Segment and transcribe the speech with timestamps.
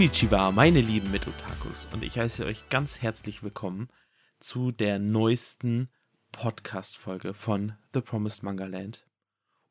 [0.00, 1.86] Konnichiwa, meine lieben Mitotakus.
[1.92, 3.90] Und ich heiße euch ganz herzlich willkommen
[4.38, 5.90] zu der neuesten
[6.32, 9.06] Podcast-Folge von The Promised Manga Land.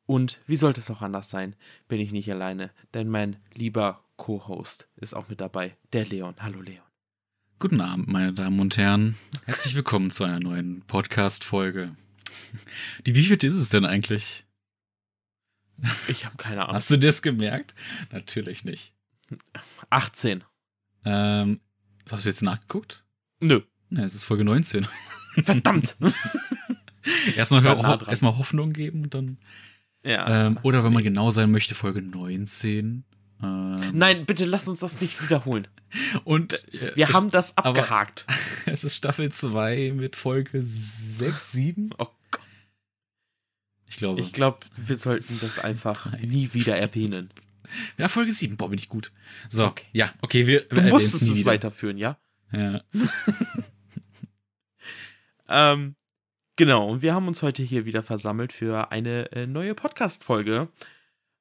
[0.06, 1.56] Und wie sollte es auch anders sein,
[1.88, 6.36] bin ich nicht alleine, denn mein lieber Co-Host ist auch mit dabei, der Leon.
[6.38, 6.86] Hallo Leon.
[7.58, 9.16] Guten Abend, meine Damen und Herren.
[9.46, 11.96] Herzlich willkommen zu einer neuen Podcast-Folge.
[13.04, 14.46] Die wievielte ist es denn eigentlich?
[16.06, 16.76] Ich habe keine Ahnung.
[16.76, 17.74] Hast du das gemerkt?
[18.12, 18.94] Natürlich nicht.
[19.90, 20.44] 18.
[21.04, 21.60] Ähm,
[22.10, 23.04] hast du jetzt nachgeguckt?
[23.40, 23.62] Nö.
[23.88, 24.86] Ne, es ist Folge 19.
[25.44, 25.96] Verdammt.
[27.36, 29.38] erstmal, War nah erstmal Hoffnung geben und dann.
[30.04, 30.46] ja.
[30.46, 33.04] Ähm, oder wenn man genau sein möchte, Folge 19.
[33.42, 35.66] Ähm, Nein, bitte lass uns das nicht wiederholen.
[36.24, 38.26] Und äh, Wir haben das abgehakt.
[38.66, 41.90] es ist Staffel 2 mit Folge 6, 7.
[41.98, 42.40] Oh Gott.
[43.88, 44.20] Ich glaube.
[44.20, 47.30] Ich glaube, wir sollten das einfach nie wieder erwähnen.
[47.98, 48.56] Ja, Folge 7.
[48.56, 49.12] Boah, bin ich gut.
[49.48, 49.86] So, Okay.
[49.92, 51.50] ja, okay, wir, Du musstest es wieder.
[51.52, 52.18] weiterführen, ja?
[52.52, 52.82] Ja.
[55.48, 55.96] Ähm,
[56.56, 60.68] genau, und wir haben uns heute hier wieder versammelt für eine äh, neue Podcast-Folge.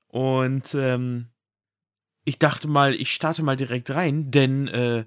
[0.08, 1.27] Und ähm,
[2.25, 5.05] ich dachte mal, ich starte mal direkt rein, denn äh,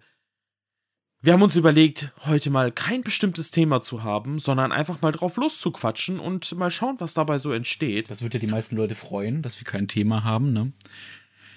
[1.23, 5.37] wir haben uns überlegt, heute mal kein bestimmtes Thema zu haben, sondern einfach mal drauf
[5.37, 8.11] loszuquatschen und mal schauen, was dabei so entsteht.
[8.11, 10.73] Das wird ja die meisten Leute freuen, dass wir kein Thema haben, ne?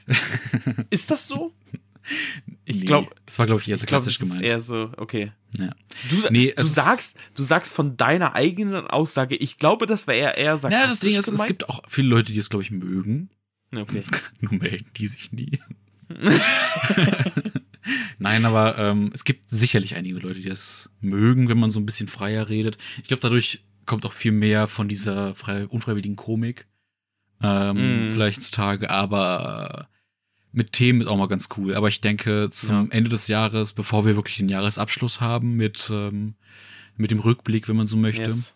[0.91, 1.51] Ist das so?
[2.65, 4.47] Ich Nee, glaube, das war, glaube ich, eher so klassisch das ist gemeint.
[4.47, 5.31] eher so, okay.
[5.57, 5.71] ja.
[6.11, 10.17] Du, Nee, du es sagst, du sagst von deiner eigenen Aussage, ich glaube, das wäre
[10.19, 11.47] eher, eher sarkastisch Ja, das Ding ist, es gemeint.
[11.47, 13.31] gibt auch viele Leute, die es, glaube ich, mögen.
[13.75, 14.03] Okay.
[14.39, 15.59] Nur melden die sich nie.
[18.17, 21.85] Nein, aber ähm, es gibt sicherlich einige Leute, die es mögen, wenn man so ein
[21.85, 22.77] bisschen freier redet.
[23.01, 26.65] Ich glaube, dadurch kommt auch viel mehr von dieser frei, unfreiwilligen Komik
[27.41, 28.09] ähm, Mm.
[28.11, 29.87] vielleicht zutage, aber
[30.51, 31.75] mit Themen ist auch mal ganz cool.
[31.75, 32.91] Aber ich denke, zum Ja.
[32.91, 36.35] Ende des Jahres, bevor wir wirklich den Jahresabschluss haben mit, ähm,
[36.97, 38.55] mit dem Rückblick, wenn man so möchte, Yes.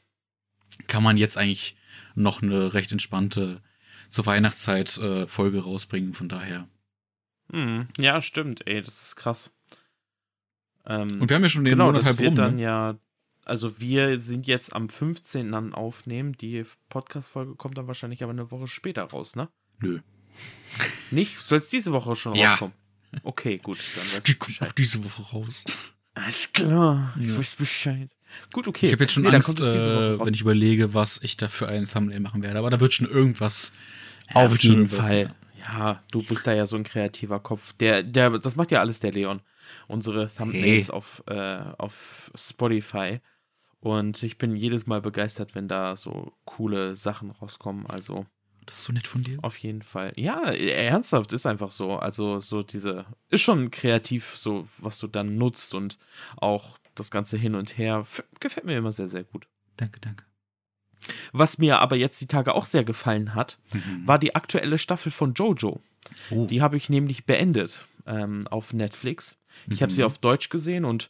[0.87, 1.75] kann man jetzt eigentlich
[2.15, 3.61] noch eine recht entspannte
[4.09, 6.13] zur Weihnachtszeit äh, Folge rausbringen.
[6.13, 6.67] Von daher.
[7.51, 9.51] Hm, ja, stimmt, ey, das ist krass.
[10.85, 12.35] Ähm, Und wir haben ja schon den genau, Monat halb rum.
[12.35, 12.61] dann Ne?
[12.61, 12.95] ja,
[13.45, 15.53] also wir sind jetzt am 15.
[15.53, 19.49] an aufnehmen, die Podcast-Folge kommt dann wahrscheinlich aber eine Woche später raus, ne?
[19.79, 19.99] Nö.
[21.11, 21.39] Nicht?
[21.39, 22.51] Soll es diese Woche schon Ja.
[22.51, 22.73] rauskommen?
[23.23, 24.77] Okay, gut, dann weiß Die ich kommt auch Bescheid.
[24.77, 25.63] diese Woche raus.
[26.13, 27.37] Alles klar, ich Ja.
[27.37, 28.09] weiß Bescheid.
[28.53, 28.85] Gut, okay.
[28.87, 31.87] Ich habe jetzt schon Nee, Angst, äh, wenn ich überlege, was ich da für ein
[31.87, 32.59] Thumbnail machen werde.
[32.59, 33.73] Aber da wird schon irgendwas.
[34.29, 35.33] ja, Auf jeden irgendwas, Fall.
[35.59, 37.73] Ja, du bist da ja so ein kreativer Kopf.
[37.73, 39.41] Der, der, das macht ja alles der Leon.
[39.87, 40.93] Unsere Thumbnails Hey.
[40.95, 43.19] auf, äh, auf Spotify.
[43.81, 47.85] Und ich bin jedes Mal begeistert, wenn da so coole Sachen rauskommen.
[47.87, 48.25] Also
[48.65, 49.39] Das ist so nett von dir.
[49.41, 50.11] auf jeden Fall.
[50.15, 51.95] Ja, ernsthaft ist einfach so.
[51.97, 55.97] Also so diese, ist schon kreativ, so was du dann nutzt und
[56.37, 58.05] auch das Ganze hin und her.
[58.39, 59.47] Gefällt mir immer sehr, sehr gut.
[59.77, 60.25] Danke, danke.
[61.31, 64.07] Was mir aber jetzt die Tage auch sehr gefallen hat, Mhm.
[64.07, 65.81] war die aktuelle Staffel von Jojo.
[66.31, 66.45] Oh.
[66.45, 69.37] Die habe ich nämlich beendet ähm, auf Netflix.
[69.69, 69.95] Ich habe Mhm.
[69.95, 71.09] sie auf Deutsch gesehen und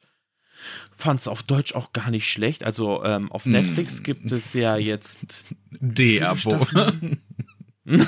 [0.91, 2.63] fand es auf Deutsch auch gar nicht schlecht.
[2.65, 3.53] Also ähm, auf Mhm.
[3.53, 5.19] Netflix gibt es ja jetzt,
[5.71, 6.65] D-Abo.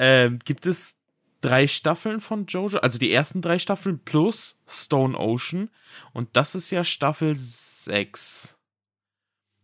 [0.00, 0.96] Ähm, gibt es
[1.40, 5.70] drei Staffeln von Jojo, also die ersten drei Staffeln plus Stone Ocean.
[6.12, 8.57] Und das ist ja Staffel 6.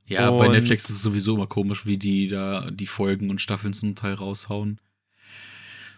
[0.07, 3.41] ja, bei Und- Netflix ist es sowieso immer komisch, wie die da die Folgen und
[3.41, 4.81] Staffeln zum Teil raushauen.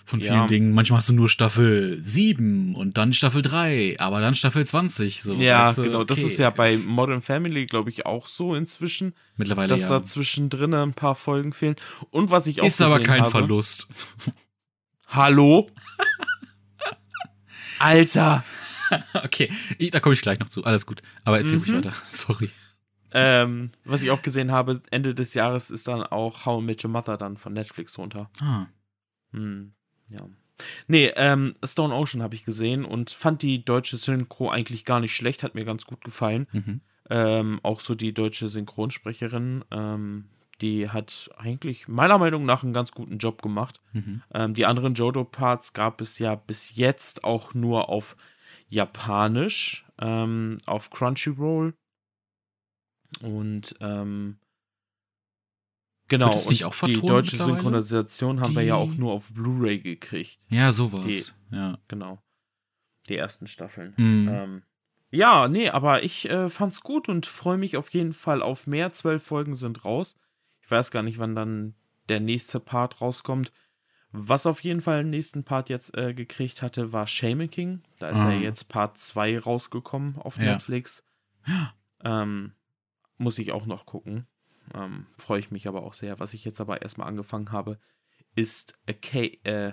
[0.09, 0.47] Von vielen Ja.
[0.47, 0.73] Dingen.
[0.73, 5.21] Manchmal hast du nur Staffel 7 und dann Staffel 3, aber dann Staffel 20.
[5.21, 6.05] So, Ja, weißt du, genau.
[6.05, 6.29] Das okay.
[6.29, 9.15] ist ja bei Modern Family, glaube ich, auch so inzwischen.
[9.37, 9.89] Mittlerweile dass ja.
[9.99, 11.75] da zwischendrin ein paar Folgen fehlen.
[12.11, 13.89] Und was ich auch Ist aber kein habe, Verlust.
[15.09, 15.69] Hallo?
[17.81, 18.45] Alter!
[19.25, 19.51] Okay,
[19.91, 20.63] da komme ich gleich noch zu.
[20.63, 21.03] Alles gut.
[21.25, 21.77] Aber erzähl ruhig Mhm.
[21.79, 21.93] weiter.
[22.09, 22.51] Sorry.
[23.19, 26.85] Ähm, was ich auch gesehen habe, Ende des Jahres ist dann auch How I Met
[26.85, 28.29] Your Mother dann von Netflix runter.
[28.43, 28.67] Ah.
[29.33, 29.73] Hm,
[30.09, 30.21] ja.
[30.87, 35.17] Nee, ähm, Stone Ocean habe ich gesehen und fand die deutsche Synchro eigentlich gar nicht
[35.17, 36.47] schlecht, hat mir ganz gut gefallen.
[36.53, 36.81] Mhm.
[37.09, 40.27] Ähm, auch so die deutsche Synchronsprecherin, ähm,
[40.61, 43.81] die hat eigentlich meiner Meinung nach einen ganz guten Job gemacht.
[43.95, 44.23] Mhm.
[44.35, 48.15] Ähm, die anderen Jojo-Parts gab es ja bis jetzt auch nur auf
[48.69, 51.73] Japanisch, ähm, auf Crunchyroll.
[53.23, 54.39] Und ähm,
[56.09, 57.37] genau, und auch die deutsche?
[57.37, 60.39] Synchronisation haben wir ja auch Die- nur auf Blu-ray gekriegt.
[60.49, 61.05] Ja, sowas.
[61.05, 61.25] Die-
[61.57, 61.79] Ja.
[61.89, 62.19] Genau.
[63.09, 63.95] Die ersten Staffeln.
[63.97, 64.29] Mhm.
[64.29, 64.63] Ähm,
[65.11, 68.93] ja, nee, aber ich äh, fand's gut und freue mich auf jeden Fall auf mehr.
[68.93, 70.17] Zwölf Folgen sind raus.
[70.63, 71.75] Ich weiß gar nicht, wann dann
[72.09, 73.53] der nächste Part rauskommt.
[74.11, 77.83] Was auf jeden Fall den nächsten Part jetzt äh, gekriegt hatte, war Shaman King.
[77.99, 78.33] Da ist Ah.
[78.33, 80.45] ja jetzt Part 2 rausgekommen auf Ja.
[80.55, 81.05] Netflix.
[82.03, 82.53] Ähm,
[83.19, 84.27] muss ich auch noch gucken.
[84.75, 86.19] Ähm, Freue ich mich aber auch sehr.
[86.19, 87.79] Was ich jetzt aber erstmal angefangen habe,
[88.35, 89.73] ist Arcade, äh,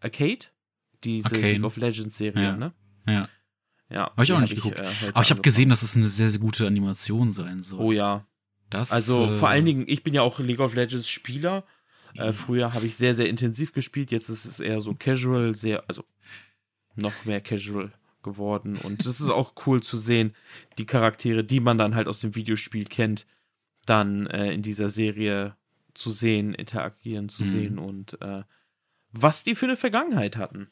[0.00, 0.46] Arcade?
[1.02, 1.52] Diese Arcane.
[1.52, 2.56] League of Legends Serie, Ja.
[2.56, 2.72] ne?
[3.06, 3.28] Ja.
[3.90, 4.04] Ja.
[4.16, 4.80] Hab ich auch nicht hab geguckt.
[4.80, 5.42] äh, heute Aber ich habe angefangen.
[5.42, 7.80] gesehen, dass es eine sehr, sehr gute Animation sein soll.
[7.80, 8.26] Oh ja.
[8.70, 11.64] Das, Also äh, vor allen Dingen, ich bin ja auch League of Legends Spieler.
[12.14, 14.10] Äh, früher habe ich sehr, sehr intensiv gespielt.
[14.12, 16.04] Jetzt ist es eher so casual, sehr, also
[16.94, 17.92] noch mehr casual
[18.24, 18.76] geworden.
[18.76, 20.34] Und es ist auch cool zu sehen,
[20.78, 23.26] die Charaktere, die man dann halt aus dem Videospiel kennt,
[23.86, 25.56] dann äh, in dieser Serie
[25.94, 27.48] zu sehen, interagieren zu Mhm.
[27.48, 28.42] sehen und äh,
[29.12, 30.70] was die für eine Vergangenheit hatten.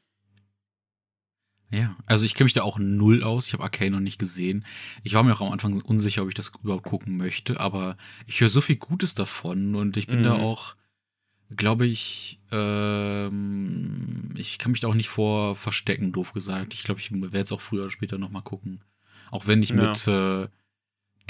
[1.71, 3.47] Ja, also ich kenne mich da auch null aus.
[3.47, 4.67] Ich habe Arcane noch nicht gesehen.
[5.05, 7.97] Ich war mir auch am Anfang unsicher, ob ich das überhaupt gucken möchte, aber
[8.27, 10.25] ich höre so viel Gutes davon und ich bin Mhm.
[10.25, 10.75] da auch,
[11.57, 16.75] glaube ich, ähm, ich kann mich da auch nicht vor verstecken, doof gesagt.
[16.75, 18.83] Ich glaube, ich werde jetzt auch früher oder später noch mal gucken.
[19.31, 19.77] Auch wenn ich Ja.
[19.91, 20.49] mit äh,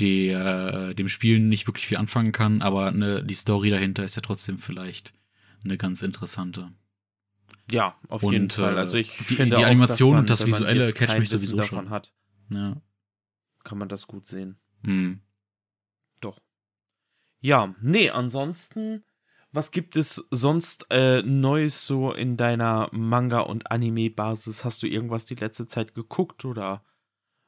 [0.00, 4.22] der, dem Spielen nicht wirklich viel anfangen kann, aber ne, die Story dahinter ist ja
[4.22, 5.12] trotzdem vielleicht
[5.64, 6.72] eine ganz interessante.
[7.70, 8.74] Ja, auf Und, jeden Fall.
[8.76, 11.28] äh, Also ich die- finde die auch, Animation dass man, und das Visuelle kein mich
[11.28, 11.90] sowieso davon schon.
[11.90, 12.12] hat,
[12.50, 12.80] Ja.
[13.64, 14.56] kann man das gut sehen.
[14.84, 15.20] Hm.
[16.20, 16.40] Doch.
[17.40, 19.04] Ja, nee, ansonsten,
[19.52, 24.64] was gibt es sonst äh, Neues so in deiner Manga- und Anime-Basis?
[24.64, 26.82] Hast du irgendwas die letzte Zeit geguckt oder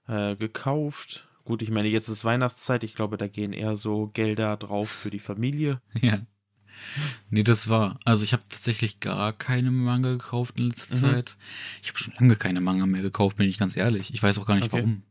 [0.07, 1.29] äh, gekauft?
[1.45, 2.85] Gut, ich meine, jetzt ist Weihnachtszeit.
[2.85, 5.81] Ich glaube, da gehen eher so Gelder drauf für die Familie.
[6.01, 6.19] Ja.
[7.31, 8.01] Nee, das war.
[8.05, 11.01] Also ich habe tatsächlich gar keine Manga gekauft in letzter Mhm.
[11.01, 11.37] Zeit.
[11.83, 14.13] Ich habe schon lange keine Manga mehr gekauft, bin ich ganz ehrlich.
[14.13, 14.79] Ich weiß auch gar nicht Okay.
[14.83, 15.03] warum.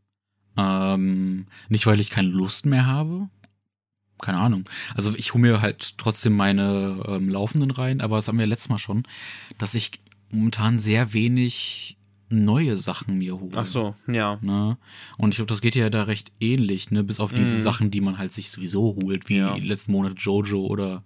[0.57, 3.29] Ähm, nicht, weil ich keine Lust mehr habe.
[4.23, 4.69] Keine Ahnung.
[4.95, 8.69] Also ich hole mir halt trotzdem meine ähm, laufenden rein, aber das haben wir letztes
[8.69, 9.03] Mal schon,
[9.57, 9.99] dass ich
[10.31, 11.97] momentan sehr wenig
[12.29, 13.57] neue Sachen mir hole.
[13.57, 14.39] Ach so, ja.
[14.41, 14.77] Ne?
[15.17, 17.03] Und ich glaube, das geht ja da recht ähnlich, ne?
[17.03, 17.61] Bis auf diese Mhm.
[17.61, 19.55] Sachen, die man halt sich sowieso holt, wie Ja.
[19.55, 21.03] letzten Monat Jojo oder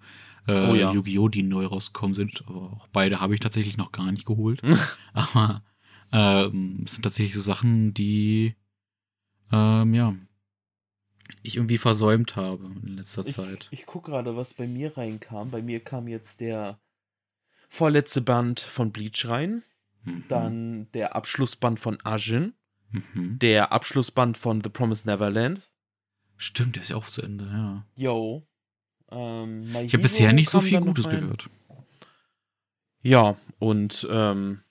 [0.47, 0.93] äh, Oh ja.
[0.93, 2.43] Yu-Gi-Oh!, die neu rausgekommen sind.
[2.47, 4.61] Aber auch beide habe ich tatsächlich noch gar nicht geholt.
[5.13, 5.63] Aber
[6.13, 8.55] ähm, es sind tatsächlich so Sachen, die
[9.51, 10.13] ähm, ja
[11.43, 13.67] ich irgendwie versäumt habe in letzter Zeit.
[13.71, 15.51] Ich, ich gucke gerade, was bei mir reinkam.
[15.51, 16.79] Bei mir kam jetzt der
[17.69, 19.63] vorletzte Band von Bleach rein.
[20.03, 20.23] Mhm.
[20.27, 22.53] Dann der Abschlussband von Ajin.
[22.91, 23.39] Mhm.
[23.39, 25.69] Der Abschlussband von The Promised Neverland.
[26.37, 27.85] Stimmt, der ist ja auch zu Ende, ja.
[27.95, 28.47] Yo.
[29.09, 31.49] Ähm, Ich habe bisher nicht so viel Gutes gehört.
[33.01, 34.61] Ja, und ähm,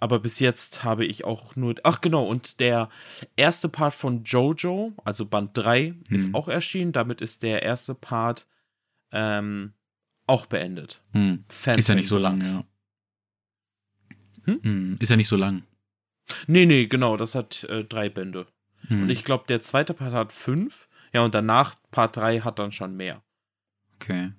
[0.00, 1.74] aber bis jetzt habe ich auch nur.
[1.82, 2.88] Ach genau, und der
[3.36, 6.34] erste Part von Jojo, also Band 3, ist Mhm.
[6.34, 6.92] auch erschienen.
[6.92, 8.46] Damit ist der erste Part
[9.12, 9.72] ähm,
[10.26, 11.02] auch beendet.
[11.12, 11.44] Hm.
[11.76, 12.64] Ist ja nicht so lang, ja.
[14.44, 14.60] Hm?
[14.62, 15.64] Hm, Ist ja nicht so lang.
[16.46, 18.46] Nee, nee, genau, das hat äh, drei Bände.
[18.88, 19.02] Hm.
[19.04, 20.88] Und ich glaube, der zweite Part hat fünf.
[21.14, 23.22] Ja, und danach Part 3 hat dann schon mehr.
[23.94, 24.32] Okay.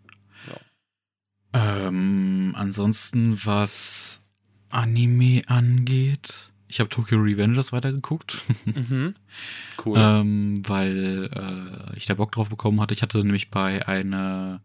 [1.52, 4.24] Ähm, ansonsten, was
[4.70, 9.16] Anime angeht, ich habe Tokyo Revengers weitergeguckt, Mhm.
[9.86, 9.98] Cool.
[10.00, 12.94] ähm, weil äh, ich da Bock drauf bekommen hatte.
[12.94, 14.62] Ich hatte nämlich bei einer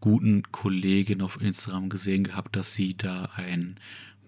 [0.00, 3.78] guten Kollegin auf Instagram gesehen gehabt, dass sie da ein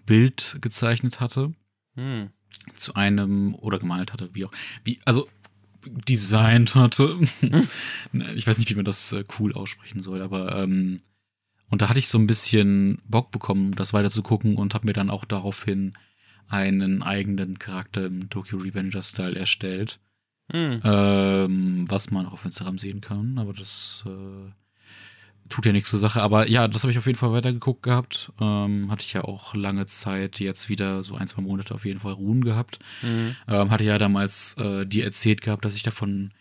[0.05, 1.53] Bild gezeichnet hatte
[1.95, 2.29] Hm.
[2.75, 4.51] zu einem oder gemalt hatte, wie auch,
[4.83, 5.27] wie, also
[5.85, 7.17] designt hatte.
[8.35, 10.99] Ich weiß nicht, wie man das äh, cool aussprechen soll, aber ähm,
[11.71, 14.85] und da hatte ich so ein bisschen Bock bekommen, das weiter zu gucken und habe
[14.85, 15.93] mir dann auch daraufhin
[16.47, 19.99] einen eigenen Charakter im Tokyo Revenger Style erstellt,
[20.51, 20.81] Hm.
[20.83, 24.51] ähm, was man auch auf Instagram sehen kann, aber das äh,
[25.47, 26.21] tut ja nichts zur Sache.
[26.21, 28.33] Aber ja, das habe ich auf jeden Fall weitergeguckt gehabt.
[28.41, 31.99] Ähm, hatte ich ja auch lange Zeit, jetzt wieder so ein, zwei Monate auf jeden
[31.99, 32.79] Fall ruhen gehabt.
[33.01, 33.35] Mhm.
[33.47, 36.31] Ähm, hatte ja damals äh, dir erzählt gehabt, dass ich davon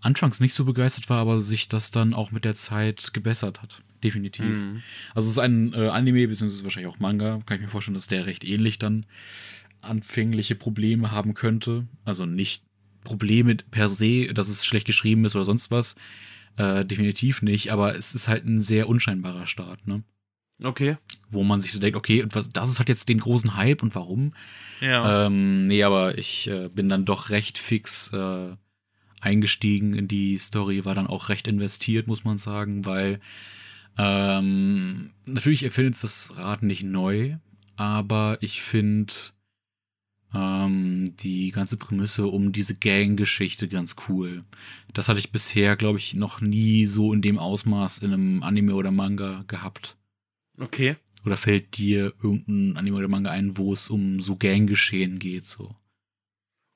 [0.00, 3.82] anfangs nicht so begeistert war, aber sich das dann auch mit der Zeit gebessert hat.
[4.02, 4.44] Definitiv.
[4.44, 4.82] Mhm.
[5.14, 7.40] Also es ist ein äh, Anime, beziehungsweise wahrscheinlich auch Manga.
[7.46, 9.06] Kann ich mir vorstellen, dass der recht ähnlich dann
[9.82, 11.86] anfängliche Probleme haben könnte.
[12.04, 12.64] Also nicht
[13.04, 15.96] Probleme per se, dass es schlecht geschrieben ist oder sonst was.
[16.56, 20.02] Äh, definitiv nicht, aber es ist halt ein sehr unscheinbarer Start, ne?
[20.62, 20.98] Okay.
[21.30, 23.82] Wo man sich so denkt, okay, und was, das ist halt jetzt den großen Hype
[23.82, 24.34] und warum?
[24.80, 25.26] Ja.
[25.26, 28.56] Ähm, nee, aber ich äh, bin dann doch recht fix äh,
[29.20, 33.20] eingestiegen in die Story, war dann auch recht investiert, muss man sagen, weil
[34.02, 37.36] ähm, natürlich erfindet das Rad nicht neu,
[37.76, 39.12] aber ich finde
[40.34, 44.44] ähm, die ganze Prämisse um diese Gang-Geschichte ganz cool.
[44.94, 48.74] Das hatte ich bisher, glaube ich, noch nie so in dem Ausmaß in einem Anime
[48.74, 49.98] oder Manga gehabt.
[50.58, 50.96] okay.
[51.26, 55.76] Oder fällt dir irgendein Anime oder Manga ein, wo es um so Ganggeschehen geht, so?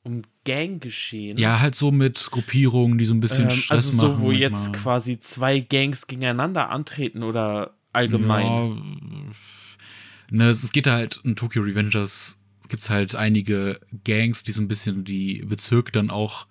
[0.04, 1.38] Um Ganggeschehen?
[1.38, 4.10] Ja, halt so mit Gruppierungen, die so ein bisschen ähm, Stress also machen.
[4.10, 8.46] Also so, wo jetzt quasi zwei Gangs gegeneinander antreten oder allgemein?
[10.30, 14.68] Ja, ne, es geht halt in Tokyo Revengers gibt's halt einige Gangs, die so ein
[14.68, 16.46] bisschen die Bezirke dann auch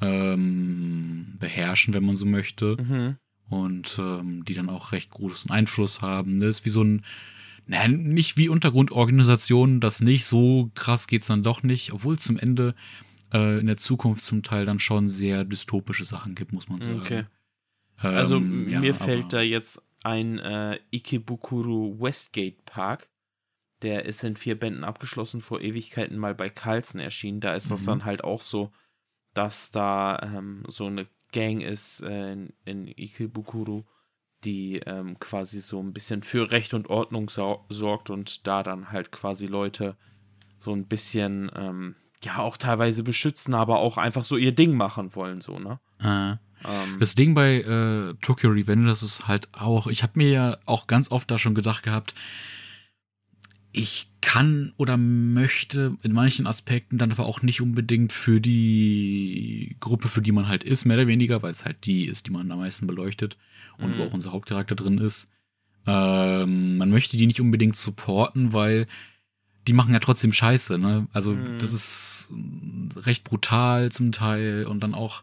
[0.00, 2.76] ähm, beherrschen, wenn man so möchte.
[2.80, 3.16] Mhm.
[3.48, 6.36] Und ähm, die dann auch recht großen Einfluss haben.
[6.36, 6.46] Ne?
[6.46, 7.04] ist wie so ein,
[7.68, 12.38] naja, nicht wie Untergrundorganisationen, das nicht, so krass geht's dann doch nicht, obwohl es zum
[12.38, 12.74] Ende
[13.32, 17.00] äh, in der Zukunft zum Teil dann schon sehr dystopische Sachen gibt, muss man sagen.
[17.00, 17.24] Okay.
[17.98, 23.08] Also ähm, ja, mir fällt da jetzt ein äh, Ikebukuro Westgate Park.
[23.82, 27.40] Der ist in vier Bänden abgeschlossen, vor Ewigkeiten mal bei Carlsen erschienen.
[27.40, 27.70] Da ist mhm.
[27.70, 28.72] das dann halt auch so,
[29.34, 33.84] dass da ähm, so eine Gang ist äh, in, in Ikebukuro,
[34.44, 38.92] die ähm, quasi so ein bisschen für Recht und Ordnung so sorgt und da dann
[38.92, 39.96] halt quasi Leute
[40.58, 45.14] so ein bisschen, ähm, ja, auch teilweise beschützen, aber auch einfach so ihr Ding machen
[45.14, 45.80] wollen, so, ne?
[46.00, 46.38] Ah.
[46.64, 50.86] Ähm, das Ding bei äh, Tokyo Revengers ist halt auch, ich habe mir ja auch
[50.86, 52.14] ganz oft da schon gedacht gehabt,
[53.78, 60.08] ich kann oder möchte in manchen Aspekten dann aber auch nicht unbedingt für die Gruppe,
[60.08, 62.50] für die man halt ist, mehr oder weniger, weil es halt die ist, die man
[62.50, 63.38] am meisten beleuchtet
[63.78, 63.98] und mhm.
[63.98, 65.30] wo auch unser Hauptcharakter drin ist.
[65.86, 68.88] Ähm, man möchte die nicht unbedingt supporten, weil
[69.68, 71.06] die machen ja trotzdem Scheiße, ne?
[71.12, 71.58] Also mhm.
[71.60, 72.32] das ist
[72.96, 75.22] recht brutal zum Teil und dann auch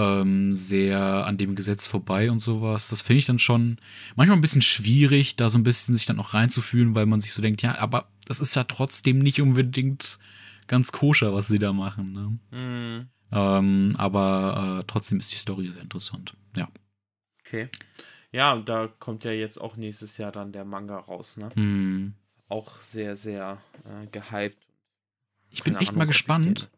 [0.00, 2.88] ähm, sehr an dem Gesetz vorbei und sowas.
[2.88, 3.76] Das finde ich dann schon
[4.16, 7.34] manchmal ein bisschen schwierig, da so ein bisschen sich dann auch reinzufühlen, weil man sich
[7.34, 10.18] so denkt, ja, aber das ist ja trotzdem nicht unbedingt
[10.66, 12.12] ganz koscher, was sie da machen.
[12.12, 12.38] Ne?
[12.58, 13.08] Mhm.
[13.32, 16.34] Ähm, aber äh, trotzdem ist die Story sehr interessant.
[16.56, 16.68] Ja.
[17.44, 17.68] Okay.
[18.32, 21.48] Ja, da kommt ja jetzt auch nächstes Jahr dann der Manga raus, ne?
[21.56, 22.14] Mhm.
[22.48, 24.58] Auch sehr, sehr äh, gehypt.
[25.50, 26.70] Ich bin echt Ahnung, mal gespannt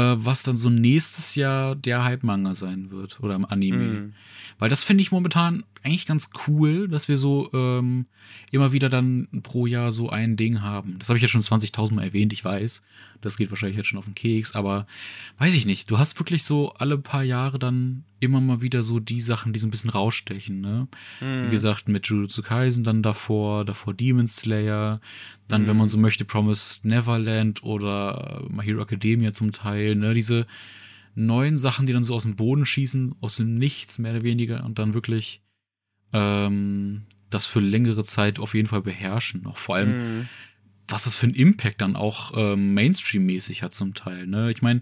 [0.00, 3.84] was dann so nächstes Jahr der Hype-Manga sein wird oder im Anime.
[3.84, 4.12] Mhm.
[4.58, 8.06] Weil das finde ich momentan eigentlich ganz cool, dass wir so ähm,
[8.50, 10.98] immer wieder dann pro Jahr so ein Ding haben.
[10.98, 12.82] Das habe ich ja schon 20.000 Mal erwähnt, ich weiß.
[13.20, 14.86] Das geht wahrscheinlich jetzt schon auf den Keks, aber
[15.38, 15.90] weiß ich nicht.
[15.90, 19.58] Du hast wirklich so alle paar Jahre dann immer mal wieder so die Sachen, die
[19.58, 20.88] so ein bisschen rausstechen, ne?
[21.20, 21.46] Mhm.
[21.46, 25.00] Wie gesagt, mit Jujutsu Kaisen dann davor, davor Demon Slayer,
[25.48, 25.66] dann, mhm.
[25.68, 30.14] wenn man so möchte, Promised Neverland oder My Hero Academia zum Teil, ne?
[30.14, 30.46] Diese
[31.14, 34.64] neuen Sachen, die dann so aus dem Boden schießen, aus dem Nichts mehr oder weniger
[34.64, 35.40] und dann wirklich
[36.12, 39.46] ähm, das für längere Zeit auf jeden Fall beherrschen.
[39.46, 40.28] Auch vor allem, mhm.
[40.86, 44.26] was das für einen Impact dann auch ähm, Mainstream-mäßig hat zum Teil.
[44.26, 44.50] Ne?
[44.50, 44.80] Ich meine,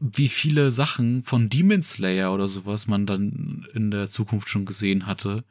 [0.00, 5.06] wie viele Sachen von Demon Slayer oder sowas man dann in der Zukunft schon gesehen
[5.06, 5.44] hatte,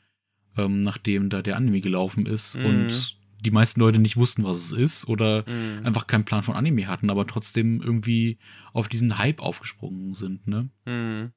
[0.58, 2.66] ähm, nachdem da der Anime gelaufen ist mhm.
[2.66, 5.86] und die meisten Leute nicht wussten, was es ist oder mhm.
[5.86, 8.38] einfach keinen Plan von Anime hatten, aber trotzdem irgendwie
[8.74, 10.70] auf diesen Hype aufgesprungen sind, ne?
[10.86, 11.32] Mhm.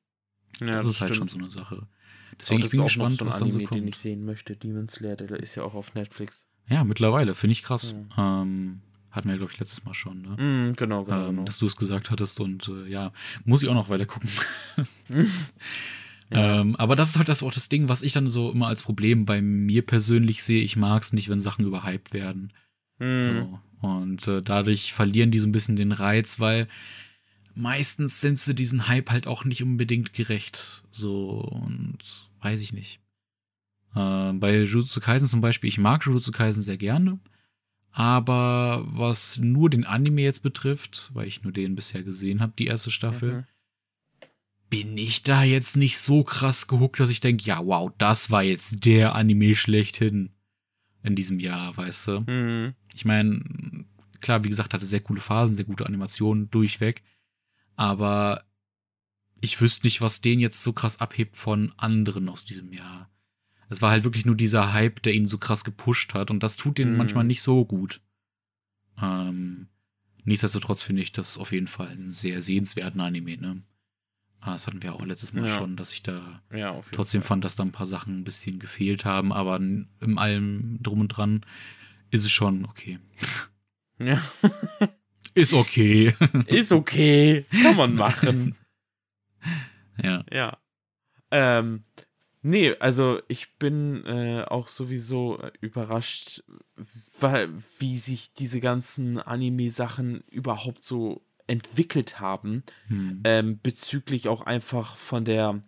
[0.61, 1.31] Ja, das, das, ist halt stimmt.
[1.31, 1.87] schon so eine Sache.
[2.39, 3.81] Deswegen oh, bin ich gespannt, so was Anime, dann so kommt.
[3.81, 4.57] den ich sehen möchte.
[4.57, 6.45] Demon Slayer, der ist ja auch auf Netflix.
[6.69, 7.95] Ja, mittlerweile, finde ich krass.
[8.17, 8.43] Ja.
[8.43, 8.81] Ähm,
[9.11, 10.31] hatten wir, glaube ich, letztes Mal schon, ne?
[10.31, 11.45] Mm, genau, genau, ähm, genau.
[11.45, 13.13] Dass du es gesagt hattest und äh, ja,
[13.45, 14.31] muss ich auch noch weiter gucken.
[16.33, 16.61] ja.
[16.61, 18.83] ähm, aber das ist halt das auch das Ding, was ich dann so immer als
[18.83, 20.63] Problem bei mir persönlich sehe.
[20.63, 22.53] Ich mag es nicht, wenn Sachen überhyped werden.
[22.99, 23.19] Mm.
[23.19, 23.59] So.
[23.81, 26.69] Und äh, dadurch verlieren die so ein bisschen den Reiz, weil
[27.55, 30.85] meistens sind sie diesen Hype halt auch nicht unbedingt gerecht.
[30.91, 31.99] So, und
[32.41, 33.01] weiß ich nicht.
[33.95, 37.19] Äh, bei Jujutsu Kaisen zum Beispiel, ich mag Jujutsu Kaisen sehr gerne.
[37.91, 42.67] Aber was nur den Anime jetzt betrifft, weil ich nur den bisher gesehen habe, die
[42.67, 43.45] erste Staffel, mhm.
[44.73, 48.43] Bin ich da jetzt nicht so krass gehuckt, dass ich denke, ja, wow, das war
[48.43, 50.31] jetzt der Anime schlechthin
[51.03, 52.21] in diesem Jahr, weißt du?
[52.21, 52.73] Mhm.
[52.95, 53.85] Ich meine,
[54.23, 57.03] klar, wie gesagt, hatte sehr coole Phasen, sehr gute Animationen durchweg.
[57.77, 58.45] Aber
[59.43, 63.11] ich wüsste nicht, was den jetzt so krass abhebt von anderen aus diesem Jahr.
[63.69, 66.57] Es war halt wirklich nur dieser Hype, der ihn so krass gepusht hat und das
[66.57, 66.97] tut den mhm.
[66.97, 68.01] manchmal nicht so gut.
[69.03, 69.69] Ähm,
[70.25, 73.63] nichtsdestotrotz finde ich das auf jeden Fall einen sehr sehenswerten Anime, ne?
[74.45, 75.57] Ah, das hatten wir auch letztes Mal ja.
[75.57, 77.29] schon, dass ich da ja, trotzdem Fall.
[77.29, 81.09] fand, dass da ein paar Sachen ein bisschen gefehlt haben, aber im allem drum und
[81.09, 81.47] dran
[82.11, 82.99] ist es schon okay.
[83.99, 84.21] Ja.
[85.35, 86.15] Ist okay.
[86.47, 87.47] Ist okay.
[87.63, 88.57] Kann man machen.
[90.03, 90.25] Ja.
[90.33, 90.57] Ja.
[91.31, 91.85] Ähm,
[92.41, 96.43] nee, also ich bin äh, auch sowieso überrascht,
[97.21, 102.63] weil, wie sich diese ganzen Anime-Sachen überhaupt so entwickelt haben.
[102.89, 103.21] Hm.
[103.25, 105.63] Ähm, bezüglich auch einfach von der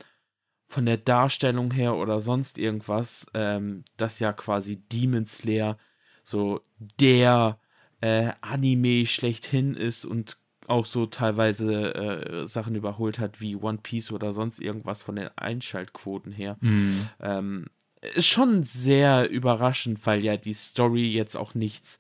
[0.66, 5.78] von der Darstellung her oder sonst irgendwas, ähm, dass ja quasi Demon Slayer
[6.24, 7.58] so der
[8.00, 14.10] äh, Anime schlechthin ist und auch so teilweise äh, Sachen überholt hat wie One Piece
[14.10, 16.56] oder sonst irgendwas von den Einschaltquoten her.
[16.60, 17.08] Mhm.
[17.20, 17.66] Ähm,
[18.14, 21.98] ist schon sehr überraschend, weil ja die Story jetzt auch nichts,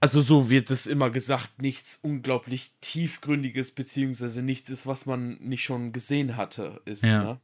[0.00, 5.64] also so wird es immer gesagt, nichts unglaublich tiefgründiges, beziehungsweise nichts ist, was man nicht
[5.64, 7.22] schon gesehen hatte, ist, Ja.
[7.22, 7.40] ne?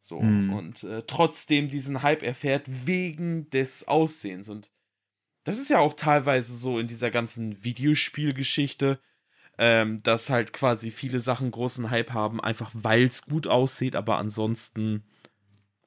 [0.00, 0.50] So, Mhm.
[0.50, 4.48] und äh, trotzdem diesen Hype erfährt wegen des Aussehens.
[4.48, 4.70] Und
[5.44, 9.00] das ist ja auch teilweise so in dieser ganzen Videospielgeschichte,
[9.58, 14.18] ähm, dass halt quasi viele Sachen großen Hype haben, einfach weil es gut aussieht, aber
[14.18, 15.02] ansonsten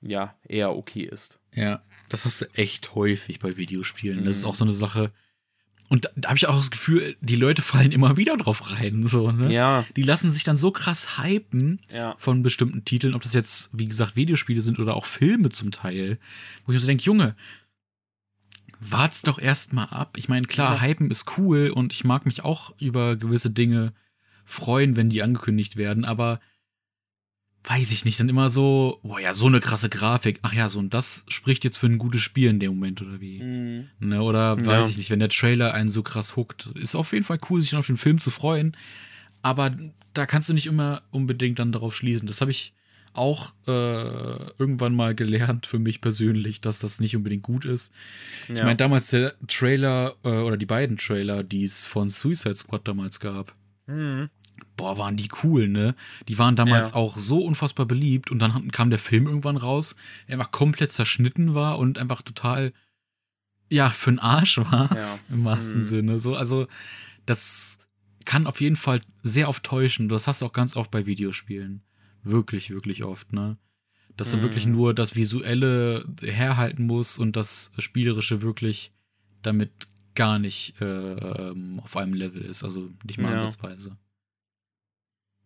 [0.01, 1.39] ja eher okay ist.
[1.53, 4.25] Ja, das hast du echt häufig bei Videospielen.
[4.25, 4.50] Das ist Mhm.
[4.50, 5.13] auch so eine Sache.
[5.91, 9.05] Und da, habe ich auch das Gefühl, die Leute fallen immer wieder drauf rein.
[9.05, 9.51] So, ne?
[9.53, 12.15] Ja, Die lassen sich dann so krass hypen ja.
[12.17, 16.17] von bestimmten Titeln, ob das jetzt, wie gesagt, Videospiele sind oder auch Filme zum Teil,
[16.65, 17.36] wo ich mir so denke, Junge,
[18.79, 20.15] wart's doch erst mal ab.
[20.15, 20.81] Ich meine, klar, Ja.
[20.81, 23.91] hypen ist cool und ich mag mich auch über gewisse Dinge
[24.45, 26.39] freuen, wenn die angekündigt werden, aber
[27.63, 30.39] weiß ich nicht, dann immer so, boah ja, so eine krasse Grafik.
[30.41, 33.21] Ach ja, so und das spricht jetzt für ein gutes Spiel in dem Moment oder
[33.21, 33.41] wie?
[33.43, 33.87] Mhm.
[33.99, 34.65] Ne, oder Ja.
[34.65, 36.67] weiß ich nicht, wenn der Trailer einen so krass huckt.
[36.75, 38.75] Ist auf jeden Fall cool, sich dann auf den Film zu freuen.
[39.43, 39.75] Aber
[40.13, 42.27] da kannst du nicht immer unbedingt dann darauf schließen.
[42.27, 42.73] Das habe ich
[43.13, 43.71] auch äh,
[44.57, 47.91] irgendwann mal gelernt für mich persönlich, dass das nicht unbedingt gut ist.
[48.49, 48.63] Ich Ja.
[48.65, 53.19] meine, damals der Trailer äh, oder die beiden Trailer, die es von Suicide Squad damals
[53.19, 53.53] gab,
[53.87, 54.29] Mhm.
[54.77, 55.95] Boah, waren die cool, ne?
[56.27, 56.95] Die waren damals Ja.
[56.95, 59.95] auch so unfassbar beliebt und dann kam der Film irgendwann raus,
[60.27, 62.74] der einfach komplett zerschnitten war und einfach total,
[63.69, 65.19] ja, für den Arsch war, Ja.
[65.29, 65.83] im wahrsten Mhm.
[65.85, 66.19] Sinne.
[66.19, 66.67] So, also,
[67.25, 67.77] das
[68.25, 70.09] kann auf jeden Fall sehr oft täuschen.
[70.09, 71.81] Das hast du auch ganz oft bei Videospielen.
[72.24, 73.57] Wirklich, wirklich oft, ne?
[74.17, 74.41] Dass du Mhm.
[74.43, 78.91] wirklich nur das Visuelle herhalten muss und das Spielerische wirklich
[79.41, 79.71] damit
[80.13, 82.63] gar nicht äh, auf einem Level ist.
[82.63, 83.33] Also nicht mal Ja.
[83.35, 83.97] ansatzweise.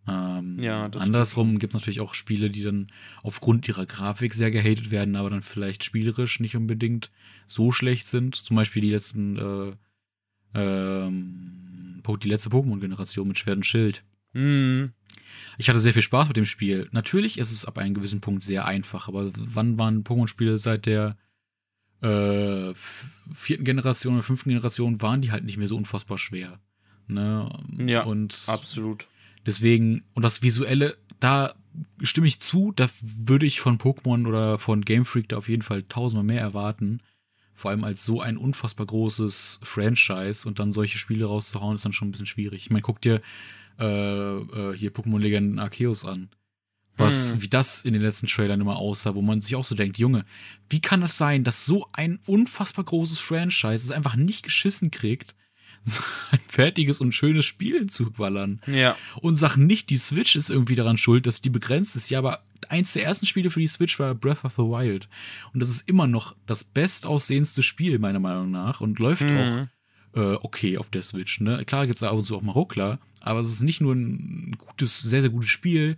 [0.07, 2.87] Ähm, Ja, das andersrum gibt es natürlich auch Spiele, die dann
[3.23, 7.11] aufgrund ihrer Grafik sehr gehatet werden, aber dann vielleicht spielerisch nicht unbedingt
[7.47, 8.35] so schlecht sind.
[8.35, 9.73] Zum Beispiel die letzten, äh,
[10.53, 14.03] ähm, die letzte Pokémon-Generation mit Schwert und Schild.
[14.33, 14.91] Mhm.
[15.57, 16.87] Ich hatte sehr viel Spaß mit dem Spiel.
[16.91, 21.17] Natürlich ist es ab einem gewissen Punkt sehr einfach, aber wann waren Pokémon-Spiele seit der
[22.01, 22.73] äh,
[23.33, 26.59] vierten Generation oder fünften Generation waren die halt nicht mehr so unfassbar schwer.
[27.07, 27.49] Ne?
[27.87, 29.07] Ja, und Absolut.
[29.45, 31.55] Deswegen, und das Visuelle, da
[32.01, 35.61] stimme ich zu, da würde ich von Pokémon oder von Game Freak da auf jeden
[35.61, 37.01] Fall tausendmal mehr erwarten.
[37.53, 41.93] Vor allem als so ein unfassbar großes Franchise und dann solche Spiele rauszuhauen, ist dann
[41.93, 42.63] schon ein bisschen schwierig.
[42.63, 43.21] Ich meine, guck dir
[43.79, 46.29] äh, äh, hier Pokémon Legenden Arceus an.
[46.97, 47.41] Was, Hm.
[47.41, 50.25] wie das in den letzten Trailern immer aussah, wo man sich auch so denkt, Junge,
[50.69, 55.35] wie kann es sein, dass so ein unfassbar großes Franchise es einfach nicht geschissen kriegt,
[56.31, 58.61] ein fertiges und schönes Spiel hinzuballern?
[58.67, 58.95] Ja.
[59.21, 62.09] und sagen nicht, die Switch ist irgendwie daran schuld, dass die begrenzt ist.
[62.09, 65.07] Ja, aber eins der ersten Spiele für die Switch war Breath of the Wild.
[65.53, 68.81] Und das ist immer noch das bestaussehendste Spiel, meiner Meinung nach.
[68.81, 69.69] Und läuft auch Mhm.
[70.15, 71.39] äh, okay auf der Switch.
[71.41, 71.63] Ne?
[71.65, 74.55] Klar gibt es ab und zu auch mal Ruckler, aber es ist nicht nur ein
[74.57, 75.97] gutes, sehr, sehr gutes Spiel.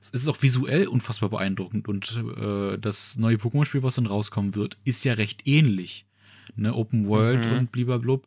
[0.00, 1.88] Es ist auch visuell unfassbar beeindruckend.
[1.88, 6.06] Und äh, das neue Pokémon-Spiel, was dann rauskommen wird, ist ja recht ähnlich.
[6.54, 6.72] Ne?
[6.74, 7.58] Open World Mhm.
[7.58, 8.26] und blub.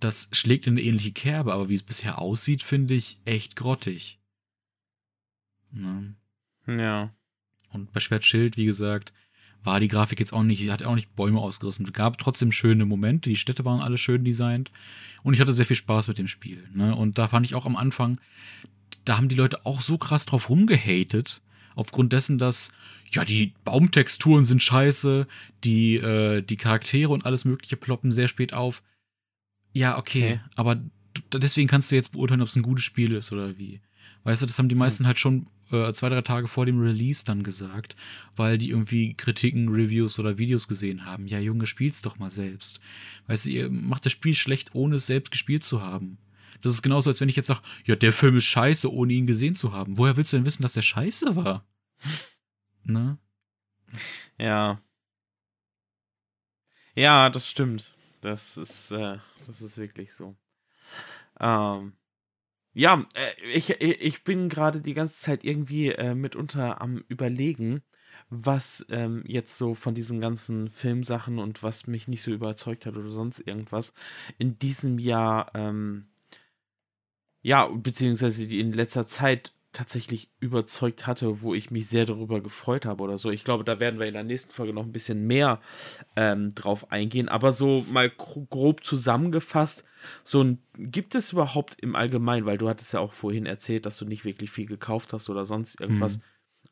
[0.00, 4.18] Das schlägt in eine ähnliche Kerbe, aber wie es bisher aussieht, finde ich echt grottig.
[5.70, 6.14] Ne?
[6.66, 7.14] Ja.
[7.70, 9.12] Und bei Schwertschild, wie gesagt,
[9.64, 11.86] war die Grafik jetzt auch nicht, hat auch nicht Bäume ausgerissen.
[11.86, 14.70] Es gab trotzdem schöne Momente, die Städte waren alle schön designt
[15.22, 16.68] und ich hatte sehr viel Spaß mit dem Spiel.
[16.72, 16.94] Ne?
[16.94, 18.20] Und da fand ich auch am Anfang,
[19.04, 21.42] da haben die Leute auch so krass drauf rumgehatet,
[21.74, 22.72] aufgrund dessen, dass
[23.10, 25.26] ja, die Baumtexturen sind scheiße,
[25.64, 28.82] die, äh, die Charaktere und alles Mögliche ploppen sehr spät auf.
[29.76, 30.40] Ja, okay, Okay.
[30.54, 30.82] aber
[31.32, 33.80] deswegen kannst du jetzt beurteilen, ob es ein gutes Spiel ist oder wie.
[34.24, 37.24] Weißt du, das haben die meisten halt schon äh, zwei, drei Tage vor dem Release
[37.24, 37.94] dann gesagt,
[38.34, 41.26] weil die irgendwie Kritiken, Reviews oder Videos gesehen haben.
[41.26, 42.80] Ja, Junge, spiel's doch mal selbst.
[43.26, 46.18] Weißt du, ihr macht das Spiel schlecht, ohne es selbst gespielt zu haben.
[46.62, 49.26] Das ist genauso, als wenn ich jetzt sage, ja, der Film ist scheiße, ohne ihn
[49.26, 49.98] gesehen zu haben.
[49.98, 51.64] Woher willst du denn wissen, dass der scheiße war?
[52.82, 53.18] Ne?
[54.38, 54.80] Ja.
[56.94, 57.95] Ja, das stimmt.
[58.26, 60.34] Das ist, äh, das ist wirklich so.
[61.38, 61.92] Ähm,
[62.74, 67.84] ja, äh, ich, ich ich bin gerade die ganze Zeit irgendwie äh, mitunter am Überlegen,
[68.30, 72.96] was ähm, jetzt so von diesen ganzen Filmsachen und was mich nicht so überzeugt hat
[72.96, 73.94] oder sonst irgendwas
[74.38, 76.08] in diesem Jahr, ähm,
[77.42, 83.04] ja, beziehungsweise in letzter Zeit tatsächlich überzeugt hatte, wo ich mich sehr darüber gefreut habe
[83.04, 83.30] oder so.
[83.30, 85.60] Ich glaube, da werden wir in der nächsten Folge noch ein bisschen mehr
[86.16, 87.28] ähm, drauf eingehen.
[87.28, 89.84] Aber so mal grob zusammengefasst,
[90.24, 93.98] so ein, gibt es überhaupt im Allgemeinen, weil du hattest ja auch vorhin erzählt, dass
[93.98, 96.22] du nicht wirklich viel gekauft hast oder sonst irgendwas, mhm.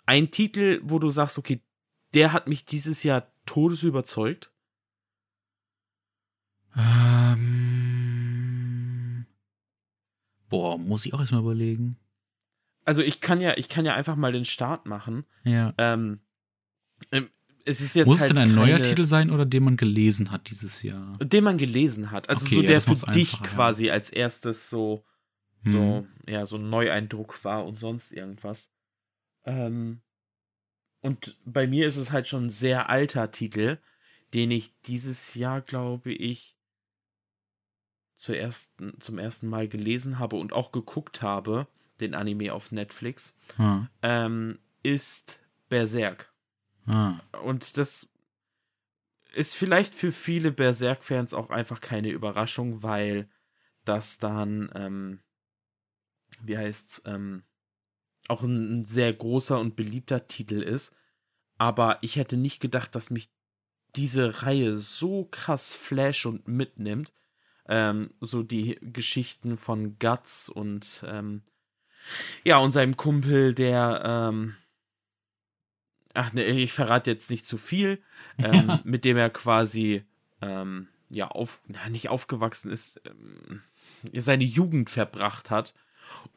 [0.07, 1.61] ein Titel, wo du sagst, okay,
[2.15, 4.51] der hat mich dieses Jahr todes überzeugt?
[6.77, 7.37] Ähm,
[10.49, 11.99] boah, muss ich auch erstmal überlegen
[12.85, 15.25] also ich kann ja, ich kann ja einfach mal den Start machen.
[15.45, 15.75] Ja.
[15.79, 16.21] Ähm,
[17.11, 17.29] ähm
[17.67, 20.31] es ist jetzt Muss halt es denn ein neuer Titel sein oder den man gelesen
[20.31, 21.17] hat dieses Jahr?
[21.19, 22.29] Den man gelesen hat.
[22.29, 23.95] Also okay, so der für dich quasi ja.
[23.95, 25.07] als erstes so,
[25.65, 26.09] so, hm.
[26.27, 28.69] ja, so ein Neueindruck war und sonst irgendwas.
[29.45, 30.03] Ähm,
[31.01, 33.79] und bei mir ist es halt schon ein sehr alter Titel,
[34.35, 36.59] den ich dieses Jahr, glaube ich,
[38.17, 41.67] zuerst, zum ersten Mal gelesen habe und auch geguckt habe
[42.01, 43.87] den Anime auf Netflix, ah.
[44.03, 46.33] ähm, ist Berserk.
[46.87, 47.21] Ah.
[47.43, 48.09] Und das
[49.35, 53.29] ist vielleicht für viele Berserk-Fans auch einfach keine Überraschung, weil
[53.85, 55.21] das dann, ähm,
[56.43, 57.45] wie heißt's, ähm,
[58.29, 60.95] auch ein, ein sehr großer und beliebter Titel ist.
[61.59, 63.31] Aber ich hätte nicht gedacht, dass mich
[63.97, 67.13] diese Reihe so krass flash und mitnimmt.
[67.67, 71.43] Ähm, so die Geschichten von Guts und ähm,
[72.45, 74.57] ja, und seinem Kumpel, der, ähm,
[76.13, 78.03] ach ne, ich verrate jetzt nicht zu viel,
[78.39, 80.05] ähm, mit dem er quasi,
[80.41, 83.63] ähm, ja, auf, na, nicht aufgewachsen ist, ähm,
[84.13, 85.75] seine Jugend verbracht hat.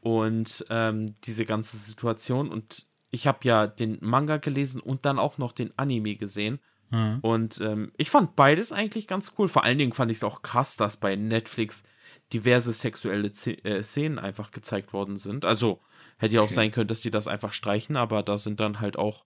[0.01, 2.49] Und ähm, diese ganze Situation.
[2.49, 6.60] Und ich habe ja den Manga gelesen und dann auch noch den Anime gesehen.
[6.89, 7.19] Mhm.
[7.21, 9.47] Und ähm, ich fand beides eigentlich ganz cool.
[9.47, 11.84] Vor allen Dingen fand ich es auch krass, dass bei Netflix
[12.34, 15.46] diverse sexuelle Z äh, Szenen einfach gezeigt worden sind.
[15.46, 15.82] Also
[16.18, 16.56] hätte ja auch okay.
[16.56, 19.26] sein können, dass die das einfach streichen, aber da sind dann halt auch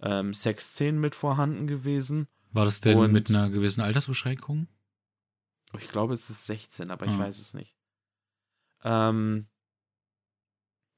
[0.00, 2.28] ähm, Sexszenen mit vorhanden gewesen.
[2.52, 4.68] War das denn Und mit einer gewissen Altersbeschränkung?
[5.78, 7.10] Ich glaube, es ist 16, aber ah.
[7.10, 7.74] ich weiß es nicht.
[8.84, 9.48] Ähm,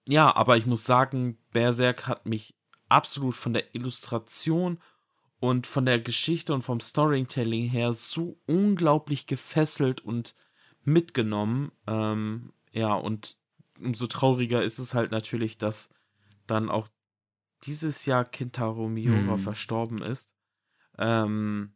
[0.06, 2.54] ja, aber ich muss sagen, Berserk hat mich
[2.88, 4.80] absolut von der Illustration
[5.40, 10.34] und von der Geschichte und vom Storytelling her so unglaublich gefesselt und
[10.92, 11.72] mitgenommen.
[11.86, 13.36] Ähm, ja, und
[13.78, 15.90] umso trauriger ist es halt natürlich, dass
[16.46, 16.88] dann auch
[17.64, 19.38] dieses Jahr Kintaro Miura mhm.
[19.38, 20.34] verstorben ist.
[20.98, 21.72] Ähm,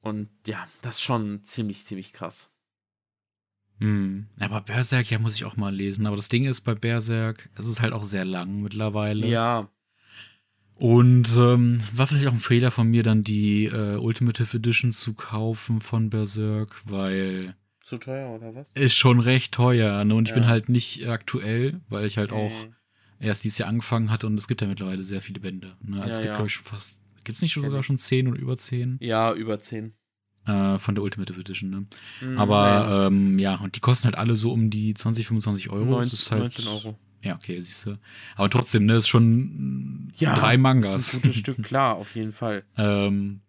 [0.00, 2.50] und ja, das ist schon ziemlich, ziemlich krass.
[3.78, 4.28] Mhm.
[4.40, 6.06] Aber Berserk, ja, muss ich auch mal lesen.
[6.06, 9.26] Aber das Ding ist bei Berserk, es ist halt auch sehr lang mittlerweile.
[9.26, 9.70] Ja.
[10.76, 15.14] Und ähm, war vielleicht auch ein Fehler von mir, dann die äh, Ultimative Edition zu
[15.14, 17.54] kaufen von Berserk, weil
[17.84, 18.70] zu teuer oder was?
[18.74, 20.04] Ist schon recht teuer.
[20.04, 20.14] Ne?
[20.14, 20.34] Und ja.
[20.34, 22.52] ich bin halt nicht aktuell, weil ich halt auch
[23.20, 25.76] erst dieses Jahr angefangen hatte und es gibt ja mittlerweile sehr viele Bände.
[25.82, 26.02] Ne?
[26.02, 26.34] Also ja, es gibt, ja.
[26.34, 27.00] glaube ich, schon fast.
[27.24, 28.98] Gibt es nicht schon sogar schon zehn oder über zehn?
[29.00, 29.94] Ja, über zehn.
[30.46, 31.86] Äh, von der Ultimate Edition, ne?
[32.20, 33.06] Mhm, Aber ja.
[33.06, 35.86] Ähm, ja, und die kosten halt alle so um die 20, 25 Euro.
[35.86, 36.98] 19, das ist halt, 19 Euro.
[37.22, 37.96] Ja, okay, siehst du.
[38.36, 40.92] Aber trotzdem, ne, ist schon ja, drei Mangas.
[40.92, 42.64] Das ist ein gutes Stück, klar, auf jeden Fall.
[42.76, 43.40] Ähm,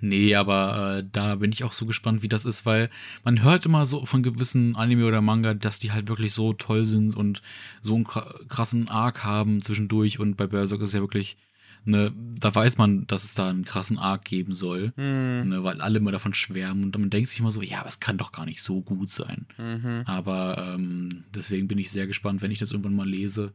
[0.00, 2.90] Nee, aber äh, da bin ich auch so gespannt, wie das ist, weil
[3.24, 6.86] man hört immer so von gewissen Anime oder Manga, dass die halt wirklich so toll
[6.86, 7.42] sind und
[7.82, 11.36] so einen krassen Arc haben zwischendurch und bei Berserk ist ja wirklich
[11.84, 15.48] ne, da weiß man, dass es da einen krassen Arc geben soll, mhm.
[15.48, 18.00] ne, weil alle immer davon schwärmen und man denkt sich immer so, ja, aber es
[18.00, 19.46] kann doch gar nicht so gut sein.
[19.58, 20.02] Mhm.
[20.06, 23.52] Aber ähm, deswegen bin ich sehr gespannt, wenn ich das irgendwann mal lese,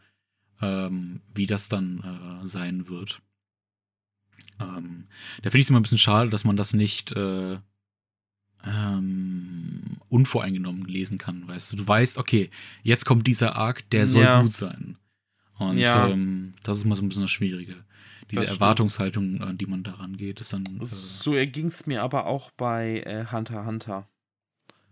[0.62, 3.22] ähm, wie das dann äh, sein wird.
[4.60, 5.08] Ähm,
[5.42, 7.58] da finde ich es immer ein bisschen schade, dass man das nicht äh,
[8.66, 11.78] ähm, unvoreingenommen lesen kann, weißt du.
[11.78, 12.50] Du weißt, okay,
[12.84, 14.42] jetzt kommt dieser Arc, der soll ja.
[14.42, 14.98] gut sein.
[15.58, 16.08] Und ja.
[16.08, 17.76] ähm, das ist mal so ein bisschen das Schwierige.
[18.30, 20.66] Diese das Erwartungshaltung, an die man daran geht, ist dann.
[20.82, 24.08] Äh so erging es mir aber auch bei äh, Hunter Hunter.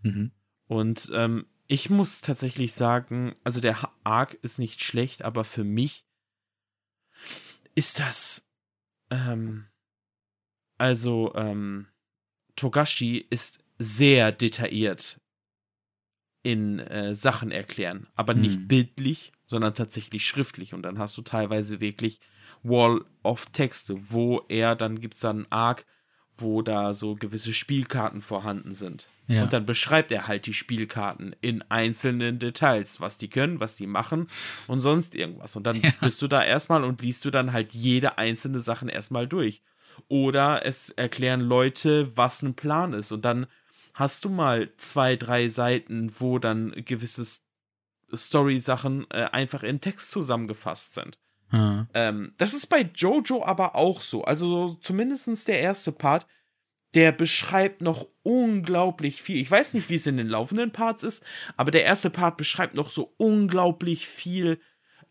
[0.02, 0.30] Mhm.
[0.66, 6.04] Und ähm, ich muss tatsächlich sagen, also der Arc ist nicht schlecht, aber für mich
[7.74, 8.45] ist das
[9.16, 9.66] ähm,
[10.78, 11.86] also, ähm,
[12.54, 15.20] Togashi ist sehr detailliert
[16.42, 18.68] in äh, Sachen erklären, aber nicht hm.
[18.68, 20.74] bildlich, sondern tatsächlich schriftlich.
[20.74, 22.20] Und dann hast du teilweise wirklich
[22.62, 25.86] Wall of Texte, wo er, dann gibt es dann einen Arc,
[26.36, 29.10] wo da so gewisse Spielkarten vorhanden sind.
[29.28, 29.42] Ja.
[29.42, 33.86] Und dann beschreibt er halt die Spielkarten in einzelnen Details, was die können, was die
[33.86, 34.28] machen
[34.68, 35.56] und sonst irgendwas.
[35.56, 35.90] Und dann ja.
[36.00, 39.62] bist du da erstmal und liest du dann halt jede einzelne Sachen erstmal durch.
[40.08, 43.12] Oder es erklären Leute, was ein Plan ist.
[43.12, 43.46] Und dann
[43.94, 47.44] hast du mal zwei, drei Seiten, wo dann gewisses
[48.14, 51.18] Story-Sachen äh, einfach in Text zusammengefasst sind.
[51.52, 51.86] Ja.
[51.94, 54.24] Ähm, das ist bei Jojo aber auch so.
[54.24, 56.26] Also zumindest der erste Part,
[56.96, 59.36] der beschreibt noch unglaublich viel.
[59.36, 61.22] Ich weiß nicht, wie es in den laufenden Parts ist,
[61.58, 64.58] aber der erste Part beschreibt noch so unglaublich viel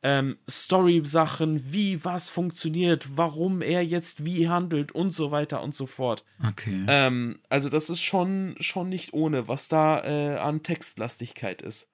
[0.02, 5.86] ähm, Story-Sachen, wie was funktioniert, warum er jetzt wie handelt und so weiter und so
[5.86, 6.26] fort.
[6.48, 6.86] Okay.
[6.88, 11.91] Ähm, also das ist schon, schon nicht ohne, was da äh, an Textlastigkeit ist.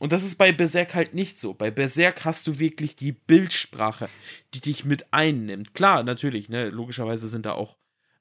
[0.00, 1.54] Und das ist bei Berserk halt nicht so.
[1.54, 4.08] Bei Berserk hast du wirklich die Bildsprache,
[4.54, 5.74] die dich mit einnimmt.
[5.74, 7.79] Klar, natürlich, ne, logischerweise sind da auch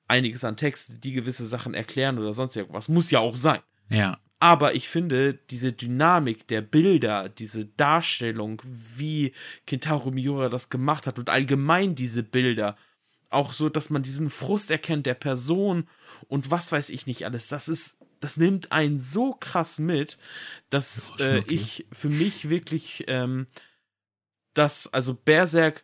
[0.10, 2.90] einiges an Text, die gewisse Sachen erklären oder sonst irgendwas.
[2.90, 3.62] Muss ja auch sein.
[3.90, 4.20] ja.
[4.42, 9.34] Aber ich finde, diese Dynamik der Bilder, diese Darstellung, wie
[9.68, 12.78] Kentaro Miura das gemacht hat und allgemein diese Bilder,
[13.30, 15.90] auch so, dass man diesen Frust erkennt der Person
[16.30, 20.18] und was weiß ich nicht alles, das ist, das nimmt einen so krass mit,
[20.70, 23.46] dass schon äh, ich für mich wirklich, ähm,
[24.54, 25.84] dass also Berserk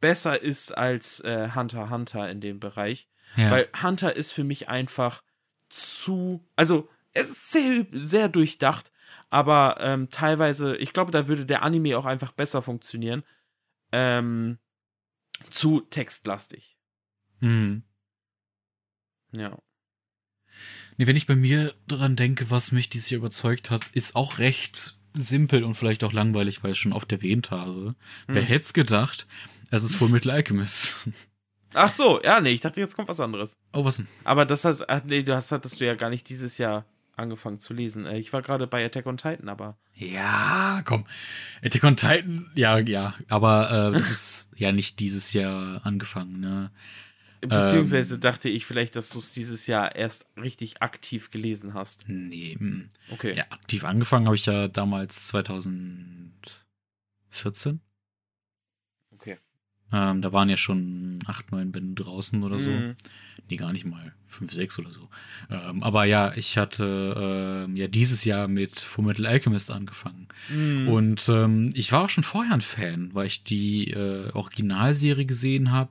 [0.00, 3.09] besser ist als äh, Hunter Hunter in dem Bereich.
[3.36, 3.50] Ja.
[3.50, 5.22] Weil Hunter ist für mich einfach
[5.68, 6.44] zu.
[6.56, 8.92] Also, es ist sehr, sehr durchdacht,
[9.30, 13.22] aber ähm, teilweise, ich glaube, da würde der Anime auch einfach besser funktionieren.
[13.92, 14.58] Ähm,
[15.50, 16.76] zu textlastig.
[17.40, 17.82] Mhm.
[19.32, 19.58] Ja.
[20.96, 24.38] Nee, wenn ich bei mir dran denke, was mich dieses Jahr überzeugt hat, ist auch
[24.38, 27.94] recht simpel und vielleicht auch langweilig, weil ich es schon oft erwähnt habe.
[28.26, 28.48] Wer Hm.
[28.48, 29.26] hätte es gedacht?
[29.70, 31.08] Es ist Full Metal Alchemist.
[31.74, 33.56] Ach so, ja, nee, ich dachte, jetzt kommt was anderes.
[33.72, 34.08] Oh, was denn?
[34.24, 36.84] Aber das heißt, ach, nee, du hast, hattest du ja gar nicht dieses Jahr
[37.16, 38.06] angefangen zu lesen.
[38.06, 39.76] Äh, Ich war gerade bei Attack on Titan, aber.
[39.94, 41.06] Ja, komm.
[41.62, 43.14] Attack on Titan, ja, ja.
[43.28, 46.70] Aber äh, das ist ja nicht dieses Jahr angefangen, ne?
[47.42, 52.04] Beziehungsweise dachte ich vielleicht, dass du es dieses Jahr erst richtig aktiv gelesen hast.
[52.06, 52.54] Nee.
[52.58, 52.90] mm.
[53.12, 53.34] Okay.
[53.34, 57.80] Ja, aktiv angefangen habe ich ja damals 2014.
[59.92, 62.70] Ähm, da waren ja schon acht, neun Bände draußen oder so.
[62.70, 62.94] Mhm.
[63.48, 64.12] Nee, gar nicht mal.
[64.26, 65.08] Fünf, sechs oder so.
[65.50, 70.28] Ähm, aber ja, ich hatte ähm, ja dieses Jahr mit Fullmetal Alchemist angefangen.
[70.48, 70.88] Mhm.
[70.88, 75.72] Und ähm, ich war auch schon vorher ein Fan, weil ich die äh, Originalserie gesehen
[75.72, 75.90] habe.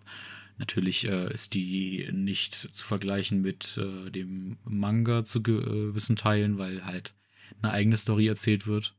[0.58, 6.86] Natürlich äh, ist die nicht zu vergleichen mit äh, dem Manga zu gewissen Teilen, weil
[6.86, 7.14] halt
[7.62, 8.94] eine eigene Story erzählt wird.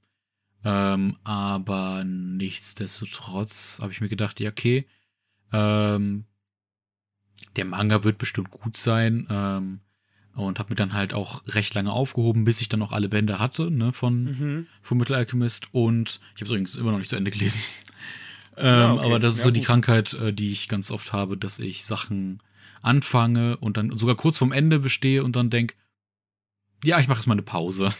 [0.65, 4.87] Ähm, aber nichtsdestotrotz habe ich mir gedacht, ja, okay,
[5.53, 6.25] ähm,
[7.57, 9.27] der Manga wird bestimmt gut sein.
[9.31, 9.81] Ähm,
[10.35, 13.39] und habe mir dann halt auch recht lange aufgehoben, bis ich dann noch alle Bände
[13.41, 14.67] hatte, ne, von Mhm.
[14.81, 17.61] von Metal Alchemist und ich habe es übrigens immer noch nicht zu Ende gelesen.
[18.57, 19.05] ähm, Ja, okay.
[19.05, 19.67] Aber das ist Ja, so die gut.
[19.67, 22.39] Krankheit, äh, die ich ganz oft habe, dass ich Sachen
[22.81, 25.75] anfange und dann sogar kurz vorm Ende bestehe und dann denk,
[26.85, 27.91] ja, ich mache jetzt mal eine Pause.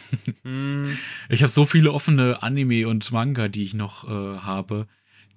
[0.43, 0.97] Mhm.
[1.29, 4.87] Ich habe so viele offene Anime und Manga, die ich noch äh, habe,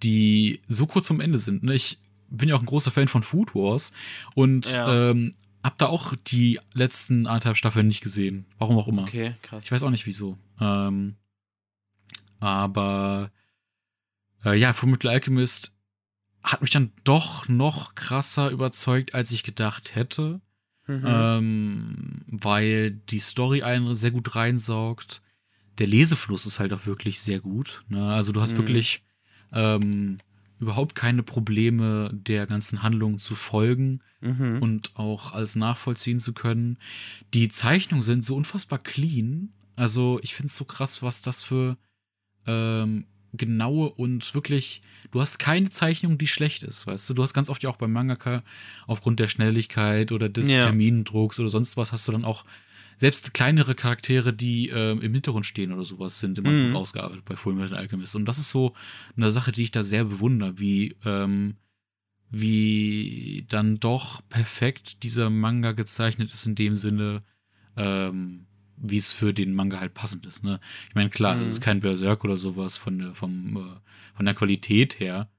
[0.02, 1.62] die so kurz vorm Ende sind.
[1.62, 1.74] Ne?
[1.74, 1.98] Ich
[2.30, 3.92] bin ja auch ein großer Fan von Food Wars
[4.34, 5.10] und Ja.
[5.10, 8.44] ähm, hab da auch die letzten anderthalb Staffeln nicht gesehen.
[8.58, 9.02] Warum auch immer.
[9.02, 9.64] Okay, krass.
[9.64, 10.36] Ich weiß auch nicht wieso.
[10.60, 11.16] Ähm,
[12.40, 13.30] aber
[14.44, 15.74] äh, ja, Fullmetal Alchemist
[16.42, 20.40] hat mich dann doch noch krasser überzeugt, als ich gedacht hätte.
[20.86, 21.02] Mhm.
[21.06, 25.22] Ähm, weil die Story einen sehr gut reinsaugt.
[25.78, 27.84] Der Lesefluss ist halt auch wirklich sehr gut.
[27.88, 28.12] Ne?
[28.12, 28.58] Also du hast Mhm.
[28.58, 29.02] wirklich
[29.52, 30.18] ähm,
[30.60, 34.58] überhaupt keine Probleme, der ganzen Handlung zu folgen Mhm.
[34.60, 36.78] und auch alles nachvollziehen zu können.
[37.34, 39.52] Die Zeichnungen sind so unfassbar clean.
[39.76, 41.76] Also ich finde es so krass, was das für
[42.46, 47.14] ähm, genaue und wirklich, du hast keine Zeichnung, die schlecht ist, weißt du?
[47.14, 48.42] Du hast ganz oft ja auch beim Mangaka
[48.86, 50.62] aufgrund der Schnelligkeit oder des Ja.
[50.62, 52.44] Terminendrucks oder sonst was, hast du dann auch
[52.96, 56.68] selbst kleinere Charaktere, die ähm, im Hintergrund stehen oder sowas, sind immer Mhm.
[56.68, 58.14] gut ausgearbeitet bei Fullmetal Alchemist.
[58.14, 58.74] Und das ist so
[59.16, 61.56] eine Sache, die ich da sehr bewundere, wie ähm,
[62.30, 67.22] wie dann doch perfekt dieser Manga gezeichnet ist in dem Sinne,
[67.76, 68.46] ähm,
[68.86, 70.44] wie es für den Manga halt passend ist.
[70.44, 70.60] Ne?
[70.88, 71.42] Ich meine, klar, Mhm.
[71.42, 73.80] es ist kein Berserk oder sowas von der, vom, äh,
[74.16, 75.30] von der Qualität her.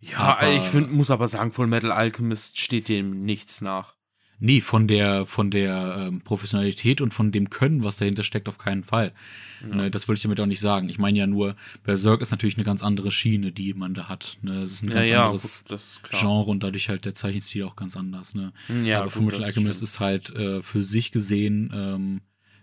[0.00, 3.94] Ja, Aber- ich find, muss aber sagen, Full Metal Alchemist steht dem nichts nach.
[4.42, 8.56] Nee, von der, von der ähm, Professionalität und von dem Können, was dahinter steckt, auf
[8.56, 9.12] keinen Fall.
[9.60, 9.76] Ja.
[9.76, 10.88] Ne, das wollte ich damit auch nicht sagen.
[10.88, 14.38] Ich meine ja nur, Berserk ist natürlich eine ganz andere Schiene, die man da hat.
[14.40, 14.62] Ne?
[14.62, 16.10] Es ist ein Ja, ganz ja, anderes gut.
[16.18, 18.34] Genre und dadurch halt der Zeichenstil auch ganz anders.
[18.34, 18.54] Ne?
[18.82, 19.88] Ja, aber gut, Fullmetal das Alchemist stimmt.
[19.90, 22.20] ist halt äh, für sich gesehen ähm,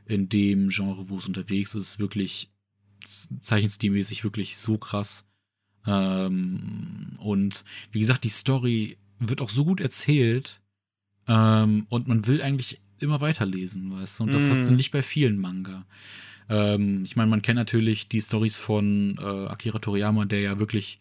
[0.08, 2.50] in dem Genre, wo es unterwegs ist, wirklich
[3.42, 5.26] zeichenstilmäßig wirklich so krass.
[5.86, 10.62] Ähm, und wie gesagt, die Story wird auch so gut erzählt
[11.28, 14.24] ähm, und man will eigentlich immer weiterlesen, weißt du?
[14.26, 14.50] Und das Mhm.
[14.52, 15.86] hast du nicht bei vielen Manga.
[16.50, 21.00] Ähm, ich meine, man kennt natürlich die Stories von äh, Akira Toriyama, der ja wirklich,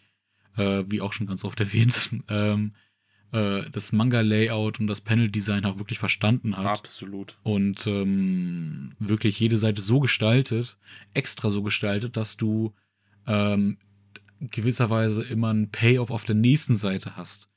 [0.57, 2.75] äh, wie auch schon ganz oft erwähnt, ähm,
[3.33, 6.67] äh, das Manga-Layout und das Panel-Design auch wirklich verstanden hat.
[6.67, 7.37] Absolut.
[7.43, 10.77] Und ähm, wirklich jede Seite so gestaltet,
[11.15, 12.73] extra so gestaltet, dass du
[13.27, 13.79] ähm,
[14.41, 17.49] gewisserweise immer einen Payoff auf der nächsten Seite hast.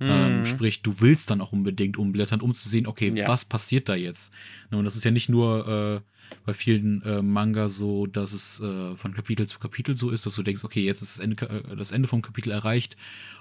[0.00, 0.44] Ähm, Mhm.
[0.44, 3.26] sprich, du willst dann auch unbedingt umblättern, um zu sehen, okay, Ja.
[3.26, 4.32] was passiert da jetzt?
[4.70, 8.60] Ne, Und das ist ja nicht nur äh, bei vielen äh, Manga so, dass es
[8.60, 11.48] äh, von Kapitel zu Kapitel so ist, dass du denkst, okay, jetzt ist das Ende,
[11.48, 12.96] äh, das Ende vom Kapitel erreicht.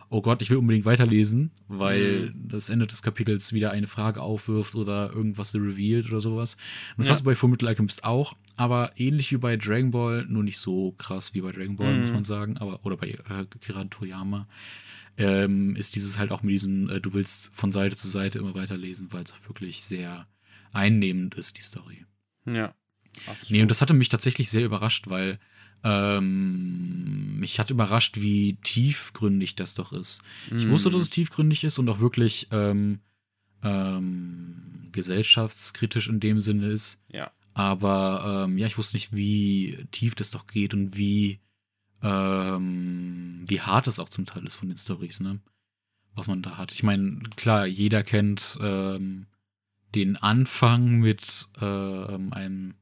[0.09, 2.47] Oh Gott, ich will unbedingt weiterlesen, weil Mhm.
[2.49, 6.53] das Ende des Kapitels wieder eine Frage aufwirft oder irgendwas revealed oder sowas.
[6.91, 7.11] Und das Ja.
[7.13, 10.93] hast du bei Fullmetal Alchemist auch, aber ähnlich wie bei Dragon Ball, nur nicht so
[10.97, 12.01] krass wie bei Dragon Ball, Mhm.
[12.01, 14.47] muss man sagen, aber oder bei äh, Akira Toriyama
[15.17, 18.53] ähm, ist dieses halt auch mit diesem, äh, du willst von Seite zu Seite immer
[18.55, 20.27] weiterlesen, weil es auch wirklich sehr
[20.71, 22.05] einnehmend ist, die Story.
[22.45, 22.73] Ja.
[23.25, 23.49] Absolut.
[23.49, 25.39] Nee, und das hatte mich tatsächlich sehr überrascht, weil
[25.83, 30.21] ähm, mich hat überrascht, wie tiefgründig das doch ist.
[30.55, 30.69] Ich Mhm.
[30.71, 32.99] wusste, dass es tiefgründig ist und auch wirklich ähm,
[33.63, 37.01] ähm, gesellschaftskritisch in dem Sinne ist.
[37.11, 37.31] Ja.
[37.53, 41.39] Aber ähm, ja, ich wusste nicht, wie tief das doch geht und wie,
[42.03, 45.39] ähm, wie hart es auch zum Teil ist von den Stories, ne?
[46.15, 46.71] Was man da hat.
[46.71, 49.27] Ich meine, klar, jeder kennt ähm,
[49.95, 52.75] den Anfang mit ähm, einem,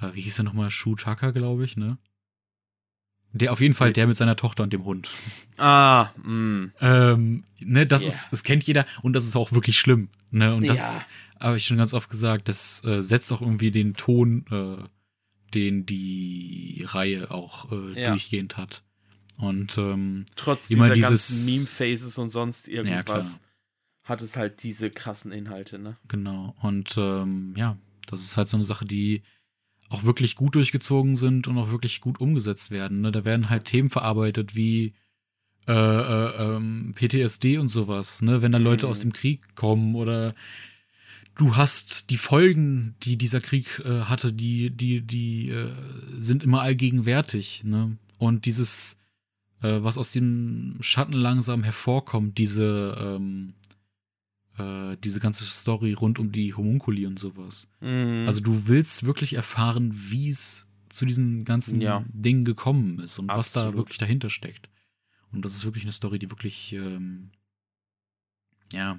[0.00, 1.98] äh, wie hieß er nochmal, Shutaka, glaube ich, ne?
[3.32, 5.10] Der auf jeden Fall der mit seiner Tochter und dem Hund.
[5.56, 6.70] Ah, mh.
[6.80, 8.08] Ähm, ne, das Ja.
[8.08, 10.08] ist, das kennt jeder und das ist auch wirklich schlimm.
[10.30, 10.54] Ne?
[10.54, 10.98] Und das
[11.38, 11.46] Ja.
[11.46, 14.82] habe ich schon ganz oft gesagt, das äh, setzt auch irgendwie den Ton, äh,
[15.54, 18.10] den die Reihe auch äh, Ja.
[18.10, 18.82] durchgehend hat.
[19.36, 23.04] Und ähm, trotz Immer dieser dieses- ganzen Meme-Faces und sonst irgendwas
[23.38, 23.48] klar.
[24.04, 25.96] hat es halt diese krassen Inhalte, ne?
[26.08, 26.54] genau.
[26.60, 29.22] Und ähm, ja, das ist halt so eine Sache, die
[29.90, 33.02] auch wirklich gut durchgezogen sind und auch wirklich gut umgesetzt werden.
[33.02, 33.12] Ne?
[33.12, 34.94] Da werden halt Themen verarbeitet wie
[35.68, 38.40] äh, äh, ähm, PTSD und sowas, ne?
[38.40, 38.90] Wenn dann Leute Mhm.
[38.92, 40.34] aus dem Krieg kommen oder
[41.36, 45.70] du hast die Folgen, die dieser Krieg äh, hatte, die, die, die äh,
[46.18, 47.98] sind immer allgegenwärtig, ne?
[48.18, 48.98] Und dieses,
[49.62, 53.54] äh, was aus dem Schatten langsam hervorkommt, diese, ähm,
[54.60, 57.70] äh, diese ganze Story rund um die Homunkuli und sowas.
[57.80, 58.24] Mhm.
[58.26, 62.04] Also du willst wirklich erfahren, wie es zu diesen ganzen Ja.
[62.08, 63.76] Dingen gekommen ist und was da Absolut.
[63.76, 64.68] wirklich dahinter steckt.
[65.32, 67.30] Und das ist wirklich eine Story, die wirklich, ähm,
[68.72, 68.98] ja,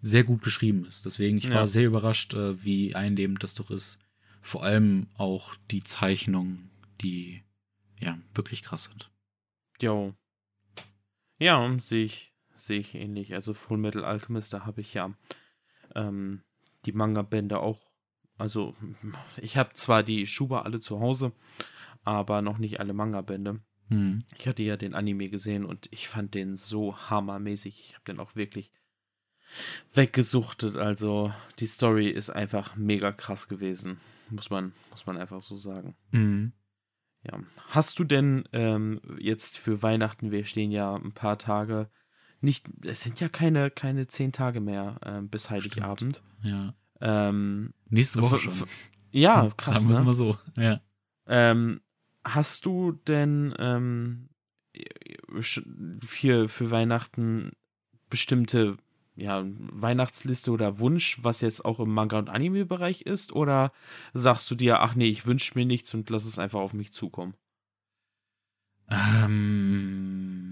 [0.00, 1.04] sehr gut geschrieben ist.
[1.04, 1.54] Deswegen, ich Ja.
[1.54, 3.98] war sehr überrascht, äh, wie einnehmend das doch ist.
[4.42, 6.70] Vor allem auch die Zeichnungen,
[7.02, 7.42] die,
[8.00, 9.10] ja, wirklich krass sind.
[9.80, 10.14] Jo.
[11.38, 12.29] Ja, sehe ich,
[12.70, 13.34] sehe ich ähnlich.
[13.34, 15.12] Also Full Metal Alchemist, da habe ich ja
[15.96, 16.42] ähm,
[16.86, 17.90] die Manga-Bände auch.
[18.38, 18.76] Also,
[19.36, 21.32] ich habe zwar die Schuber alle zu Hause,
[22.04, 23.60] aber noch nicht alle Manga-Bände.
[23.88, 24.24] Hm.
[24.38, 27.86] Ich hatte ja den Anime gesehen und ich fand den so hammermäßig.
[27.88, 28.72] Ich habe den auch wirklich
[29.92, 30.76] weggesuchtet.
[30.76, 33.98] Also, die Story ist einfach mega krass gewesen.
[34.30, 35.96] Muss man, muss man einfach so sagen.
[36.12, 36.52] Mhm.
[37.24, 37.40] Ja.
[37.66, 41.90] Hast du denn ähm, jetzt für Weihnachten, wir stehen ja ein paar Tage,
[42.40, 46.22] nicht, es sind ja keine, keine zehn Tage mehr ähm, bis Heiligabend.
[46.42, 46.74] Ja.
[47.00, 48.52] Ähm, Nächste Woche schon.
[49.10, 49.74] ja, krass.
[49.82, 50.04] Sagen wir es Ne?
[50.04, 50.38] mal so.
[50.56, 50.80] Ja.
[51.26, 51.80] Ähm,
[52.24, 54.28] hast du denn ähm,
[56.04, 57.52] für, für Weihnachten
[58.08, 58.76] bestimmte
[59.16, 63.32] ja, Weihnachtsliste oder Wunsch, was jetzt auch im Manga- und Anime-Bereich ist?
[63.32, 63.72] Oder
[64.14, 66.92] sagst du dir, ach nee, ich wünsche mir nichts und lass es einfach auf mich
[66.92, 67.34] zukommen?
[68.88, 70.49] Ähm,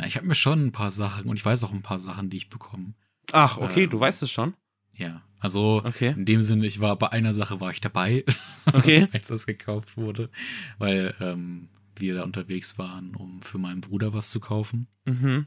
[0.00, 2.30] na, ich habe mir schon ein paar Sachen und ich weiß auch ein paar Sachen,
[2.30, 2.94] die ich bekomme.
[3.32, 4.54] Ach, okay, du Ähm, weißt es schon.
[4.92, 6.10] Ja, also Okay.
[6.10, 8.24] in dem Sinne, ich war bei einer Sache war ich dabei,
[8.72, 9.08] Okay.
[9.12, 10.30] als das gekauft wurde,
[10.78, 14.88] weil ähm, wir da unterwegs waren, um für meinen Bruder was zu kaufen.
[15.04, 15.46] Mhm.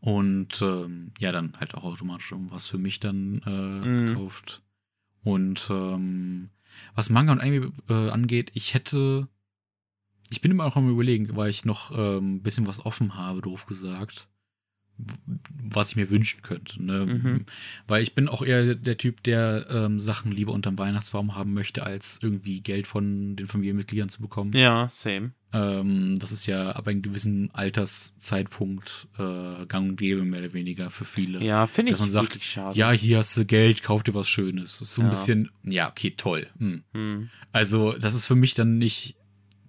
[0.00, 3.50] Und ähm, ja, dann halt auch automatisch irgendwas für mich dann äh,
[3.86, 4.06] Mhm.
[4.06, 4.62] gekauft.
[5.22, 6.50] Und ähm,
[6.94, 9.28] was Manga und Anime äh, angeht, ich hätte,
[10.30, 13.42] ich bin immer auch am überlegen, weil ich noch ähm, ein bisschen was offen habe,
[13.42, 14.28] doof gesagt,
[15.62, 16.82] was ich mir wünschen könnte.
[16.82, 17.06] Ne?
[17.06, 17.46] Mhm.
[17.88, 21.84] Weil ich bin auch eher der Typ, der ähm, Sachen lieber unterm Weihnachtsbaum haben möchte,
[21.84, 24.52] als irgendwie Geld von den Familienmitgliedern zu bekommen.
[24.52, 25.32] Ja, same.
[25.54, 30.90] Ähm, das ist ja ab einem gewissen Alterszeitpunkt äh, gang und gäbe, mehr oder weniger
[30.90, 31.42] für viele.
[31.42, 32.78] Ja, finde ich man sagt, wirklich schade.
[32.78, 34.78] Ja, hier hast du Geld, kauf dir was Schönes.
[34.80, 35.10] Das ist so ein Ja.
[35.10, 36.46] bisschen, ja, okay, toll.
[36.58, 36.84] Hm.
[36.92, 37.30] Hm.
[37.52, 39.16] Also, das ist für mich dann nicht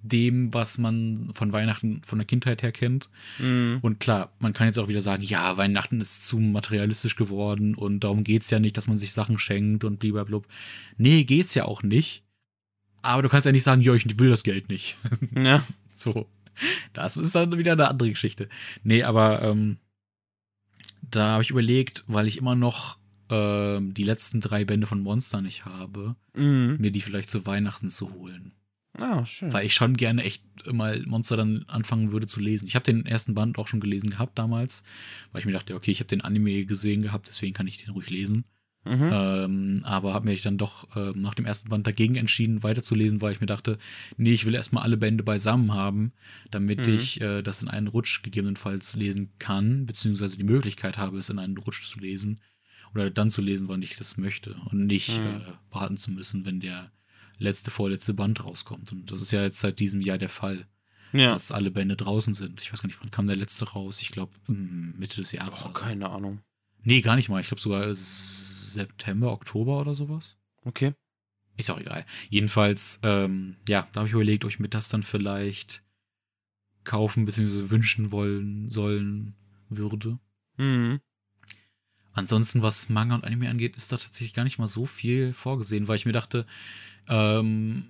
[0.04, 3.10] dem, was man von Weihnachten von der Kindheit her kennt.
[3.38, 3.80] Hm.
[3.82, 8.00] Und klar, man kann jetzt auch wieder sagen, ja, Weihnachten ist zu materialistisch geworden und
[8.02, 10.42] darum geht's ja nicht, dass man sich Sachen schenkt und blablabla.
[10.98, 12.24] Nee, geht's ja auch nicht.
[13.04, 14.98] Aber du kannst ja nicht sagen, ja, ich will das Geld nicht.
[15.36, 15.64] Ja.
[15.96, 16.28] So.
[16.94, 18.50] Das ist dann wieder eine andere Geschichte.
[18.84, 19.78] Nee, aber ähm,
[21.02, 22.98] da habe ich überlegt, weil ich immer noch
[23.30, 26.78] ähm, die letzten drei Bände von Monster nicht habe, Mhm.
[26.80, 28.54] mir die vielleicht zu Weihnachten zu holen.
[28.98, 29.54] Ah, schön.
[29.54, 32.68] Weil ich schon gerne echt mal Monster dann anfangen würde zu lesen.
[32.68, 34.84] Ich habe den ersten Band auch schon gelesen gehabt damals,
[35.32, 37.94] weil ich mir dachte, okay, ich habe den Anime gesehen gehabt, deswegen kann ich den
[37.94, 38.46] ruhig lesen.
[38.84, 39.10] Mhm.
[39.12, 43.32] Ähm, aber habe mich dann doch ähm, nach dem ersten Band dagegen entschieden, weiterzulesen, weil
[43.32, 43.78] ich mir dachte,
[44.18, 46.14] nee, ich will erstmal alle Bände beisammen haben,
[46.50, 46.94] damit Mhm.
[46.94, 51.38] ich äh, das in einen Rutsch gegebenenfalls lesen kann, beziehungsweise die Möglichkeit habe, es in
[51.40, 52.42] einen Rutsch zu lesen.
[52.94, 54.56] Oder dann zu lesen, wann ich das möchte.
[54.72, 55.26] Und nicht Mhm.
[55.28, 55.40] äh,
[55.70, 56.92] warten zu müssen, wenn der
[57.42, 58.92] letzte, vorletzte Band rauskommt.
[58.92, 60.68] Und das ist ja jetzt seit diesem Jahr der Fall,
[61.12, 61.32] ja.
[61.34, 62.62] dass alle Bände draußen sind.
[62.62, 64.00] Ich weiß gar nicht, wann kam der letzte raus?
[64.02, 65.62] Ich glaube, Mitte des Jahres.
[65.62, 65.86] Oh, oder so.
[65.86, 66.42] keine Ahnung.
[66.84, 67.42] Nee, gar nicht mal.
[67.42, 70.38] Ich glaube sogar September, Oktober oder sowas.
[70.64, 70.94] Okay.
[71.58, 72.06] Ist auch egal.
[72.30, 75.84] Jedenfalls, ähm, ja, da habe ich überlegt, ob ich mir das dann vielleicht
[76.84, 77.70] kaufen bzw.
[77.70, 79.36] wünschen wollen sollen
[79.70, 80.18] würde.
[80.58, 81.02] Mhm.
[82.14, 85.88] Ansonsten, was Manga und Anime angeht, ist da tatsächlich gar nicht mal so viel vorgesehen,
[85.88, 86.46] weil ich mir dachte,
[87.08, 87.86] ähm,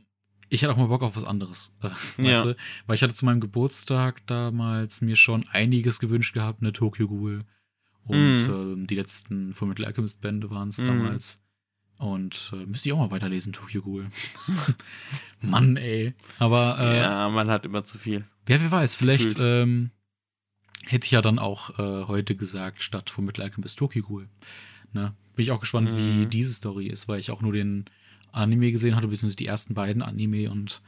[0.49, 1.71] ich hatte auch mal Bock auf was anderes.
[1.81, 1.87] Äh,
[2.21, 2.23] Ja.
[2.31, 2.55] weißt du?
[2.87, 7.45] Weil ich hatte zu meinem Geburtstag damals mir schon einiges gewünscht gehabt, eine Tokyo Ghoul.
[8.03, 10.87] Und ähm, die letzten Fullmetal Alchemist Bände waren es Mhm.
[10.87, 11.39] damals.
[11.97, 14.07] Und äh, müsste ich auch mal weiterlesen, Tokyo Ghoul.
[15.41, 16.13] Mann, ey.
[16.39, 18.25] Aber äh, ja, man hat immer zu viel.
[18.45, 19.91] Wer, wer weiß, vielleicht ähm,
[20.87, 24.29] hätte ich ja dann auch äh, heute gesagt, statt Mittelalter bis Tokyo Ghoul.
[24.93, 25.13] Ne?
[25.35, 26.29] Bin ich auch gespannt, wie Mhm.
[26.29, 27.85] diese Story ist, weil ich auch nur den
[28.31, 30.81] Anime gesehen hatte, beziehungsweise die ersten beiden Anime und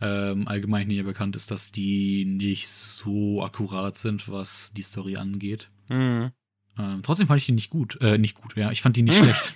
[0.00, 5.70] ähm, allgemein hier bekannt ist, dass die nicht so akkurat sind, was die Story angeht.
[5.88, 6.32] Mhm.
[6.78, 8.00] Ähm, trotzdem fand ich die nicht gut.
[8.00, 8.70] Äh, nicht gut, ja.
[8.72, 9.54] Ich fand die nicht schlecht.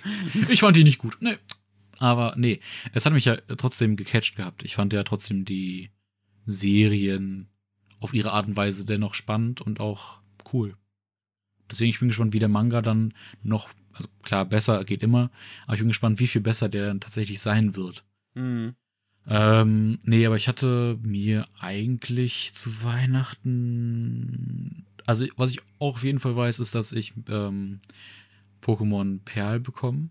[0.49, 1.17] Ich fand die nicht gut.
[1.19, 1.37] Nee.
[1.99, 2.59] Aber nee,
[2.93, 4.63] es hat mich ja trotzdem gecatcht gehabt.
[4.63, 5.89] Ich fand ja trotzdem die
[6.45, 7.49] Serien
[7.99, 10.21] auf ihre Art und Weise dennoch spannend und auch
[10.53, 10.77] cool.
[11.69, 13.13] Deswegen, ich bin gespannt, wie der Manga dann
[13.43, 15.29] noch, also klar, besser geht immer,
[15.65, 18.05] aber ich bin gespannt, wie viel besser der dann tatsächlich sein wird.
[18.35, 18.75] Mhm.
[19.29, 24.85] Ähm, nee, aber ich hatte mir eigentlich zu Weihnachten.
[25.05, 27.81] Also, was ich auch auf jeden Fall weiß, ist, dass ich ähm,
[28.61, 30.09] Pokémon Perl bekomme.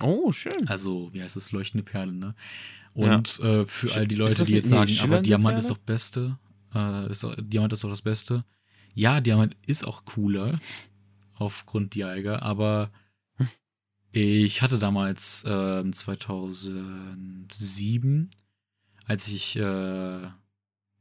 [0.00, 0.66] Oh, schön.
[0.68, 1.52] Also, wie heißt es?
[1.52, 2.34] Leuchtende Perle, ne?
[2.94, 5.78] Und äh, für all die ist Leute, die jetzt sagen, aber Diamant ist Perle?
[5.78, 6.38] doch Beste.
[6.74, 8.44] Äh, ist, doch- Diamant ist doch das Beste.
[8.94, 10.58] Ja, Diamant ist auch cooler.
[11.34, 12.90] Aufgrund Dialga, aber
[14.22, 18.30] ich hatte damals ähm, 2007,
[19.06, 20.28] als ich äh,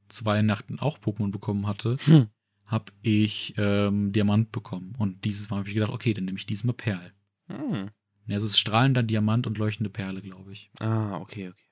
[0.09, 2.27] zu Weihnachten auch Pokémon bekommen hatte, Hm.
[2.65, 4.93] habe ich ähm, Diamant bekommen.
[4.97, 7.13] Und dieses Mal habe ich gedacht, okay, dann nehme ich diesmal Perl.
[7.47, 7.89] Mhm.
[8.27, 10.69] Ja, es ist strahlender Diamant und leuchtende Perle, glaube ich.
[10.79, 11.63] Ah, okay, okay.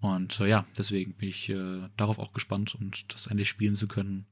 [0.00, 3.86] Und äh, ja, deswegen bin ich äh, darauf auch gespannt und das endlich spielen zu
[3.86, 4.26] können.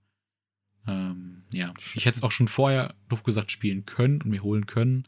[0.87, 4.67] Ähm, ja, ich hätte es auch schon vorher, doof gesagt, spielen können und mir holen
[4.67, 5.07] können.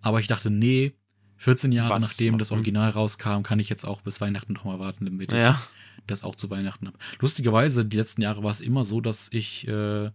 [0.00, 0.92] Aber ich dachte, nee,
[1.36, 2.58] 14 Jahre Was nachdem das machen?
[2.60, 5.60] Original rauskam, kann ich jetzt auch bis Weihnachten noch mal warten, damit ich Ja.
[6.06, 6.98] das auch zu Weihnachten habe.
[7.20, 10.10] Lustigerweise, die letzten Jahre war es immer so, dass ich äh,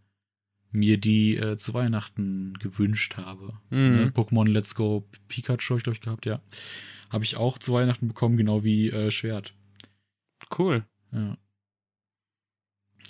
[0.72, 3.54] mir die äh, zu Weihnachten gewünscht habe.
[3.70, 3.78] Mhm.
[3.96, 4.12] Ne?
[4.14, 6.42] Pokémon Let's Go Pikachu habe ich, glaube ich, gehabt, ja.
[7.10, 9.54] Habe ich auch zu Weihnachten bekommen, genau wie äh, Schwert.
[10.58, 10.84] Cool.
[11.12, 11.38] Ja.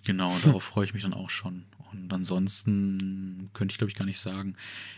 [0.05, 1.65] Genau, darauf freue ich mich dann auch schon.
[1.93, 4.55] Und ansonsten könnte ich, glaube ich, gar nicht sagen.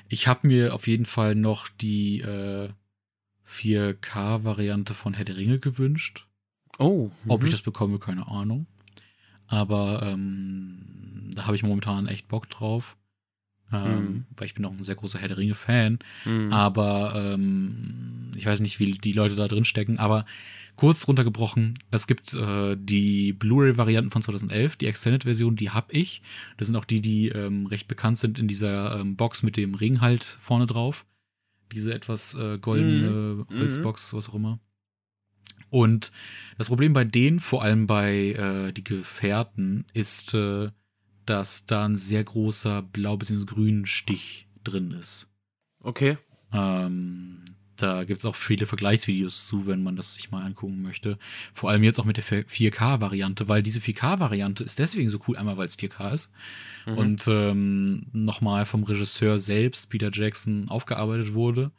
[0.10, 2.70] Ich habe mir auf jeden Fall noch die äh,
[3.48, 6.26] 4K-Variante von Herr der Ringe gewünscht.
[6.78, 7.12] Oh.
[7.28, 7.48] Ob mhm.
[7.48, 8.68] ich das bekomme, keine Ahnung.
[9.48, 12.98] Aber ähm, da habe ich momentan echt Bock drauf.
[13.72, 14.26] Ähm, Mhm.
[14.38, 16.00] Weil ich bin auch ein sehr großer Herr der Ringe-Fan.
[16.26, 16.54] Mhm.
[16.54, 20.00] Aber ähm, ich weiß nicht, wie die Leute da drin stecken.
[20.00, 20.26] Aber
[20.76, 26.22] kurz runtergebrochen, es gibt äh, die Blu-ray-Varianten von 2011, die Extended-Version, die hab ich.
[26.58, 29.74] Das sind auch die, die ähm, recht bekannt sind in dieser ähm, Box mit dem
[29.76, 31.06] Ring halt vorne drauf.
[31.72, 33.60] Diese etwas äh, goldene Mhm.
[33.60, 34.60] Holzbox, was auch immer.
[35.70, 36.12] Und
[36.58, 40.70] das Problem bei denen, vor allem bei äh, die Gefährten, ist, äh,
[41.26, 43.46] dass da ein sehr großer blau- bzw.
[43.46, 45.32] grün Stich drin ist.
[45.80, 46.18] Okay.
[46.54, 47.44] Ähm,
[47.86, 51.18] da gibt's auch viele Vergleichsvideos zu, wenn man das sich mal angucken möchte.
[51.54, 55.58] Vor allem jetzt auch mit der 4K-Variante, weil diese 4K-Variante ist deswegen so cool, einmal
[55.58, 56.32] weil es 4K ist
[56.88, 56.98] Mhm.
[56.98, 61.72] und ähm, nochmal vom Regisseur selbst, Peter Jackson, aufgearbeitet wurde.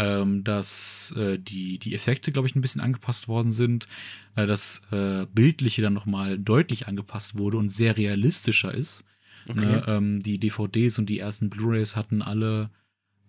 [0.00, 3.88] Ähm, dass äh, die, die Effekte, glaube ich, ein bisschen angepasst worden sind,
[4.36, 9.04] äh, das äh, Bildliche dann nochmal deutlich angepasst wurde und sehr realistischer ist.
[9.48, 9.58] okay.
[9.60, 12.70] Ne, ähm, die DVDs und die ersten Blu-rays hatten alle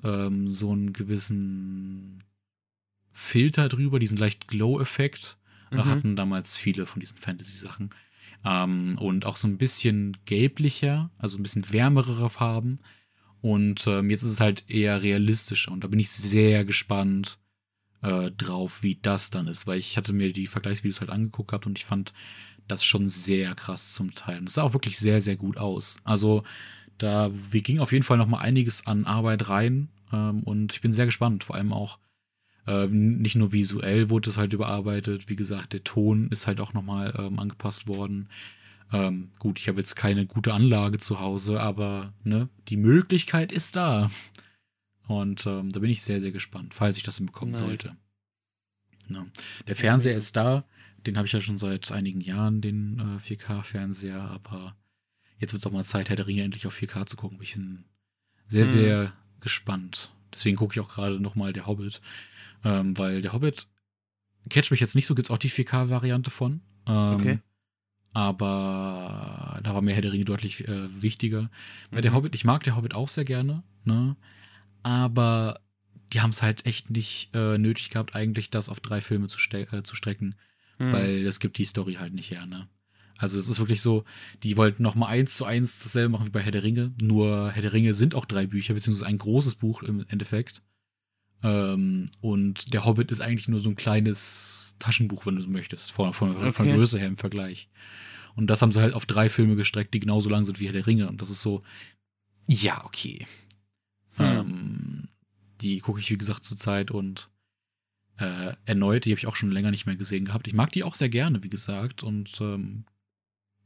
[0.04, 2.24] ähm, so einen gewissen
[3.12, 5.38] Filter drüber, diesen leicht Glow-Effekt.
[5.72, 5.86] Mhm.
[5.86, 7.90] Hatten damals viele von diesen Fantasy-Sachen.
[8.46, 12.80] Ähm, und auch so ein bisschen gelblicher, also ein bisschen wärmerere Farben.
[13.42, 15.72] Und ähm, jetzt ist es halt eher realistischer.
[15.72, 17.40] Und da bin ich sehr gespannt
[18.02, 19.68] äh, drauf, wie das dann ist.
[19.68, 22.14] Weil ich hatte mir die Vergleichsvideos halt angeguckt gehabt und ich fand
[22.68, 24.40] das schon sehr krass zum Teil.
[24.40, 25.98] Und das sah auch wirklich sehr, sehr gut aus.
[26.04, 26.44] Also
[27.00, 29.90] da, wir gingen auf jeden Fall noch mal einiges an Arbeit rein.
[30.12, 31.44] Ähm, und ich bin sehr gespannt.
[31.44, 32.00] Vor allem auch
[32.68, 35.30] äh, nicht nur visuell wurde es halt überarbeitet.
[35.30, 38.30] Wie gesagt, der Ton ist halt auch noch mal ähm, angepasst worden.
[38.92, 43.76] Ähm, gut, ich habe jetzt keine gute Anlage zu Hause, aber ne, die Möglichkeit ist
[43.76, 44.10] da.
[45.08, 47.62] Und ähm, da bin ich sehr, sehr gespannt, falls ich das hinbekommen nice.
[47.62, 47.96] sollte.
[49.10, 49.26] Ja.
[49.68, 50.64] Der Fernseher ist da.
[51.08, 54.76] Den habe ich ja schon seit einigen Jahren, den äh, 4K-Fernseher, aber
[55.40, 57.40] jetzt wird es auch mal Zeit, Herr der Ringe endlich auf 4K zu gucken.
[57.42, 57.86] Ich bin
[58.48, 58.70] sehr, mhm.
[58.70, 60.12] sehr gespannt.
[60.34, 62.02] Deswegen gucke ich auch gerade nochmal der Hobbit.
[62.64, 63.68] Ähm, weil der Hobbit
[64.50, 66.62] catcht mich jetzt nicht so, gibt es auch die 4K-Variante von.
[66.88, 67.40] Ähm, okay
[68.14, 71.50] aber da war mir Herr der Ringe deutlich äh, wichtiger.
[71.92, 72.04] Weil mhm.
[72.04, 74.16] der Hobbit, ich mag der Hobbit auch sehr gerne, ne?
[74.82, 75.60] Aber
[76.14, 79.38] die haben es halt echt nicht äh, nötig gehabt, eigentlich das auf drei Filme zu,
[79.56, 80.36] äh, zu strecken,
[80.80, 80.92] mhm.
[80.92, 82.68] weil das gibt die Story halt nicht her, ne?
[83.20, 84.06] Also es ist wirklich so,
[84.44, 87.52] die wollten noch mal eins zu eins dasselbe machen wie bei Herr der Ringe, nur
[87.52, 90.62] Herr der Ringe sind auch drei Bücher, beziehungsweise ein großes Buch im Endeffekt.
[91.44, 95.92] Ähm, und der Hobbit ist eigentlich nur so ein kleines Taschenbuch, wenn du so möchtest,
[95.92, 96.54] von, von, okay.
[96.54, 97.70] von Größe her im Vergleich.
[98.36, 100.74] Und das haben sie halt auf drei Filme gestreckt, die genauso lang sind wie Herr
[100.74, 101.10] der Ringe.
[101.10, 101.62] Und das ist so,
[102.48, 103.28] ja, okay.
[104.14, 104.26] Hm.
[104.26, 105.08] Ähm,
[105.60, 107.30] die gucke ich, wie gesagt, zur Zeit und
[108.18, 110.48] äh, erneut, die habe ich auch schon länger nicht mehr gesehen gehabt.
[110.48, 112.02] Ich mag die auch sehr gerne, wie gesagt.
[112.02, 112.86] Und ähm,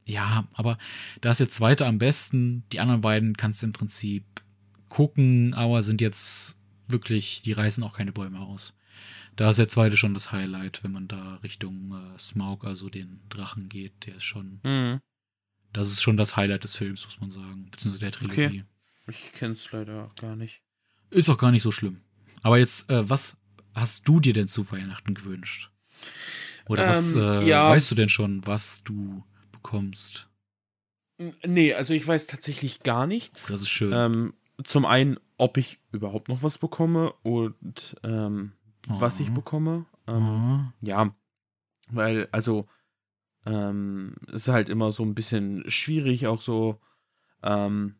[0.06, 0.78] ja, aber
[1.20, 2.64] da ist der zweite am besten.
[2.72, 4.24] Die anderen beiden kannst du im Prinzip
[4.88, 8.74] gucken, aber sind jetzt wirklich, die reißen auch keine Bäume aus
[9.36, 13.20] da ist der zweite schon das Highlight, wenn man da Richtung äh, Smaug, also den
[13.28, 14.60] Drachen geht, der ist schon.
[14.62, 15.00] Mhm.
[15.72, 17.68] Das ist schon das Highlight des Films, muss man sagen.
[17.70, 18.44] Beziehungsweise der Trilogie.
[18.44, 18.64] Okay.
[19.08, 20.62] Ich kenn's leider gar nicht.
[21.10, 22.00] Ist auch gar nicht so schlimm.
[22.42, 23.36] Aber jetzt, äh, was
[23.74, 25.70] hast du dir denn zu Weihnachten gewünscht?
[26.66, 27.68] Oder ähm, was äh, ja.
[27.68, 29.24] weißt du denn schon, was du
[29.64, 30.28] bekommst?
[31.44, 33.46] Nee, also ich weiß tatsächlich gar nichts.
[33.46, 33.92] Das ist schön.
[33.92, 38.52] Ähm, zum einen, ob ich überhaupt noch was bekomme und ähm,
[38.86, 39.34] was ich mhm.
[39.34, 39.86] bekomme.
[40.06, 40.72] Ähm, mhm.
[40.82, 41.14] Ja,
[41.88, 42.68] weil, also,
[43.46, 46.80] ähm, ist halt immer so ein bisschen schwierig, auch so.
[47.42, 47.96] Ähm,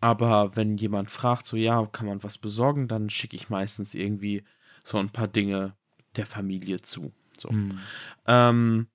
[0.00, 4.44] aber wenn jemand fragt, so, ja, kann man was besorgen, dann schicke ich meistens irgendwie
[4.84, 5.74] so ein paar Dinge
[6.16, 7.12] der Familie zu.
[7.38, 7.50] So.
[7.50, 7.78] Mhm.
[8.26, 8.86] Ähm,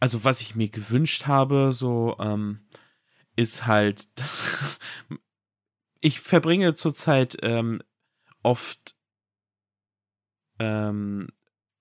[0.00, 2.60] also, was ich mir gewünscht habe, so, ähm,
[3.36, 4.08] ist halt,
[6.00, 7.82] ich verbringe zurzeit ähm,
[8.42, 8.96] oft
[10.58, 11.28] ähm,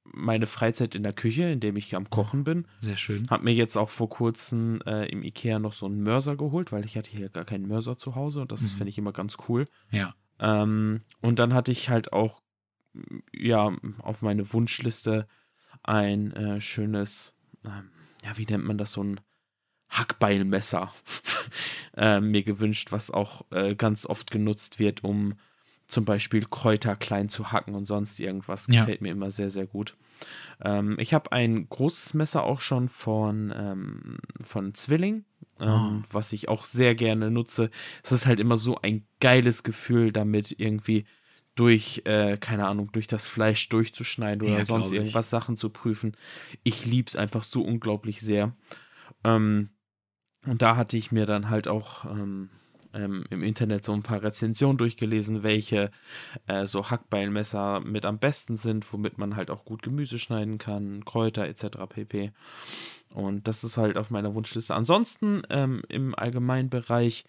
[0.04, 2.68] meine Freizeit in der Küche, indem ich am Kochen bin.
[2.80, 3.28] Sehr schön.
[3.30, 6.86] Hab mir jetzt auch vor kurzem äh, im Ikea noch so einen Mörser geholt, weil
[6.86, 8.68] ich hatte hier gar keinen Mörser zu Hause und das mhm.
[8.68, 9.68] finde ich immer ganz cool.
[9.92, 10.16] Ja.
[10.40, 12.42] Ähm, und dann hatte ich halt auch,
[13.32, 15.28] ja, auf meine Wunschliste
[15.84, 17.92] ein äh, schönes, ähm,
[18.24, 19.20] ja, wie nennt man das, so ein
[19.90, 20.92] Hackbeilmesser
[21.98, 25.36] äh, mir gewünscht, was auch äh, ganz oft genutzt wird, um
[25.88, 28.68] zum Beispiel Kräuter klein zu hacken und sonst irgendwas.
[28.68, 28.82] Ja.
[28.82, 29.96] Gefällt mir immer sehr, sehr gut.
[30.62, 35.24] Ähm, ich habe ein großes Messer auch schon von, ähm, von Zwilling,
[35.60, 36.08] ähm, oh.
[36.12, 37.70] was ich auch sehr gerne nutze.
[38.04, 41.06] Es ist halt immer so ein geiles Gefühl, damit irgendwie
[41.58, 46.16] durch, äh, keine Ahnung, durch das Fleisch durchzuschneiden oder ja, sonst irgendwas Sachen zu prüfen.
[46.64, 48.56] Ich liebe es einfach so unglaublich sehr.
[49.24, 49.70] Ähm,
[50.46, 52.50] und da hatte ich mir dann halt auch ähm,
[52.94, 55.92] ähm, im Internet so ein paar Rezensionen durchgelesen, welche
[56.48, 61.04] äh, so Hackbeilmesser mit am besten sind, womit man halt auch gut Gemüse schneiden kann,
[61.06, 61.78] Kräuter etc.
[61.90, 62.32] pp.
[63.14, 64.76] Und das ist halt auf meiner Wunschliste.
[64.76, 67.26] Ansonsten ähm, im Allgemeinbereich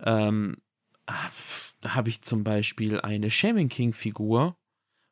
[0.00, 0.58] ähm,
[1.06, 4.56] habe ich zum Beispiel eine Shaman King Figur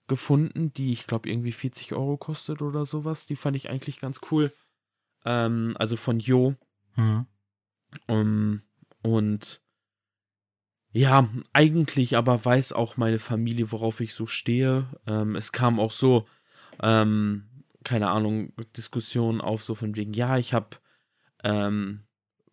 [0.09, 3.27] gefunden, die ich glaube irgendwie 40 Euro kostet oder sowas.
[3.27, 4.53] Die fand ich eigentlich ganz cool.
[5.25, 6.55] Ähm, also von Jo.
[6.97, 7.27] Mhm.
[8.07, 8.63] Um,
[9.03, 9.63] und
[10.93, 14.87] ja, eigentlich aber weiß auch meine Familie, worauf ich so stehe.
[15.07, 16.27] Ähm, es kam auch so,
[16.83, 20.77] ähm, keine Ahnung, Diskussionen auf, so von wegen, ja, ich habe
[21.45, 22.05] ähm,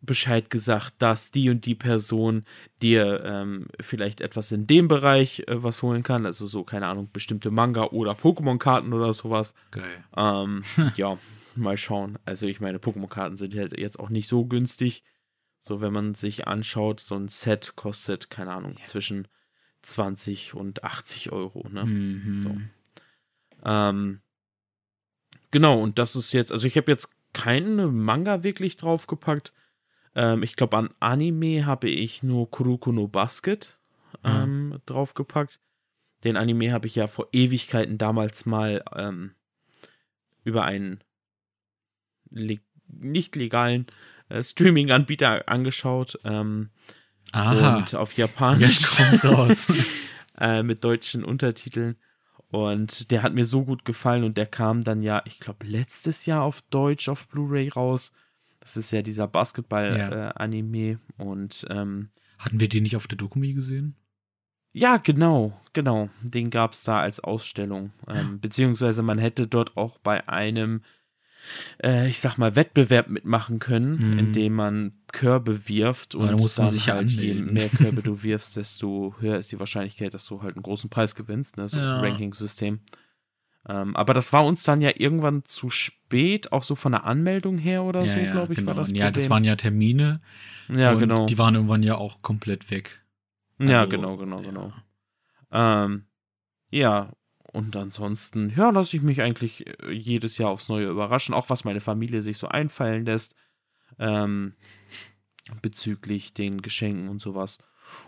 [0.02, 2.46] Bescheid gesagt, dass die und die Person
[2.82, 6.26] dir ähm, vielleicht etwas in dem Bereich äh, was holen kann.
[6.26, 9.54] Also so, keine Ahnung, bestimmte Manga oder Pokémon-Karten oder sowas.
[9.72, 10.04] Geil.
[10.16, 10.64] Ähm,
[10.96, 11.18] ja,
[11.56, 12.18] mal schauen.
[12.24, 15.04] Also ich meine, Pokémon-Karten sind halt jetzt auch nicht so günstig.
[15.60, 18.86] So, wenn man sich anschaut, so ein Set kostet, keine Ahnung, ja.
[18.86, 19.28] zwischen
[19.82, 21.68] 20 und 80 Euro.
[21.70, 21.86] Ne?
[21.86, 22.42] Mhm.
[22.42, 22.56] So.
[23.66, 24.22] Ähm,
[25.52, 29.54] genau, und das ist jetzt, also ich habe jetzt keine Manga wirklich draufgepackt.
[30.16, 33.80] Ähm, ich glaube, an Anime habe ich nur Kuruko no Basket
[34.24, 34.82] ähm, mhm.
[34.86, 35.60] draufgepackt.
[36.24, 39.32] Den Anime habe ich ja vor Ewigkeiten damals mal ähm,
[40.44, 41.00] über einen
[42.30, 43.86] le nicht legalen
[44.30, 46.18] äh, Streaming-Anbieter angeschaut.
[46.24, 46.70] Ähm,
[47.32, 47.78] Aha.
[47.78, 49.00] Und auf Japanisch.
[49.00, 49.68] Jetzt raus.
[50.40, 51.98] äh, mit deutschen Untertiteln.
[52.52, 56.26] Und der hat mir so gut gefallen und der kam dann ja, ich glaube, letztes
[56.26, 58.12] Jahr auf Deutsch auf Blu-ray raus.
[58.60, 60.78] Das ist ja dieser Basketball-Anime.
[60.88, 60.94] Ja.
[60.94, 63.96] Äh, und ähm, hatten wir den nicht auf der Dokumi gesehen?
[64.72, 66.10] Ja, genau, genau.
[66.22, 67.92] Den gab es da als Ausstellung.
[68.08, 70.84] Ähm, beziehungsweise man hätte dort auch bei einem,
[71.84, 74.20] äh, ich sag mal, Wettbewerb mitmachen können, mhm.
[74.20, 79.16] indem man Körbe wirft und dann, dann sich halt je mehr Körbe du wirfst, desto
[79.20, 81.68] höher ist die Wahrscheinlichkeit, dass du halt einen großen Preis gewinnst, ne?
[81.68, 82.00] So ja.
[82.00, 82.80] Ranking-System.
[83.68, 87.58] Ähm, aber das war uns dann ja irgendwann zu spät, auch so von der Anmeldung
[87.58, 88.70] her oder ja, so, ja, glaube ich, genau.
[88.70, 88.90] war das.
[88.90, 89.02] Problem.
[89.02, 90.22] Ja, das waren ja Termine.
[90.70, 91.26] Ja, genau.
[91.26, 93.04] Die waren irgendwann ja auch komplett weg.
[93.58, 94.72] Also, ja, genau, genau, genau.
[95.52, 96.06] Ähm,
[96.70, 97.12] ja,
[97.52, 101.64] und ansonsten, ja, lasse ich mich eigentlich äh, jedes Jahr aufs Neue überraschen, auch was
[101.64, 103.36] meine Familie sich so einfallen lässt,
[103.98, 104.54] ähm,
[105.62, 107.58] bezüglich den Geschenken und sowas.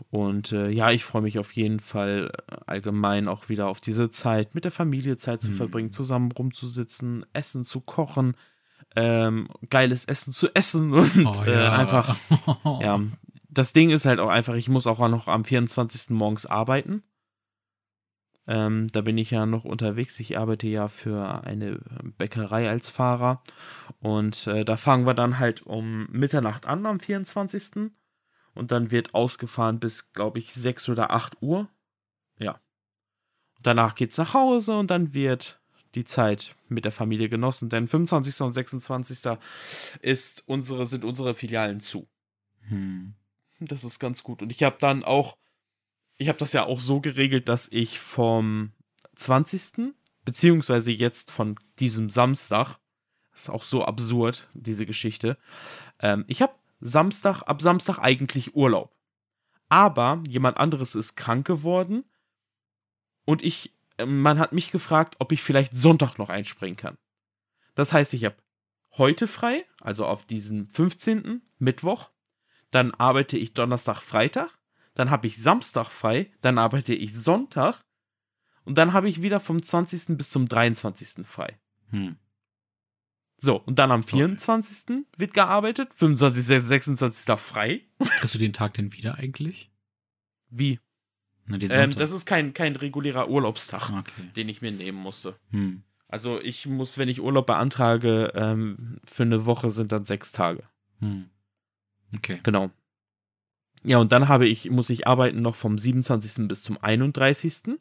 [0.09, 4.09] Und äh, ja, ich freue mich auf jeden Fall äh, allgemein auch wieder auf diese
[4.09, 5.55] Zeit, mit der Familie Zeit zu mhm.
[5.55, 8.35] verbringen, zusammen rumzusitzen, Essen zu kochen,
[8.95, 11.75] ähm, geiles Essen zu essen und oh, ja.
[11.75, 12.17] äh, einfach
[12.81, 12.99] ja,
[13.49, 16.09] das Ding ist halt auch einfach, ich muss auch noch am 24.
[16.11, 17.03] morgens arbeiten.
[18.47, 20.19] Ähm, da bin ich ja noch unterwegs.
[20.19, 21.79] Ich arbeite ja für eine
[22.17, 23.43] Bäckerei als Fahrer.
[23.99, 27.91] Und äh, da fangen wir dann halt um Mitternacht an am 24.
[28.53, 31.69] Und dann wird ausgefahren bis, glaube ich, 6 oder 8 Uhr.
[32.37, 32.59] Ja.
[33.61, 35.61] Danach geht's nach Hause und dann wird
[35.95, 37.69] die Zeit mit der Familie genossen.
[37.69, 38.41] Denn 25.
[38.41, 39.37] und 26.
[40.01, 42.07] Ist unsere, sind unsere Filialen zu.
[42.67, 43.13] Hm.
[43.59, 44.41] Das ist ganz gut.
[44.41, 45.37] Und ich habe dann auch,
[46.17, 48.71] ich habe das ja auch so geregelt, dass ich vom
[49.15, 49.93] 20.
[50.25, 52.77] beziehungsweise jetzt von diesem Samstag,
[53.31, 55.37] das ist auch so absurd, diese Geschichte,
[55.99, 58.95] ähm, ich habe Samstag, ab Samstag eigentlich Urlaub.
[59.69, 62.03] Aber jemand anderes ist krank geworden
[63.25, 66.97] und ich, äh, man hat mich gefragt, ob ich vielleicht Sonntag noch einspringen kann.
[67.75, 68.35] Das heißt, ich habe
[68.97, 71.41] heute frei, also auf diesen 15.
[71.57, 72.09] Mittwoch,
[72.71, 74.49] dann arbeite ich Donnerstag, Freitag,
[74.93, 77.81] dann habe ich Samstag frei, dann arbeite ich Sonntag
[78.65, 80.17] und dann habe ich wieder vom 20.
[80.17, 81.25] bis zum 23.
[81.25, 81.59] frei.
[81.91, 82.17] Hm.
[83.43, 84.83] So, und dann am 24.
[84.87, 85.03] Okay.
[85.17, 87.39] wird gearbeitet, 25., 26.
[87.39, 87.81] frei.
[88.19, 89.71] Kriegst du den Tag denn wieder eigentlich?
[90.49, 90.79] Wie?
[91.47, 94.29] Na, ähm, das ist kein, kein regulärer Urlaubstag, okay.
[94.35, 95.35] den ich mir nehmen musste.
[95.49, 95.81] Hm.
[96.07, 100.63] Also ich muss, wenn ich Urlaub beantrage, ähm, für eine Woche sind dann sechs Tage.
[100.99, 101.29] Hm.
[102.15, 102.41] Okay.
[102.43, 102.69] Genau.
[103.83, 106.47] Ja, und dann habe ich, muss ich arbeiten noch vom 27.
[106.47, 107.79] bis zum 31.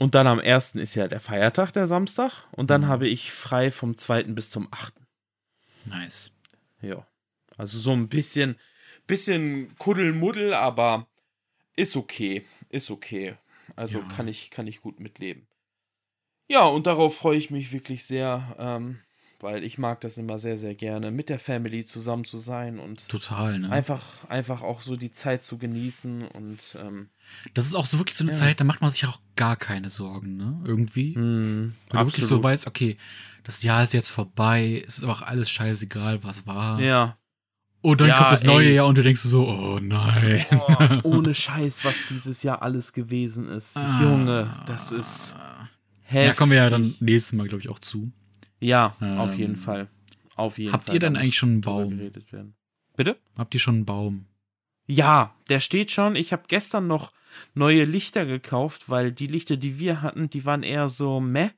[0.00, 0.76] Und dann am 1.
[0.76, 2.32] ist ja der Feiertag, der Samstag.
[2.52, 2.86] Und dann mhm.
[2.86, 4.22] habe ich frei vom 2.
[4.22, 4.94] bis zum 8.
[5.84, 6.32] Nice.
[6.80, 7.06] Ja.
[7.58, 8.58] Also so ein bisschen,
[9.06, 11.06] bisschen Kuddelmuddel, aber
[11.76, 12.46] ist okay.
[12.70, 13.36] Ist okay.
[13.76, 14.08] Also ja.
[14.08, 15.46] kann, ich, kann ich gut mitleben.
[16.48, 18.56] Ja, und darauf freue ich mich wirklich sehr.
[18.58, 19.00] Ähm,
[19.42, 23.08] weil ich mag das immer sehr, sehr gerne, mit der Family zusammen zu sein und
[23.08, 23.70] total, ne?
[23.70, 27.08] einfach, einfach auch so die Zeit zu genießen und ähm,
[27.54, 28.38] das ist auch so wirklich so eine ja.
[28.38, 30.60] Zeit, da macht man sich auch gar keine Sorgen, ne?
[30.64, 31.16] Irgendwie.
[31.16, 32.96] Mm, Weil du wirklich so weißt, okay,
[33.44, 36.80] das Jahr ist jetzt vorbei, es ist aber auch alles scheißegal, was war.
[36.80, 37.16] Ja.
[37.82, 38.74] Und dann ja, kommt das neue ey.
[38.74, 40.44] Jahr und du denkst so, oh nein.
[40.50, 43.76] Oh, ohne Scheiß, was dieses Jahr alles gewesen ist.
[43.76, 45.34] Ah, Junge, das ist
[46.02, 46.28] heftig.
[46.28, 48.12] Ja, kommen wir ja dann nächstes Mal, glaube ich, auch zu.
[48.60, 49.88] Ja, ähm, auf jeden Fall.
[50.36, 50.94] Auf jeden habt Fall.
[50.94, 52.12] ihr denn eigentlich schon einen Baum?
[52.96, 53.16] Bitte?
[53.36, 54.26] Habt ihr schon einen Baum?
[54.86, 56.16] Ja, der steht schon.
[56.16, 57.12] Ich habe gestern noch
[57.54, 61.50] neue Lichter gekauft, weil die Lichter, die wir hatten, die waren eher so meh.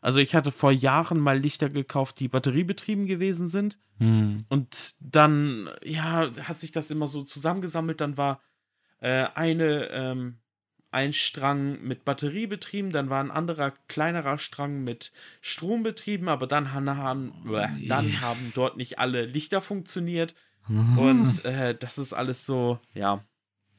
[0.00, 3.78] Also ich hatte vor Jahren mal Lichter gekauft, die batteriebetrieben gewesen sind.
[3.98, 4.44] Hm.
[4.48, 8.02] Und dann, ja, hat sich das immer so zusammengesammelt.
[8.02, 8.42] Dann war
[9.00, 10.38] äh, eine ähm,
[10.94, 16.46] ein Strang mit Batterie betrieben, dann war ein anderer kleinerer Strang mit Strom betrieben, aber
[16.46, 20.34] dann haben, äh, dann haben dort nicht alle Lichter funktioniert.
[20.68, 23.22] Und äh, das ist alles so, ja.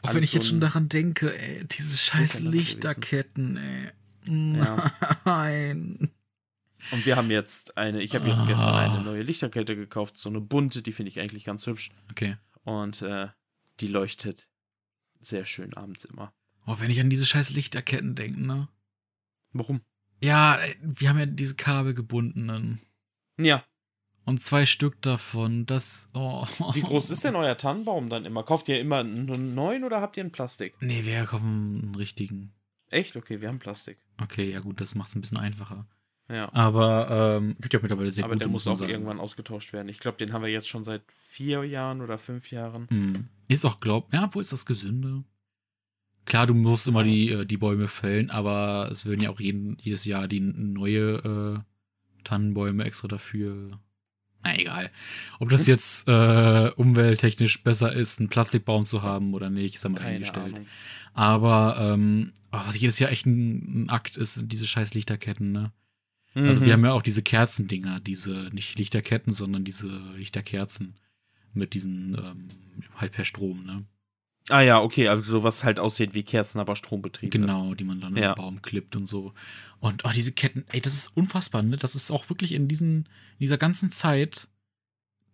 [0.04, 3.92] Auch wenn ich so jetzt schon daran denke, ey, diese scheiß Lichterketten, ey.
[4.30, 6.12] Nein.
[6.92, 8.46] Und wir haben jetzt eine, ich habe jetzt ah.
[8.46, 11.92] gestern eine neue Lichterkette gekauft, so eine bunte, die finde ich eigentlich ganz hübsch.
[12.12, 12.38] Okay.
[12.64, 13.30] Und äh,
[13.80, 14.48] die leuchtet
[15.22, 16.34] sehr schön abends immer.
[16.66, 18.68] Oh, wenn ich an diese scheiß Lichterketten denke, ne?
[19.54, 19.82] Warum?
[20.22, 22.82] Ja, äh, wir haben ja diese kabelgebundenen.
[23.40, 23.64] Ja.
[24.26, 26.10] Und zwei Stück davon, das.
[26.14, 26.46] Oh.
[26.74, 28.44] Wie groß ist denn euer Tannenbaum dann immer?
[28.44, 30.74] Kauft ihr immer einen neuen oder habt ihr einen Plastik?
[30.82, 32.52] Nee, wir kaufen einen richtigen.
[32.90, 33.16] Echt?
[33.16, 34.00] Okay, wir haben Plastik.
[34.22, 35.88] Okay, ja gut, das macht es ein bisschen einfacher.
[36.28, 36.52] Ja.
[36.54, 38.90] Aber ähm, gibt ja mittlerweile sehr Aber gute, der muss auch sagen.
[38.90, 39.90] irgendwann ausgetauscht werden.
[39.90, 42.88] Ich glaube, den haben wir jetzt schon seit vier Jahren oder fünf Jahren.
[42.90, 43.28] Hm.
[43.48, 45.24] Ist auch, glaub, ja, wo ist das gesünder?
[46.26, 49.78] Klar, du musst immer die, äh, die Bäume fällen, aber es werden ja auch jeden,
[49.80, 53.80] jedes Jahr die neue äh, Tannenbäume extra dafür.
[54.44, 54.92] Na egal.
[55.40, 60.02] Ob das jetzt äh, umwelttechnisch besser ist, einen Plastikbaum zu haben oder nicht, ist einmal
[60.04, 60.56] eingestellt.
[60.56, 60.68] Ahnung.
[61.14, 65.72] Aber ähm, oh, was jedes Jahr echt ein, ein Akt ist, diese scheiß Lichterketten, ne?
[66.36, 66.66] Also Mhm.
[66.66, 70.96] wir haben ja auch diese Kerzendinger, diese nicht Lichterketten, sondern diese Lichterkerzen
[71.54, 72.48] mit diesen ähm,
[72.98, 73.86] halt per Strom, ne?
[74.50, 77.48] Ah ja, okay, also sowas halt aussieht wie Kerzen, aber strombetrieben ist.
[77.54, 78.30] Genau, die man dann Ja.
[78.30, 79.34] im Baum klippt und so.
[79.80, 81.78] Und oh, diese Ketten, ey, das ist unfassbar, ne?
[81.78, 84.48] Das ist auch wirklich in diesen, in dieser ganzen Zeit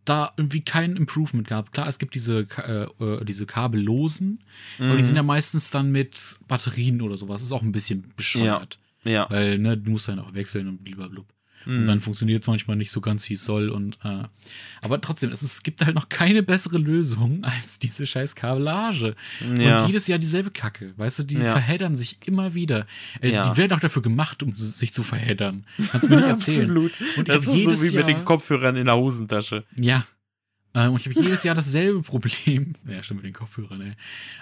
[0.06, 1.74] da irgendwie kein Improvement gab.
[1.74, 4.44] Klar, es gibt diese, äh, äh, diese kabellosen,
[4.80, 5.04] aber die Mhm.
[5.04, 7.36] sind ja meistens dann mit Batterien oder sowas.
[7.42, 8.80] Das ist auch ein bisschen bescheuert.
[9.04, 9.30] Ja.
[9.30, 11.24] Weil, ne, du musst dann auch wechseln und blablabla.
[11.66, 11.80] Mhm.
[11.80, 13.70] Und dann funktioniert es manchmal nicht so ganz, wie es soll.
[13.70, 14.24] Und äh,
[14.82, 19.16] aber trotzdem, es, es gibt halt noch keine bessere Lösung als diese scheiß Kabellage.
[19.58, 19.82] ja.
[19.82, 20.94] Und jedes Jahr dieselbe Kacke.
[20.98, 21.52] Weißt du, die Ja.
[21.52, 22.86] verheddern sich immer wieder.
[23.22, 23.50] Äh, Ja.
[23.50, 25.66] Die werden auch dafür gemacht, um sich zu verheddern.
[25.92, 26.70] Kannst du mir nicht erzählen.
[26.70, 26.92] Absolut.
[27.18, 29.64] Und ich das ist jedes so wie Jahr, mit den Kopfhörern in der Hosentasche.
[29.80, 30.06] Ja.
[30.74, 32.76] Äh, und ich habe jedes Jahr dasselbe Problem.
[32.90, 33.94] Ja, schon mit den Kopfhörern, ey.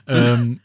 [0.07, 0.59] Ähm,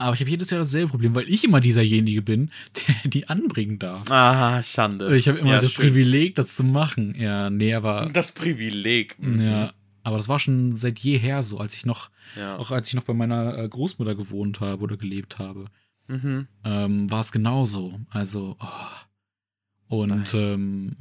[0.00, 2.50] aber ich habe jedes Jahr dasselbe Problem, weil ich immer dieserjenige bin,
[3.04, 4.10] der die anbringen darf.
[4.10, 5.16] Ah, Schande.
[5.16, 5.88] Ich habe immer Ja, das stimmt.
[5.88, 7.14] Privileg, das zu machen.
[7.18, 9.16] Ja, nee, aber Das Privileg.
[9.20, 9.40] Mhm.
[9.40, 9.72] Ja,
[10.02, 12.56] aber das war schon seit jeher so, als ich noch, Ja.
[12.56, 15.66] auch als ich noch bei meiner äh, Großmutter gewohnt habe oder gelebt habe,
[16.08, 16.48] Mhm.
[16.64, 18.00] ähm, war es genauso.
[18.10, 19.96] Also, oh.
[20.02, 20.96] und ähm,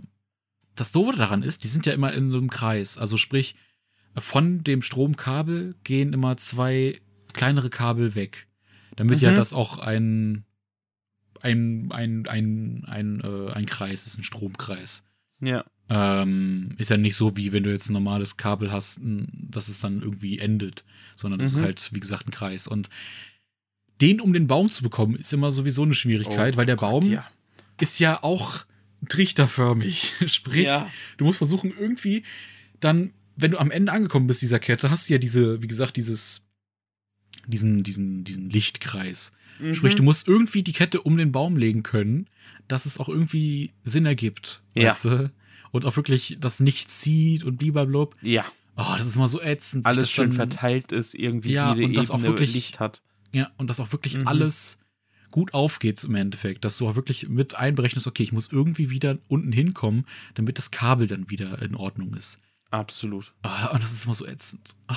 [0.75, 2.97] das Doofe daran ist, die sind ja immer in so einem Kreis.
[2.97, 3.55] Also sprich,
[4.15, 6.99] von dem Stromkabel gehen immer zwei
[7.33, 8.47] kleinere Kabel weg.
[8.99, 9.35] Damit ja Mhm.
[9.37, 10.43] das auch ein,
[11.41, 15.05] ein, ein, ein, ein, äh, ein Kreis ist, ein Stromkreis.
[15.41, 15.63] Ja.
[15.89, 19.79] Ähm, ist ja nicht so, wie wenn du jetzt ein normales Kabel hast, dass es
[19.79, 20.83] dann irgendwie endet,
[21.15, 21.59] sondern das Mhm.
[21.59, 22.67] ist halt, wie gesagt, ein Kreis.
[22.67, 22.89] Und
[24.01, 26.91] den um den Baum zu bekommen, ist immer sowieso eine Schwierigkeit, Oh weil der Gott,
[26.91, 27.25] Baum ja.
[27.79, 28.65] ist ja auch
[29.07, 30.13] trichterförmig.
[30.27, 30.89] Sprich, Ja.
[31.17, 32.23] du musst versuchen, irgendwie
[32.81, 35.95] dann, wenn du am Ende angekommen bist dieser Kette, hast du ja diese, wie gesagt,
[35.97, 36.45] dieses,
[37.47, 39.31] diesen, diesen, diesen Lichtkreis.
[39.59, 39.73] Mhm.
[39.75, 42.27] Sprich, du musst irgendwie die Kette um den Baum legen können,
[42.67, 44.61] dass es auch irgendwie Sinn ergibt.
[44.75, 44.89] Ja.
[44.89, 45.31] Weißt du?
[45.71, 48.07] Und auch wirklich das nicht zieht und blablabla.
[48.21, 48.45] Ja.
[48.77, 49.85] Oh, das ist immer so ätzend.
[49.85, 53.01] Alles schön dann- verteilt ist, irgendwie Ja, jede und das auch Ebene wirklich- Licht hat.
[53.33, 54.27] Ja, und dass auch wirklich Mhm.
[54.27, 54.79] alles
[55.31, 56.63] gut aufgeht im Endeffekt.
[56.65, 60.71] Dass du auch wirklich mit einberechnest, okay, ich muss irgendwie wieder unten hinkommen, damit das
[60.71, 62.39] Kabel dann wieder in Ordnung ist.
[62.71, 63.33] Absolut.
[63.43, 64.75] Ah, und das ist immer so ätzend.
[64.87, 64.95] Ah,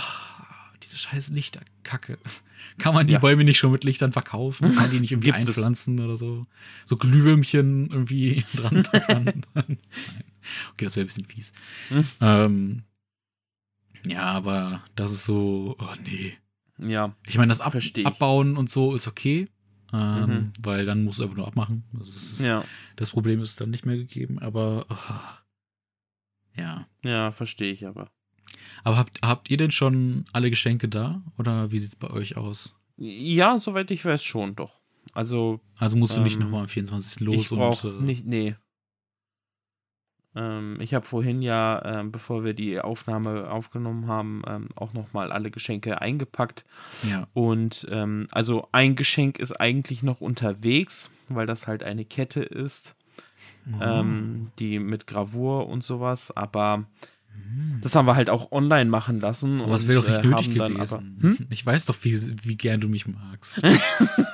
[0.83, 2.19] diese scheiß Lichterkacke.
[2.79, 3.19] Kann man die Ja.
[3.19, 4.75] Bäume nicht schon mit Lichtern verkaufen?
[4.77, 5.35] Kann die nicht irgendwie es.
[5.35, 6.47] einpflanzen oder so?
[6.85, 8.83] So Glühwürmchen irgendwie dran.
[8.83, 9.47] dran.
[10.73, 11.53] Okay, das wäre ein bisschen fies.
[11.89, 12.05] Hm.
[12.21, 12.83] Ähm,
[14.05, 16.37] ja, aber das ist so, oh nee.
[16.79, 17.15] Ja.
[17.29, 18.05] Ich meine, das Ab ich.
[18.05, 19.49] Abbauen und so ist okay.
[19.93, 20.53] Ähm, Mhm.
[20.59, 21.85] Weil dann musst du einfach nur abmachen.
[21.97, 22.65] Also das, ist, Ja.
[22.97, 26.89] das Problem ist dann nicht mehr gegeben, aber oh, ja.
[27.05, 28.11] Ja, verstehe ich aber.
[28.85, 31.23] Aber habt, habt ihr denn schon alle Geschenke da?
[31.39, 32.79] Oder wie sieht's bei euch aus?
[32.97, 34.79] Ja, soweit ich weiß schon, doch.
[35.15, 37.21] Also, Also musst du nicht Ähm, nochmal am 24.
[37.21, 37.85] los ich und.
[37.85, 38.55] äh, nicht, nee.
[40.35, 45.31] Ähm, ich habe vorhin ja, ähm, bevor wir die Aufnahme aufgenommen haben, ähm, auch nochmal
[45.31, 46.65] alle Geschenke eingepackt.
[47.09, 47.27] Ja.
[47.35, 52.95] Und ähm, also ein Geschenk ist eigentlich noch unterwegs, weil das halt eine Kette ist,
[53.81, 56.35] ähm, die mit Gravur und sowas.
[56.35, 56.85] Aber.
[57.83, 59.61] Das haben wir halt auch online machen lassen.
[59.61, 60.81] aber es wäre doch nicht äh, nötig gewesen.
[60.81, 61.47] Aber, hm?
[61.51, 63.61] Ich weiß doch, wie, wie gern du mich magst.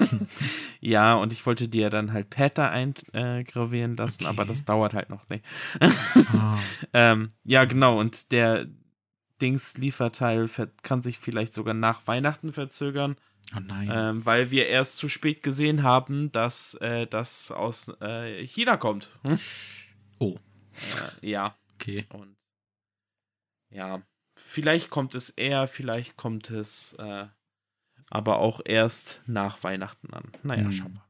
[0.80, 4.30] Ja, und ich wollte dir dann halt Pater eingravieren lassen, Okay.
[4.30, 5.44] aber das dauert halt noch nicht.
[6.32, 6.56] ah,
[6.92, 8.66] Ähm, ja, genau, und der
[9.42, 10.48] Dings-Lieferteil
[10.82, 13.16] kann sich vielleicht sogar nach Weihnachten verzögern,
[13.56, 13.88] oh nein.
[13.92, 19.08] ähm, weil wir erst zu spät gesehen haben, dass äh, das aus äh, China kommt.
[19.26, 19.38] Hm?
[20.20, 20.36] Oh.
[21.22, 22.06] Äh, ja, okay.
[22.10, 22.36] und
[23.70, 24.02] ja,
[24.36, 27.26] vielleicht kommt es eher, vielleicht kommt es äh,
[28.10, 30.32] aber auch erst nach Weihnachten an.
[30.42, 30.72] Naja, Hm.
[30.72, 31.04] schauen wir.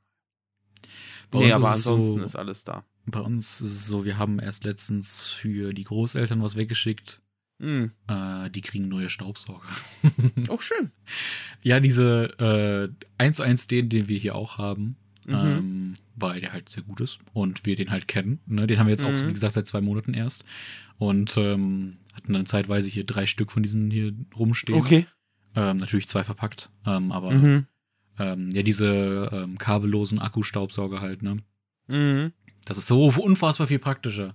[1.31, 2.85] Bei Nee, uns aber ansonsten so, ist alles da.
[3.07, 7.21] Bei uns ist es so, wir haben erst letztens für die Großeltern was weggeschickt.
[7.61, 7.93] Hm.
[8.09, 9.69] Äh, die kriegen neue Staubsauger.
[10.49, 10.91] Oh, schön.
[11.63, 14.97] ja, diese äh, 1 zu 1 den, den wir hier auch haben.
[15.27, 15.35] Mhm.
[15.35, 18.41] Ähm, weil der halt sehr gut ist und wir den halt kennen.
[18.47, 18.67] Ne?
[18.67, 19.29] Den haben wir jetzt auch, Mhm.
[19.29, 20.45] wie gesagt, seit zwei Monaten erst.
[20.97, 24.79] Und ähm, hatten dann zeitweise hier drei Stück von diesen hier rumstehen.
[24.79, 25.07] Okay.
[25.57, 26.71] Ähm, natürlich zwei verpackt.
[26.87, 27.67] Ähm, aber Mhm.
[28.19, 31.39] ähm, ja, diese ähm, kabellosen Akkustaubsauger halt, ne?
[31.87, 32.33] Mhm.
[32.67, 34.35] Das ist so unfassbar viel praktischer.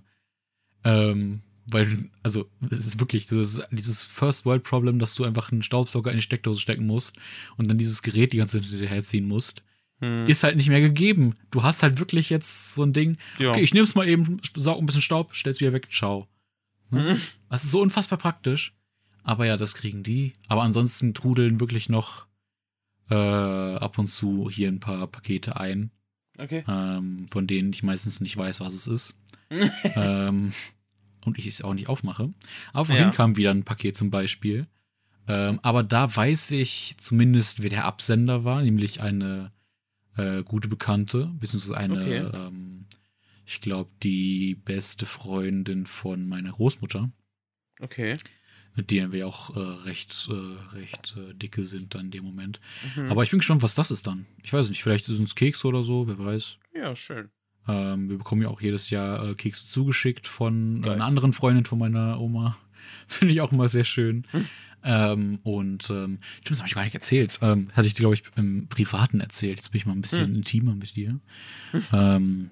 [0.84, 5.50] Ähm, weil, also, es ist wirklich es ist dieses First World Problem, dass du einfach
[5.50, 7.16] einen Staubsauger in die Steckdose stecken musst
[7.56, 9.62] und dann dieses Gerät die ganze Zeit hinterherziehen musst,
[10.00, 10.26] Mhm.
[10.26, 11.36] ist halt nicht mehr gegeben.
[11.52, 13.50] Du hast halt wirklich jetzt so ein Ding, ja.
[13.50, 16.26] okay, ich nehm's mal eben, saug ein bisschen Staub, stell's wieder weg, ciao.
[16.90, 17.16] Mhm.
[17.54, 18.74] Das ist so unfassbar praktisch.
[19.22, 20.34] Aber ja, das kriegen die.
[20.48, 22.26] Aber ansonsten trudeln wirklich noch
[23.10, 25.90] äh, ab und zu hier ein paar Pakete ein,
[26.38, 26.64] Okay.
[26.68, 29.18] ähm, von denen ich meistens nicht weiß, was es ist.
[29.94, 30.52] ähm,
[31.24, 32.32] und ich es auch nicht aufmache.
[32.72, 33.12] Aber vorhin Ja.
[33.12, 34.66] kam wieder ein Paket zum Beispiel.
[35.26, 39.52] Ähm, aber da weiß ich zumindest, wer der Absender war, nämlich eine
[40.16, 42.18] äh, gute Bekannte, beziehungsweise eine, Okay.
[42.34, 42.86] ähm,
[43.46, 47.10] ich glaube, die beste Freundin von meiner Großmutter,
[47.80, 48.16] Okay.
[48.76, 52.60] mit denen wir auch äh, recht, äh, recht äh, dicke sind dann in dem Moment.
[52.96, 53.10] Mhm.
[53.10, 54.26] Aber ich bin gespannt, was das ist dann.
[54.42, 56.58] Ich weiß nicht, vielleicht sind es Kekse oder so, wer weiß.
[56.74, 57.28] ja, schön.
[57.66, 61.64] Ähm, wir bekommen ja auch jedes Jahr äh, Kekse zugeschickt von äh, einer anderen Freundin
[61.64, 62.58] von meiner Oma.
[63.06, 64.26] Finde ich auch immer sehr schön.
[64.32, 64.46] Hm.
[64.86, 67.38] Ähm, und ähm, stimmt, das habe ich gar nicht erzählt.
[67.40, 69.56] Ähm, hatte ich dir, glaube ich, im Privaten erzählt.
[69.56, 70.34] Jetzt bin ich mal ein bisschen Hm.
[70.34, 71.20] intimer mit dir.
[71.94, 72.50] ähm,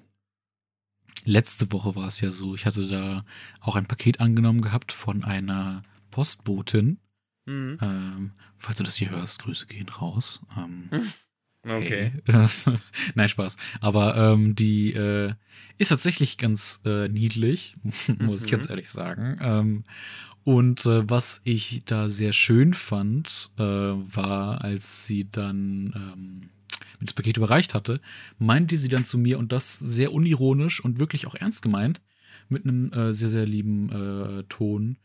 [1.23, 3.25] letzte Woche war es ja so, ich hatte da
[3.61, 6.99] auch ein Paket angenommen gehabt von einer Postbotin.
[7.45, 7.77] Mhm.
[7.81, 10.41] Ähm, falls du das hier hörst, Grüße gehen raus.
[10.57, 10.89] Ähm,
[11.65, 12.11] Okay.
[12.25, 12.47] Hey.
[13.15, 13.55] Nein, Spaß.
[13.79, 15.33] Aber ähm, die äh,
[15.77, 17.75] ist tatsächlich ganz äh, niedlich,
[18.19, 18.51] muss ich Mhm.
[18.51, 19.37] ganz ehrlich sagen.
[19.41, 19.83] Ähm,
[20.43, 26.49] und äh, was ich da sehr schön fand, äh, war, als sie dann ähm,
[27.03, 27.99] mir das Paket überreicht hatte,
[28.39, 32.01] meinte sie dann zu mir und das sehr unironisch und wirklich auch ernst gemeint,
[32.49, 34.97] mit einem äh, sehr, sehr lieben äh, Ton,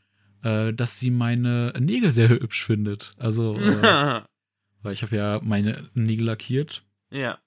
[0.42, 3.12] äh, dass sie meine Nägel sehr hübsch findet.
[3.18, 4.22] Also, äh,
[4.82, 7.38] weil ich habe ja meine Nägel lackiert ja.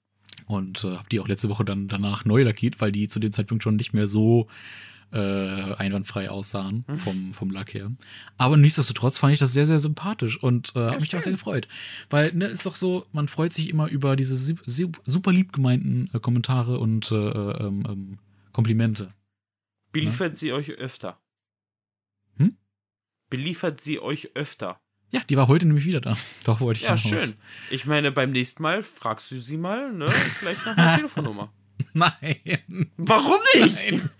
[0.46, 3.32] und äh, habe die auch letzte Woche dann danach neu lackiert, weil die zu dem
[3.32, 4.48] Zeitpunkt schon nicht mehr so
[5.12, 6.96] äh, einwandfrei aussahen Mhm.
[6.96, 7.90] vom, vom Lack her.
[8.38, 11.68] Aber nichtsdestotrotz fand ich das sehr, sehr sympathisch und äh, habe mich auch sehr gefreut.
[12.10, 15.52] Weil, ne, ist doch so, man freut sich immer über diese su- su- super lieb
[15.52, 18.18] gemeinten äh, Kommentare und äh, äh, ähm, ähm,
[18.52, 19.12] Komplimente.
[19.92, 21.18] Beliefert sie euch öfter?
[22.36, 22.56] Hm?
[23.30, 24.80] Beliefert sie euch öfter?
[25.10, 26.16] Ja, die war heute nämlich wieder da.
[26.44, 27.34] Doch wollte ich Ja, schön.
[27.70, 30.10] Ich meine, beim nächsten Mal fragst du sie mal, ne?
[30.10, 31.52] Vielleicht nach einer Telefonnummer.
[31.94, 32.90] Nein.
[32.96, 33.74] Warum nicht?
[33.74, 34.10] Nein.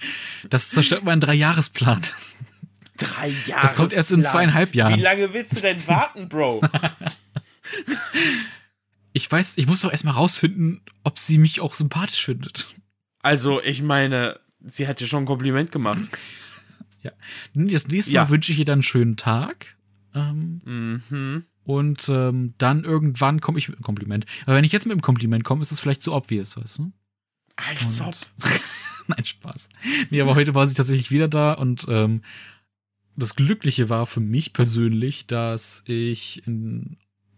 [0.50, 2.02] Das zerstört meinen Dreijahresplan.
[2.98, 3.62] Drei Jahre.
[3.66, 4.96] Das kommt erst in zweieinhalb Jahren.
[4.98, 6.60] Wie lange willst du denn warten, Bro?
[9.14, 12.74] Ich weiß, ich muss doch erstmal rausfinden, ob sie mich auch sympathisch findet.
[13.20, 16.00] Also, ich meine, sie hat dir schon ein Kompliment gemacht.
[17.54, 18.24] Das nächste Ja.
[18.24, 19.76] Mal wünsche ich ihr dann einen schönen Tag.
[20.14, 21.44] Ähm, Mhm.
[21.64, 24.24] und ähm, dann irgendwann komme ich mit einem Kompliment.
[24.46, 26.92] Aber wenn ich jetzt mit einem Kompliment komme, ist es vielleicht zu obvious, weißt du?
[27.80, 28.14] Als ob.
[29.08, 29.68] Nein, Spaß.
[30.10, 32.22] Nee, aber heute war sie tatsächlich wieder da und ähm,
[33.16, 36.96] das Glückliche war für mich persönlich, dass ich in,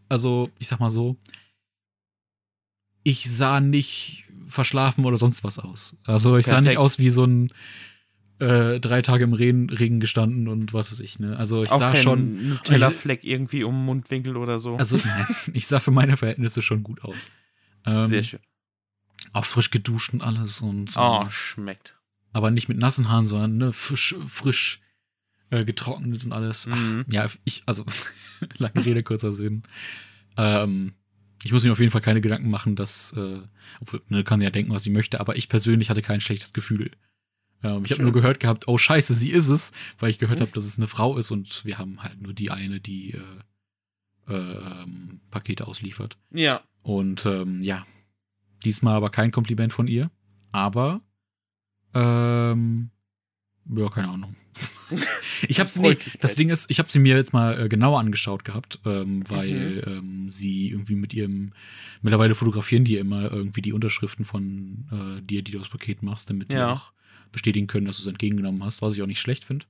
[0.09, 1.17] also ich sag mal so,
[3.03, 5.97] ich sah nicht verschlafen oder sonst was aus.
[6.05, 6.79] Also ich sah nicht Perfekt.
[6.81, 7.51] aus wie so ein
[8.39, 11.37] äh, drei Tage im Regen, Regen gestanden und was weiß ich, ne?
[11.37, 14.77] Also ich Auch sah schon, Nutella-Fleck irgendwie um den Mundwinkel oder so.
[14.77, 17.29] also nein, ich sah für meine Verhältnisse schon gut aus.
[17.87, 18.41] Ähm, Sehr schön.
[19.35, 21.97] Auch frisch geduscht und alles und Oh, ähm, schmeckt.
[22.33, 24.81] aber nicht mit nassen Haaren, sondern ne, frisch, frisch
[25.51, 26.67] äh, getrocknet und alles.
[26.71, 27.05] Ach, Mhm.
[27.11, 27.85] ja, ich, also,
[28.59, 29.63] lange Rede, kurzer Sinn.
[30.39, 30.95] Ähm,
[31.45, 33.41] ich muss mir auf jeden Fall keine Gedanken machen, dass, äh,
[33.81, 36.93] obwohl, ne, kann ja denken, was sie möchte, aber ich persönlich hatte kein schlechtes Gefühl.
[37.63, 40.45] Ähm, ich habe nur gehört gehabt, oh scheiße, sie ist es, weil ich gehört Mhm.
[40.45, 44.33] habe, dass es eine Frau ist und wir haben halt nur die eine, die äh,
[44.33, 46.17] ähm, Pakete ausliefert.
[46.31, 46.63] Ja.
[46.83, 47.87] Und ähm, ja,
[48.65, 50.11] diesmal aber kein Kompliment von ihr,
[50.53, 51.01] aber
[51.95, 52.91] ähm,
[53.75, 54.37] ja, keine Ahnung.
[55.49, 57.99] ich habe sie, nee, das Ding ist, ich habe sie mir jetzt mal äh, genauer
[58.01, 59.93] angeschaut gehabt, ähm, weil Mhm.
[59.93, 61.53] ähm, sie irgendwie mit ihrem,
[62.03, 64.87] mittlerweile fotografieren die immer irgendwie die Unterschriften von
[65.19, 66.73] äh, dir, die du das Paket machst, damit die Ja.
[66.73, 66.93] auch
[67.33, 69.67] bestätigen können, dass du es entgegengenommen hast, was ich auch nicht schlecht finde.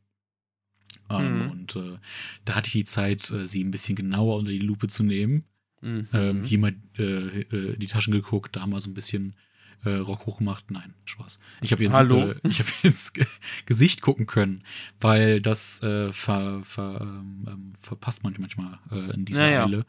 [1.09, 1.51] Ähm, Mhm.
[1.51, 1.99] Und äh,
[2.45, 5.45] da hatte ich die Zeit, äh, sie ein bisschen genauer unter die Lupe zu nehmen
[5.85, 6.09] Mhm.
[6.14, 9.37] ähm, hier mal äh, äh, die Taschen geguckt, da mal so ein bisschen
[9.85, 10.70] äh, Rock hochgemacht.
[10.70, 11.39] Nein, Spaß.
[11.61, 12.30] Ich habe ihr, Hallo?
[12.30, 13.26] äh, ich hab ins Ge
[13.66, 14.64] Gesicht gucken können,
[15.01, 19.64] weil das äh, ver, ver, ähm, ähm, verpasst man manchmal äh, in dieser Naja.
[19.66, 19.85] Eile.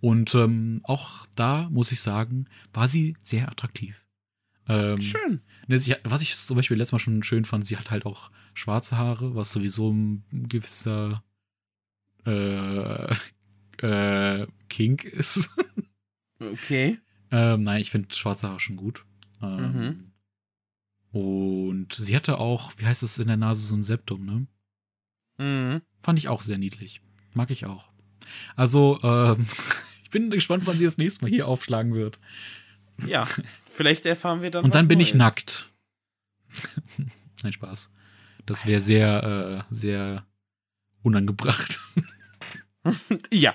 [0.00, 4.04] Und ähm, auch da muss ich sagen, war sie sehr attraktiv.
[4.68, 5.40] Ähm, Schön.
[5.68, 8.30] Ne, sie was ich zum Beispiel letztes Mal schon schön fand, sie hat halt auch
[8.52, 11.22] schwarze Haare, was sowieso ein gewisser
[12.26, 13.14] äh,
[13.82, 15.50] äh, Kink ist.
[16.42, 16.98] Okay.
[17.30, 19.04] ähm, nein, ich finde schwarze Haare schon gut.
[19.42, 20.12] Ähm,
[21.12, 24.46] Und sie hatte auch, wie heißt es in der Nase, so ein Septum, ne?
[25.36, 25.82] Mhm.
[26.02, 27.02] Fand ich auch sehr niedlich.
[27.34, 27.90] Mag ich auch.
[28.56, 29.46] Also, ähm,
[30.02, 32.18] ich bin gespannt, wann sie das nächste Mal hier aufschlagen wird.
[33.06, 33.26] Ja,
[33.70, 34.64] vielleicht erfahren wir dann.
[34.64, 35.18] Und dann bin ich Neues.
[35.18, 35.70] nackt.
[37.42, 37.92] Nein, Spaß.
[38.46, 40.26] Das wäre sehr, äh, sehr
[41.02, 41.80] unangebracht.
[43.32, 43.54] Ja,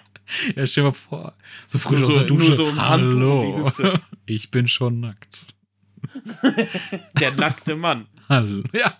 [0.55, 1.33] ja, stell dir mal vor,
[1.67, 2.53] so frisch Nur aus so- der Dusche.
[2.55, 3.71] so Hallo,
[4.25, 5.45] ich bin schon nackt.
[7.19, 8.07] der nackte Mann.
[8.29, 8.63] Hallo.
[8.73, 8.97] Ja.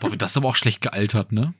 [0.00, 1.54] Boah, das ist aber auch schlecht gealtert, ne?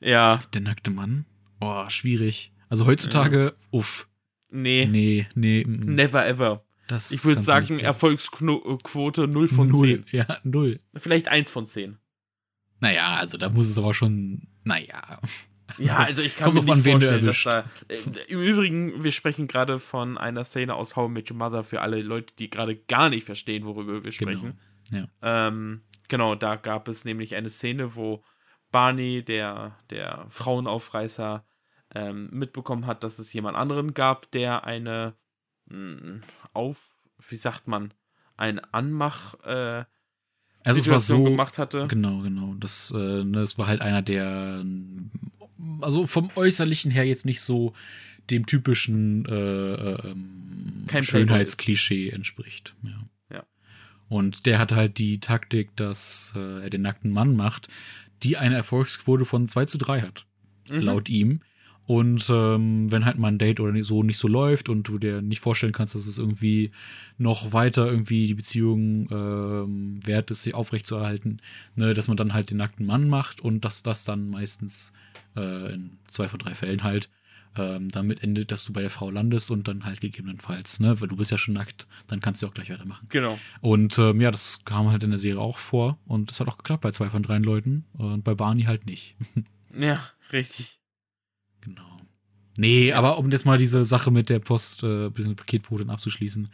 [0.00, 1.26] Ja, Der nackte Mann.
[1.60, 2.52] Boah, schwierig.
[2.68, 4.08] Also heutzutage, uff.
[4.50, 5.64] nee, Nee, nee.
[5.64, 6.64] mm, never ever.
[6.88, 7.78] Das Ich würde sagen.
[7.78, 10.04] Erfolgsquote 0 von null.
[10.04, 10.18] 10.
[10.18, 10.80] Ja, null.
[10.96, 11.98] Vielleicht 1 von 10.
[12.80, 15.20] Naja, also da muss es aber schon, naja.
[15.78, 17.64] Ja, also ich kann mir nicht vorstellen, dass da.
[17.88, 21.62] Äh, Im Übrigen, wir sprechen gerade von einer Szene aus How I Met Your Mother
[21.62, 24.58] für alle Leute, die gerade gar nicht verstehen, worüber wir sprechen.
[24.90, 25.06] Ja.
[25.22, 28.22] Ähm, genau, da gab es nämlich eine Szene, wo
[28.70, 31.44] Barney, der, der Frauenaufreißer,
[31.94, 35.14] ähm, mitbekommen hat, dass es jemand anderen gab, der eine
[35.66, 36.20] mh,
[36.52, 36.96] auf,
[37.28, 37.94] wie sagt man,
[38.36, 39.84] ein Anmach äh,
[40.64, 41.86] Also es war so, gemacht hatte.
[41.86, 42.54] Genau, genau.
[42.58, 44.64] Das, äh, ne, das war halt einer, der
[45.80, 47.74] also vom Äußerlichen her jetzt nicht so
[48.30, 52.74] dem typischen äh, äh, ähm, Schönheitsklischee entspricht.
[52.82, 53.08] Ja.
[53.30, 53.44] Ja.
[54.08, 57.68] Und der hatte halt die Taktik, dass äh, er den nackten Mann macht,
[58.22, 60.26] die eine Erfolgsquote von 2 zu 3 hat,
[60.70, 60.80] Mhm.
[60.80, 61.40] laut ihm.
[61.86, 65.20] Und ähm, wenn halt mal ein Date oder so nicht so läuft und du dir
[65.20, 66.70] nicht vorstellen kannst, dass es irgendwie
[67.18, 71.42] noch weiter irgendwie die Beziehung ähm, wert ist, sie aufrechtzuerhalten,
[71.76, 74.94] ne, dass man dann halt den nackten Mann macht und dass das dann meistens
[75.36, 77.10] äh, in zwei von drei Fällen halt
[77.56, 81.08] ähm, damit endet, dass du bei der Frau landest und dann halt gegebenenfalls, ne, weil
[81.08, 83.06] du bist ja schon nackt, dann kannst du auch gleich weitermachen.
[83.10, 83.38] Genau.
[83.60, 86.56] Und ähm, ja, das kam halt in der Serie auch vor und das hat auch
[86.56, 89.16] geklappt bei zwei von drei Leuten und bei Barney halt nicht.
[89.76, 89.98] Ja,
[90.32, 90.78] richtig.
[91.64, 91.96] Genau.
[92.56, 95.34] Nee, aber um jetzt mal diese Sache mit der Post, äh, bzw.
[95.34, 96.48] Paketbotin abzuschließen.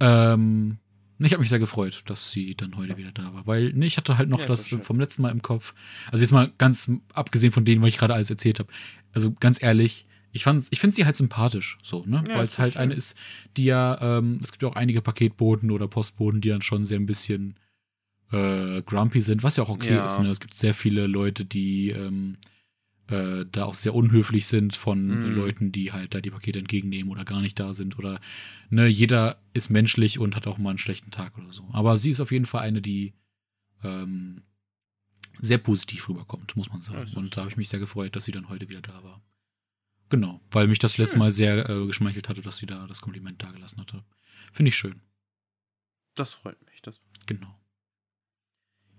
[0.00, 0.78] Ähm,
[1.18, 3.96] ich habe mich sehr gefreut, dass sie dann heute wieder da war, weil ne, ich
[3.96, 4.82] hatte halt noch Ja, das schön.
[4.82, 5.74] vom letzten Mal im Kopf.
[6.10, 8.70] Also jetzt mal ganz abgesehen von denen, was ich gerade alles erzählt habe.
[9.12, 12.58] Also ganz ehrlich, ich fand, ich finde sie halt sympathisch, so ne, Ja, weil es
[12.58, 12.82] halt schön.
[12.82, 13.16] eine ist,
[13.56, 16.98] die ja, ähm, es gibt ja auch einige Paketboten oder Postboten, die dann schon sehr
[17.00, 17.56] ein bisschen
[18.32, 20.04] äh, grumpy sind, was ja auch okay Ja.
[20.04, 20.18] ist.
[20.18, 20.28] Ne?
[20.28, 22.36] Es gibt sehr viele Leute, die ähm,
[23.08, 25.34] äh, da auch sehr unhöflich sind von Mhm.
[25.34, 28.20] Leuten, die halt da die Pakete entgegennehmen oder gar nicht da sind oder
[28.70, 31.68] ne, jeder ist menschlich und hat auch mal einen schlechten Tag oder so.
[31.72, 33.14] Aber sie ist auf jeden Fall eine, die
[33.84, 34.42] ähm,
[35.38, 37.08] sehr positiv rüberkommt, muss man sagen.
[37.14, 39.22] und da habe ich mich sehr gefreut, dass sie dann heute wieder da war.
[40.08, 43.42] Genau, weil mich das letzte Mal sehr äh, geschmeichelt hatte, dass sie da das Kompliment
[43.42, 44.04] dagelassen hatte.
[44.52, 45.00] Finde ich schön.
[46.14, 46.80] Das freut mich.
[46.82, 47.58] Das Genau.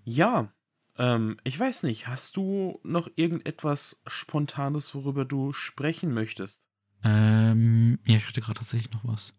[0.04, 0.52] Ja,
[0.98, 6.64] ähm, ich weiß nicht, hast du noch irgendetwas Spontanes, worüber du sprechen möchtest?
[7.04, 9.34] Ähm, ja, ich hatte gerade tatsächlich noch was.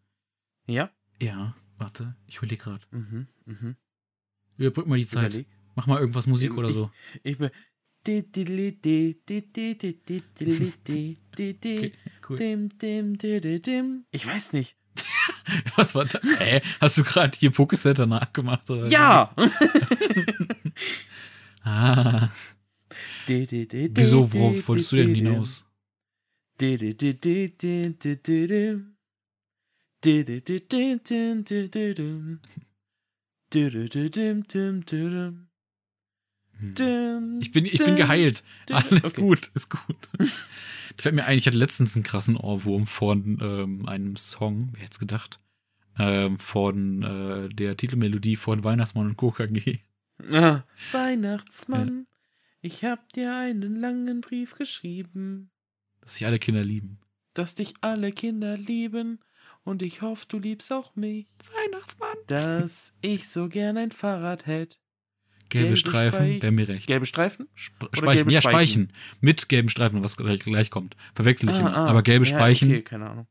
[0.68, 0.90] Ja?
[1.22, 2.86] Ja, warte, ich überlege gerade.
[2.92, 3.76] Mhm, mhm.
[4.58, 5.34] Überbrück mal die Zeit.
[5.34, 5.48] Überleg.
[5.76, 6.92] Mach mal irgendwas Musik Ähm, oder ich- so.
[7.24, 7.50] Ich bin.
[8.06, 8.24] Okay,
[12.30, 12.38] cool.
[12.38, 14.06] di- dim.
[14.12, 14.78] Ich weiß nicht.
[15.76, 16.18] Was war da?
[16.38, 16.62] Hä?
[16.80, 18.70] Hast du gerade hier Pokesetter nachgemacht?
[18.70, 18.88] Oder?
[18.88, 19.36] Ja!
[21.64, 22.30] Ah,
[23.96, 25.66] wieso, worauf wolltest du denn hinaus?
[36.60, 36.76] Hm.
[37.40, 38.44] Ich bin, ich bin geheilt.
[38.70, 39.22] Alles Okay.
[39.22, 40.10] gut, ist gut.
[40.18, 44.82] Da fällt mir ein, ich hatte letztens einen krassen Ohrwurm von ähm, einem Song, wer
[44.82, 45.40] hätte es gedacht,
[45.98, 49.34] ähm, von äh, der Titelmelodie von Weihnachtsmann und Co.
[50.32, 52.08] Ah, Weihnachtsmann,
[52.62, 55.52] ich hab dir einen langen Brief geschrieben,
[56.02, 57.00] Dass sich alle Kinder lieben.
[57.34, 59.20] dass dich alle Kinder lieben
[59.64, 61.28] und ich hoffe, du liebst auch mich,
[61.64, 62.18] Weihnachtsmann.
[62.28, 64.78] dass ich so gern ein Fahrrad hätte.
[65.50, 66.86] Gelbe, Gelbe Streifen, Speich- wäre mir recht.
[66.88, 67.48] Gelbe Streifen?
[67.58, 68.84] Sp oder Speichen, gelbe ja, Speichen?
[68.90, 68.94] Speichen.
[69.22, 70.96] Mit gelben Streifen, was gleich, gleich kommt.
[71.16, 71.76] Verwechsel ich Ah, immer.
[71.76, 73.28] ah, Aber gelbe ja, Speichen Okay, keine Ahnung.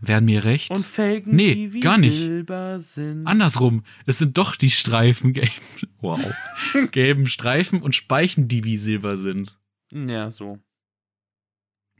[0.00, 0.70] Wären mir recht.
[0.70, 2.18] Und Felgen, Nee, die wie gar nicht.
[2.18, 3.26] Silber sind.
[3.26, 5.50] Andersrum, es sind doch die Streifen gelb.
[6.00, 6.20] Wow.
[6.92, 9.58] gelben Streifen und Speichen, die wie Silber sind.
[9.90, 10.60] Ja, so.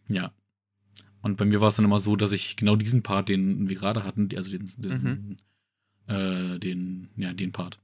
[0.06, 0.32] Ja.
[1.20, 3.74] Und bei mir war es dann immer so, dass ich genau diesen Part, den wir
[3.74, 5.36] gerade hatten, also den, den
[6.06, 7.80] Äh, den, ja, den Part.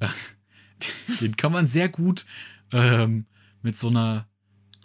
[0.00, 0.08] Äh,
[1.20, 2.24] den kann man sehr gut
[2.72, 3.26] ähm,
[3.62, 4.26] mit so einer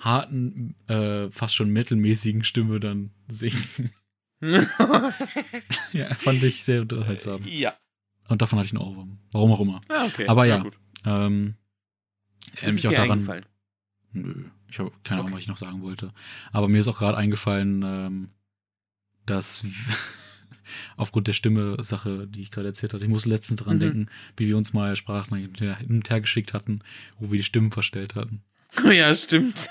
[0.01, 3.91] harten, äh, fast schon mittelmäßigen Stimme dann singen.
[5.93, 7.41] ja, fand ich sehr unterhaltsam.
[7.45, 7.75] Ja.
[8.27, 9.19] Und davon hatte ich einen Ohrwurm.
[9.31, 9.81] Warum auch immer.
[9.89, 10.27] Ah, okay.
[10.27, 10.77] Aber ja, gut.
[11.05, 11.55] Ähm,
[12.53, 13.43] Ist erinnert mich auch daran.
[14.13, 15.35] Nö, ich habe keine Ahnung, Okay.
[15.35, 16.13] was ich noch sagen wollte.
[16.51, 18.29] Aber mir ist auch gerade eingefallen, ähm,
[19.25, 19.65] dass
[20.97, 23.81] aufgrund der Stimme-Sache, die ich gerade erzählt hatte, ich muss letztens daran Mhm.
[23.81, 26.79] denken, wie wir uns mal Sprachnachrichten hin und her geschickt hatten,
[27.19, 28.43] wo wir die Stimmen verstellt hatten.
[28.91, 29.69] Ja, stimmt.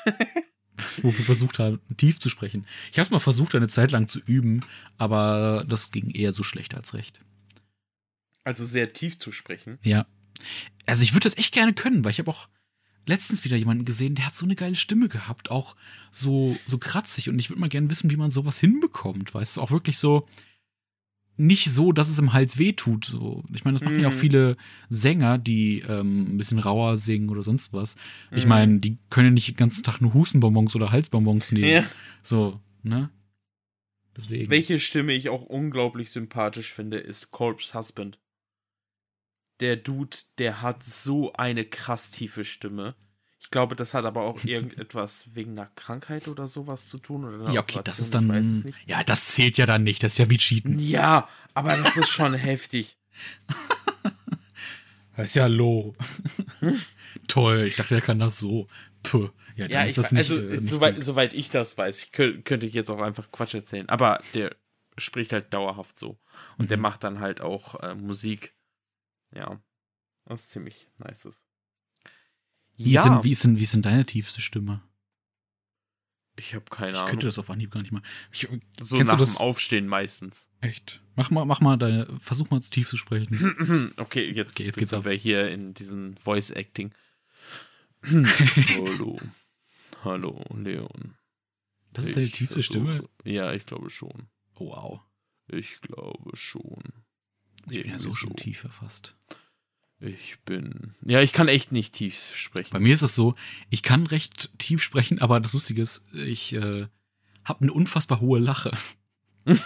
[1.02, 2.66] Wo wir versucht haben, tief zu sprechen.
[2.90, 4.64] Ich habe es mal versucht, eine Zeit lang zu üben,
[4.98, 7.20] aber das ging eher so schlecht als recht.
[8.44, 9.78] Also sehr tief zu sprechen.
[9.82, 10.06] Ja.
[10.86, 12.48] Also ich würde das echt gerne können, weil ich habe auch
[13.06, 15.76] letztens wieder jemanden gesehen, der hat so eine geile Stimme gehabt, auch
[16.10, 17.28] so, so kratzig.
[17.28, 19.34] Und ich würde mal gerne wissen, wie man sowas hinbekommt.
[19.34, 20.28] Weißt du, auch wirklich so
[21.36, 23.06] nicht so, dass es im Hals wehtut.
[23.06, 23.42] So.
[23.54, 24.18] Ich meine, das machen ja auch Mhm.
[24.18, 24.56] viele
[24.88, 27.96] Sänger, die ähm, ein bisschen rauer singen oder sonst was.
[28.30, 28.48] Ich Mhm.
[28.48, 31.68] meine, die können ja nicht den ganzen Tag nur Hustenbonbons oder Halsbonbons nehmen.
[31.68, 31.84] Ja.
[32.22, 33.10] So, ne?
[34.16, 34.50] Deswegen.
[34.50, 38.18] Welche Stimme ich auch unglaublich sympathisch finde, ist Corpse Husband.
[39.60, 42.94] Der Dude, der hat so eine krass tiefe Stimme.
[43.43, 47.24] Ich glaube, das hat aber auch irgendetwas wegen einer Krankheit oder sowas zu tun.
[47.24, 48.28] Oder ja, okay, das ist dann.
[48.28, 48.74] nicht.
[48.86, 50.03] Ja, das zählt ja dann nicht.
[50.03, 50.78] Das ist ja wie Cheaten.
[50.78, 52.97] Ja, aber das ist schon heftig.
[55.14, 55.93] Das ist ja low.
[57.28, 58.66] Toll, ich dachte, er kann das so.
[59.03, 59.28] Puh.
[59.57, 62.47] Ja, Ja, ist ich, das nicht, also äh, soweit, soweit ich das weiß, ich könnt,
[62.47, 63.88] könnte ich jetzt auch einfach Quatsch erzählen.
[63.90, 64.57] Aber der
[64.97, 66.18] spricht halt dauerhaft so.
[66.57, 66.82] Und der Mhm.
[66.82, 68.55] macht dann halt auch äh, Musik.
[69.34, 69.61] Ja,
[70.24, 71.45] was ziemlich nice ist.
[72.76, 74.82] Wie, ist denn, wie, ist denn, wie ist denn deine tiefste Stimme?
[76.36, 77.10] ich habe keine Ich Ahnung.
[77.10, 78.02] könnte das auf Anhieb gar nicht mal.
[78.32, 78.48] Ich,
[78.80, 79.34] so kennst nach du das?
[79.36, 80.48] dem Aufstehen meistens.
[80.60, 81.02] echt.
[81.14, 82.06] Mach mal, mach mal deine.
[82.18, 83.92] Versuch mal tief zu sprechen.
[83.98, 85.04] okay, jetzt, Okay, jetzt jetzt geht's sind auf.
[85.04, 86.92] wir hier in diesen Voice Acting.
[88.02, 89.20] Hallo.
[90.02, 91.14] Hallo, Leon.
[91.92, 93.08] Das ist deine Ich tiefste versuche- Stimme?
[93.24, 94.28] Ja, ich glaube schon.
[94.54, 95.00] Oh, wow.
[95.48, 96.82] Ich glaube schon.
[97.70, 99.14] Ich bin ja so Irgendwie schon tiefer fast.
[100.05, 100.94] Ich bin.
[101.07, 102.70] Ja, ich kann echt nicht tief sprechen.
[102.72, 103.36] Bei mir ist es so,
[103.70, 106.86] ich kann recht tief sprechen, aber das Lustige ist, ich äh,
[107.44, 108.72] habe eine unfassbar hohe Lache.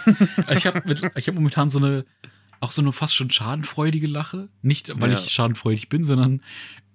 [0.51, 2.03] Ich habe ich hab momentan so eine,
[2.59, 4.49] auch so eine fast schon schadenfreudige Lache.
[4.63, 5.19] Nicht, weil Ja.
[5.19, 6.41] ich schadenfreudig bin, sondern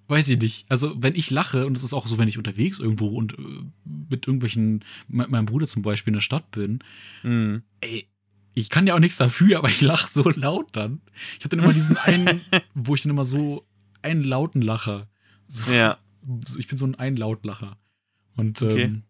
[0.07, 0.65] weiß ich nicht.
[0.69, 3.63] Also wenn ich lache, und es ist auch so, wenn ich unterwegs irgendwo und äh,
[4.09, 6.79] mit irgendwelchen, mit meinem Bruder zum Beispiel in der Stadt bin,
[7.23, 7.63] Mhm.
[7.79, 8.07] ey,
[8.55, 11.01] ich kann ja auch nichts dafür, aber ich lache so laut dann.
[11.37, 12.41] Ich habe dann immer diesen einen,
[12.73, 13.65] wo ich dann immer so
[14.01, 15.09] einen lauten Lacher.
[15.47, 15.97] So, Ja.
[16.57, 17.77] ich bin so ein Einlautlacher.
[18.35, 18.83] Und Okay.
[18.83, 19.03] ähm,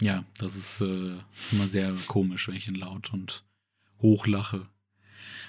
[0.00, 1.16] ja, das ist äh,
[1.52, 3.44] immer sehr komisch, wenn ich ihn laut und
[4.00, 4.68] hoch lache.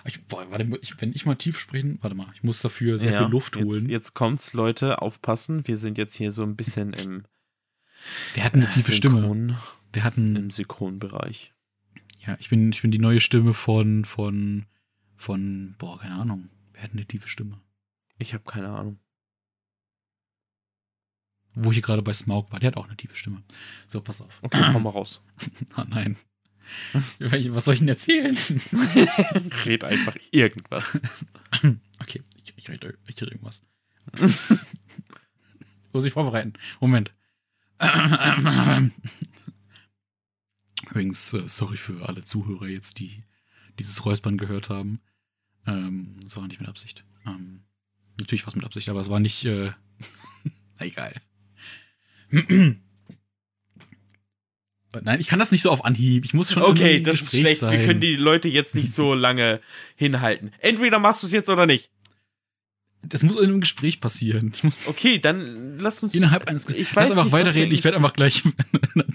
[0.08, 3.12] Ich, boah, warte, ich, wenn ich mal tief sprechen, warte mal, ich muss dafür sehr
[3.14, 3.24] ja.
[3.24, 3.90] viel Luft jetzt, holen.
[3.90, 5.68] Jetzt kommt's, Leute, aufpassen.
[5.68, 7.24] Wir sind jetzt hier so ein bisschen im
[8.36, 9.16] Der hat eine tiefe Stimme.
[9.22, 9.58] Synchron,
[9.96, 11.55] Der hat ein, im Synchronbereich.
[12.26, 14.66] Ja, ich bin, ich bin die neue Stimme von, von,
[15.16, 16.50] von, boah, keine Ahnung.
[16.74, 17.62] Wer hat eine tiefe Stimme?
[18.18, 19.00] Ich habe keine Ahnung.
[21.54, 23.44] Wo ich hier gerade bei Smaug war, der hat auch eine tiefe Stimme.
[23.88, 24.40] So, pass auf.
[24.42, 25.22] Okay, komm mal raus.
[25.76, 26.18] Ah, nein.
[26.94, 28.36] Was soll ich denn erzählen?
[29.66, 31.00] Red einfach irgendwas.
[32.00, 33.64] Okay, ich, ich rede ich rede irgendwas.
[35.94, 36.54] Muss ich vorbereiten.
[36.82, 37.14] Moment.
[40.90, 43.24] Übrigens, äh, sorry für alle Zuhörer jetzt, die
[43.80, 45.02] dieses Räuspern gehört haben.
[45.68, 47.04] Ähm, das war nicht mit Absicht.
[47.26, 47.64] Ähm,
[48.20, 49.46] natürlich war es mit Absicht, aber es war nicht.
[49.46, 49.72] Äh,
[50.80, 51.14] na egal.
[55.02, 56.24] Nein, ich kann das nicht so auf Anhieb.
[56.26, 56.64] Ich muss schon.
[56.64, 57.60] Okay, das ist Gespräch schlecht.
[57.60, 57.80] Sein.
[57.80, 59.60] Wir können die Leute jetzt nicht so lange
[59.96, 60.54] hinhalten.
[60.60, 61.92] Entweder machst du es jetzt oder nicht.
[63.10, 64.54] Das muss in einem Gespräch passieren.
[64.54, 66.14] Ich Okay, dann lass uns.
[66.14, 67.72] innerhalb eines Ich Lass weiß einfach nicht, was weiterreden.
[67.74, 68.44] Ich werde einfach gleich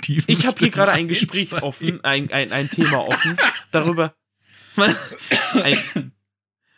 [0.02, 1.68] tiefen Ich habe hier gerade ein Gespräch einsteigen.
[1.68, 3.36] offen, ein, ein, ein Thema offen,
[3.72, 4.14] darüber.
[5.54, 6.12] ein,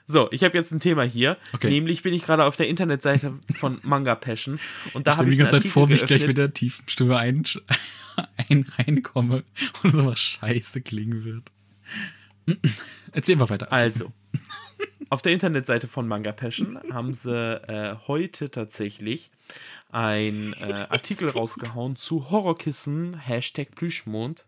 [0.06, 1.36] so, ich habe jetzt ein Thema hier.
[1.52, 1.70] Okay.
[1.70, 4.58] Nämlich bin ich gerade auf der Internetseite von Manga Passion
[4.92, 6.88] und da ich habe ich die ganze Zeit vor, wie ich gleich mit der tiefen
[6.88, 7.44] Stimme ein,
[8.48, 9.44] ein reinkomme
[9.82, 11.52] und es immer scheiße klingen wird.
[13.12, 13.72] Erzähl mal weiter.
[13.72, 14.12] Also,
[15.12, 19.30] auf der Internetseite von Manga Passion haben sie äh, heute tatsächlich
[19.90, 24.46] ein äh, Artikel rausgehauen zu Horrorkissen, Hashtag Plüschmond,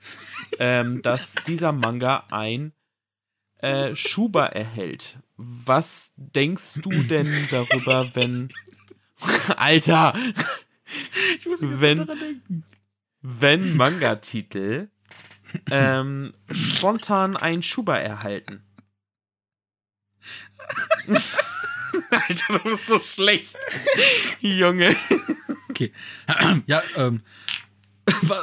[0.59, 2.73] ähm, dass dieser Manga ein
[3.59, 5.19] äh, Schuber erhält.
[5.36, 8.49] Was denkst du denn darüber, wenn.
[9.59, 10.15] Alter!
[11.39, 12.65] ich muss ganze wenn- daran denken.
[13.20, 14.89] Wenn Manga-Titel
[15.70, 18.64] ähm, spontan ein Schuber erhalten?
[22.11, 23.57] Alter, du bist so schlecht.
[24.41, 24.97] Junge.
[25.70, 25.93] Okay.
[26.66, 27.23] ja, ähm.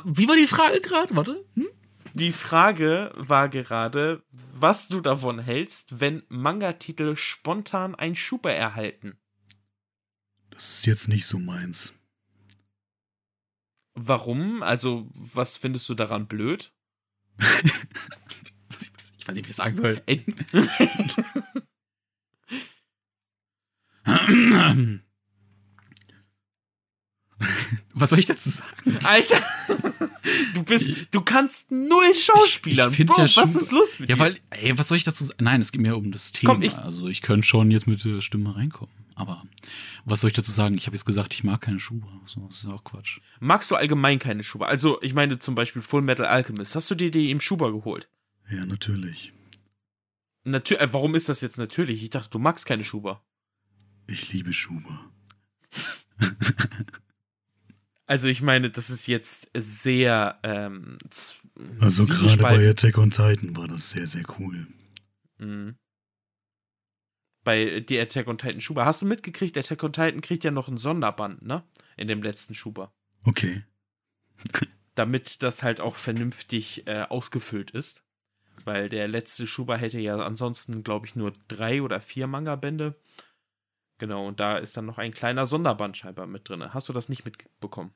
[0.03, 1.15] Wie war die Frage gerade?
[1.15, 1.45] Warte.
[1.55, 1.67] Hm?
[2.13, 9.17] Die Frage war gerade, was du davon hältst, wenn Manga-Titel spontan ein Schuber erhalten.
[10.49, 11.95] Das ist jetzt nicht so meins.
[13.93, 14.61] Warum?
[14.61, 16.73] Also, was findest du daran blöd?
[19.17, 20.01] ich weiß nicht, wie ich sagen soll.
[27.93, 28.97] Was soll ich dazu sagen?
[29.03, 29.41] Alter,
[30.53, 32.89] du bist, du kannst null Schauspieler.
[32.91, 34.23] Ich, ich Bro, ja schon, was ist los mit ja, dir?
[34.23, 35.43] Ja, weil, ey, was soll ich dazu sagen?
[35.43, 36.53] Nein, es geht mir um das Thema.
[36.53, 38.93] Komm, ich, also ich könnte schon jetzt mit der Stimme reinkommen.
[39.15, 39.43] Aber
[40.05, 40.75] was soll ich dazu sagen?
[40.75, 42.01] Ich habe jetzt gesagt, ich mag keine Schuhe.
[42.25, 43.19] So, das ist auch Quatsch.
[43.39, 44.65] Magst du allgemein keine Schuhe?
[44.65, 46.75] Also, ich meine zum Beispiel Full Metal Alchemist.
[46.75, 48.09] Hast du dir die im Schuber geholt?
[48.49, 49.33] Ja, natürlich.
[50.43, 52.01] Natür äh, warum ist das jetzt natürlich?
[52.03, 53.21] Ich dachte, du magst keine Schuber.
[54.11, 55.11] Ich liebe Schuber.
[58.05, 60.39] also, ich meine, das ist jetzt sehr.
[60.43, 60.97] Ähm,
[61.79, 64.67] also, gerade bei Attack on Titan war das sehr, sehr cool.
[65.37, 65.75] Mhm
[67.43, 68.85] bei die Attack on Titan Schuber.
[68.85, 71.63] Hast du mitgekriegt, Attack on Titan kriegt ja noch ein Sonderband, ne?
[71.97, 72.93] In dem letzten Schuber.
[73.23, 73.63] Okay.
[74.95, 78.03] Damit das halt auch vernünftig äh, ausgefüllt ist.
[78.63, 82.95] Weil der letzte Schuber hätte ja ansonsten, glaube ich, nur drei oder vier Manga-Bände.
[84.01, 86.73] Genau, und da ist dann noch ein kleiner Sonderband scheinbar mit drin.
[86.73, 87.93] Hast du das nicht mitbekommen?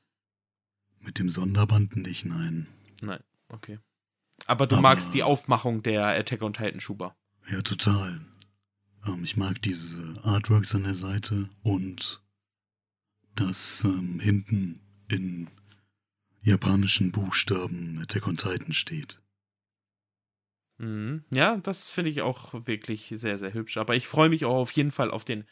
[0.99, 2.67] Mit dem Sonderband nicht, nein.
[3.01, 3.79] Nein, okay.
[4.45, 7.17] Aber du Aber magst die Aufmachung der Attack on Titan Schuber.
[7.49, 8.21] Ja, total.
[9.07, 12.23] Ähm, ich mag diese Artworks an der Seite und
[13.33, 15.49] dass ähm, hinten in
[16.43, 19.19] japanischen Buchstaben Attack on Titan steht.
[20.77, 21.23] Mhm.
[21.31, 23.77] Ja, das finde ich auch wirklich sehr, sehr hübsch.
[23.77, 25.45] Aber ich freue mich auch auf jeden Fall auf den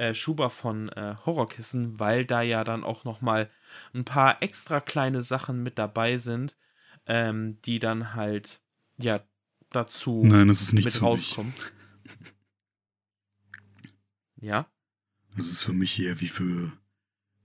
[0.00, 3.50] äh, Schuber von äh, Horrorkissen, weil da ja dann auch noch mal
[3.92, 6.56] ein paar extra kleine Sachen mit dabei sind,
[7.06, 8.62] ähm, die dann halt
[8.96, 9.20] ja
[9.70, 11.52] dazu Nein, das ist nicht mit rauskommen.
[14.40, 14.66] Ja.
[15.36, 16.72] Das ist für mich eher wie für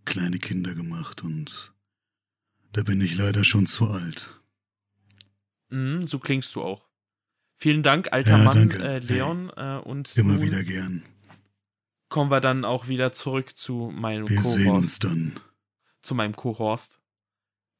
[0.06, 1.73] kleine Kinder gemacht und
[2.72, 4.41] da bin ich leider schon zu alt.
[5.69, 6.88] Mm, so klingst du auch.
[7.57, 9.52] Vielen Dank, alter ja, Mann, äh, Leon.
[9.57, 11.03] Äh, und immer wieder gern.
[12.16, 15.38] Kommen wir dann auch wieder zurück zu meinem Wir sehen uns dann.
[16.02, 17.02] Zu meinem Co-Horst.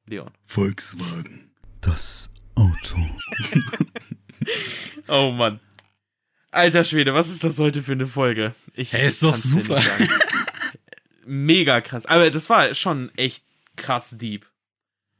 [0.04, 0.30] Leon.
[0.44, 1.52] Volkswagen.
[1.80, 2.98] Das Auto.
[5.08, 5.58] oh Mann.
[6.50, 8.54] Alter Schwede, was ist das heute für eine Folge?
[8.74, 9.82] Ich hey, ist doch super.
[11.24, 12.04] Mega krass.
[12.04, 13.42] Aber das war schon echt
[13.74, 14.44] krass deep.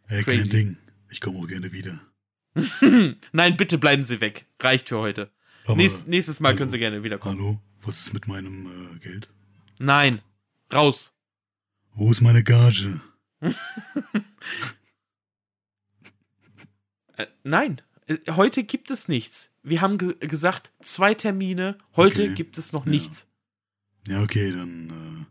[0.08, 0.40] Hey, Crazy.
[0.40, 0.76] kein Ding.
[1.08, 2.00] Ich komme auch gerne wieder.
[3.32, 4.44] Nein, bitte bleiben Sie weg.
[4.60, 5.30] Reicht für heute.
[5.74, 7.38] Nächst, nächstes Mal hallo, können Sie gerne wiederkommen.
[7.38, 7.62] Hallo?
[7.86, 9.28] Was ist mit meinem äh, Geld?
[9.78, 10.20] Nein.
[10.72, 11.14] Raus.
[11.94, 13.00] Wo ist meine Gage?
[17.16, 17.80] äh, nein.
[18.08, 19.54] Äh, heute gibt es nichts.
[19.62, 21.78] Wir haben ge gesagt, zwei Termine.
[21.94, 22.34] Heute okay.
[22.34, 22.90] gibt es noch ja.
[22.90, 23.28] nichts.
[24.08, 25.24] Ja, okay, dann äh,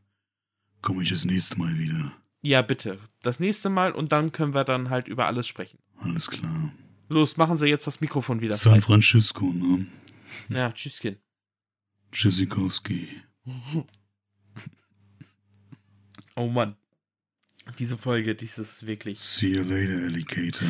[0.82, 2.14] komme ich das nächste Mal wieder.
[2.41, 2.99] Ja, bitte.
[3.22, 5.80] Das nächste Mal und dann können wir dann halt über alles sprechen.
[5.98, 6.72] Alles klar.
[7.10, 8.82] Los, machen Sie jetzt das Mikrofon wieder San frei.
[8.82, 9.88] Francisco, ne?
[10.49, 11.18] Ja, tschüsschen.
[12.15, 13.21] Tschüssikowski.
[16.37, 16.77] oh Mann.
[17.77, 19.19] Diese Folge, dieses wirklich.
[19.19, 20.67] See you later, Alligator.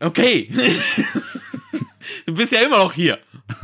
[0.00, 0.50] Okay.
[2.26, 3.18] du bist ja immer noch hier.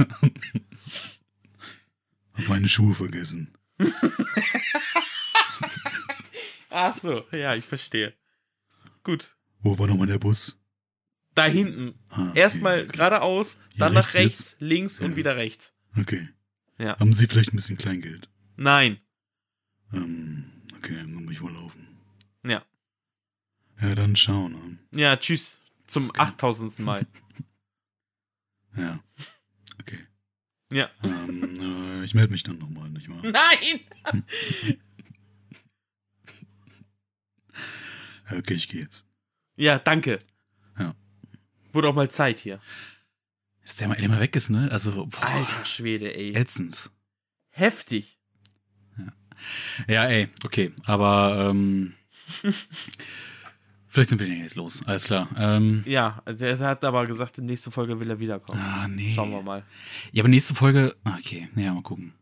[2.32, 3.52] Hab meine Schuhe vergessen.
[6.70, 8.14] Ach so, ja, ich verstehe.
[9.02, 9.36] Gut.
[9.60, 10.58] Wo war nochmal der Bus?
[11.34, 11.98] Da hinten.
[12.08, 12.92] Ah, okay, Erstmal okay.
[12.92, 14.60] geradeaus, dann nach rechts, jetzt?
[14.60, 15.06] links ja.
[15.06, 15.74] und wieder rechts.
[15.94, 16.30] Okay.
[16.78, 16.98] Ja.
[16.98, 18.28] Haben Sie vielleicht ein bisschen Kleingeld?
[18.56, 19.00] Nein.
[19.92, 21.88] Ähm, okay, dann muss ich wohl laufen.
[22.44, 22.64] Ja.
[23.80, 24.78] Ja, dann schauen.
[24.90, 25.00] Ne?
[25.00, 25.60] Ja, tschüss.
[25.86, 26.20] Zum okay.
[26.20, 26.78] 8000.
[26.80, 27.06] Mal.
[28.76, 29.02] ja.
[29.80, 30.06] Okay.
[30.72, 30.90] Ja.
[31.02, 33.22] Ähm, äh, ich melde mich dann nochmal, nicht wahr?
[33.22, 33.80] Nein!
[38.38, 39.04] okay, ich gehe jetzt.
[39.56, 40.18] Ja, danke.
[40.78, 40.94] Ja.
[41.72, 42.60] Wurde auch mal Zeit hier.
[43.68, 44.70] Dass der mal immer weg ist, ne?
[44.72, 46.34] Also, boah, Alter Schwede, ey.
[46.34, 46.88] Ätzend.
[47.50, 48.18] Heftig.
[48.96, 49.12] Ja,
[49.86, 50.72] ja ey, okay.
[50.86, 51.92] Aber, ähm.
[53.88, 54.82] Vielleicht sind wir jetzt los.
[54.86, 55.28] Alles klar.
[55.36, 58.58] Ähm, ja, der hat aber gesagt, in der nächsten Folge will er wiederkommen.
[58.58, 59.12] Ah, nee.
[59.14, 59.62] Schauen wir mal.
[60.12, 60.96] Ja, aber nächste Folge.
[61.04, 62.14] Okay, ja, mal gucken.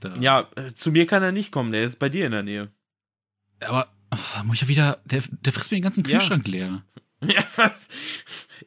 [0.00, 0.16] Da.
[0.16, 2.72] Ja, äh, zu mir kann er nicht kommen, der ist bei dir in der Nähe.
[3.60, 5.02] Aber ach, muss ich ja wieder.
[5.04, 6.52] Der, der frisst mir den ganzen Kühlschrank ja.
[6.52, 6.82] leer.
[7.34, 7.88] Ja, was?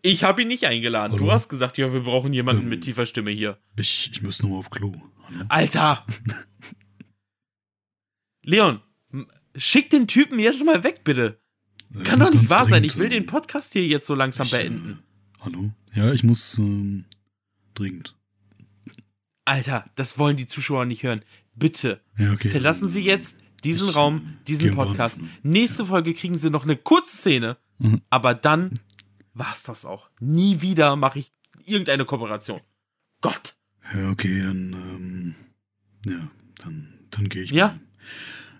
[0.01, 1.13] Ich habe ihn nicht eingeladen.
[1.13, 1.25] Hallo?
[1.25, 2.69] Du hast gesagt, ja, wir brauchen jemanden Ähm.
[2.69, 3.57] mit tiefer Stimme hier.
[3.77, 4.93] Ich, ich muss nochmal auf Klo.
[5.27, 5.45] Hallo?
[5.49, 6.05] Alter!
[8.43, 8.81] Leon,
[9.55, 11.39] schick den Typen jetzt mal weg, bitte.
[11.93, 12.84] Äh, Kann doch nicht wahr sein.
[12.84, 15.03] Ich will den Podcast hier jetzt so langsam ich, beenden.
[15.39, 15.71] Äh, hallo?
[15.93, 17.05] Ja, ich muss ähm,
[17.73, 18.15] dringend.
[19.45, 21.23] Alter, das wollen die Zuschauer nicht hören.
[21.55, 22.49] Bitte, Ja, okay.
[22.49, 25.19] verlassen Sie jetzt diesen Ich, Raum, diesen Podcast.
[25.43, 28.01] Nächste Folge kriegen Sie noch eine Kurzszene, Mhm.
[28.09, 28.71] aber dann
[29.33, 30.09] war's das auch.
[30.19, 31.31] Nie wieder mache ich
[31.65, 32.61] irgendeine Kooperation.
[33.21, 33.55] Gott.
[33.93, 35.35] Ja, okay, dann, ähm,
[36.05, 36.27] ja,
[36.63, 37.77] dann, dann gehe ich Ja?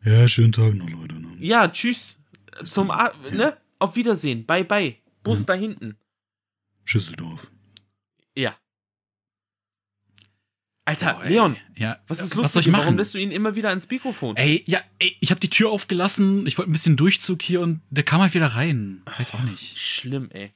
[0.03, 0.11] mal.
[0.22, 1.15] Ja, schönen Tag noch, Leute.
[1.15, 1.35] Ne?
[1.39, 2.18] Ja, tschüss.
[2.64, 3.57] Zum A ne?
[3.80, 4.45] Auf Wiedersehen.
[4.45, 4.95] Bye bye.
[5.23, 5.45] Bus Ja.
[5.48, 5.98] da hinten.
[6.85, 7.52] Schüsseldorf.
[8.35, 8.56] Ja.
[10.88, 11.30] Alter, ey.
[11.34, 12.59] Leon, Ja, was ist was lustig?
[12.59, 12.72] ich hier?
[12.72, 12.84] machen?
[12.85, 14.38] Warum lässt du ihn immer wieder ins Mikrofon?
[14.38, 16.47] Ey, ja, ey, ich habe die Tür aufgelassen.
[16.47, 19.01] Ich wollte ein bisschen Durchzug hier und der kam halt wieder rein.
[19.18, 19.77] Weiß auch nicht.
[19.77, 20.53] Schlimm, ey.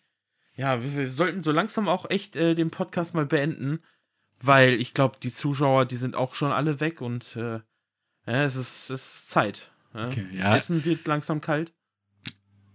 [0.56, 3.80] Ja, wir, wir sollten so langsam auch echt äh, den Podcast mal beenden,
[4.40, 7.60] weil ich glaube, die Zuschauer, die sind auch schon alle weg und äh,
[8.26, 9.72] ja, es, ist, es ist Zeit.
[9.94, 10.08] Ja?
[10.08, 10.56] Okay, ja.
[10.56, 11.74] Essen wird langsam kalt.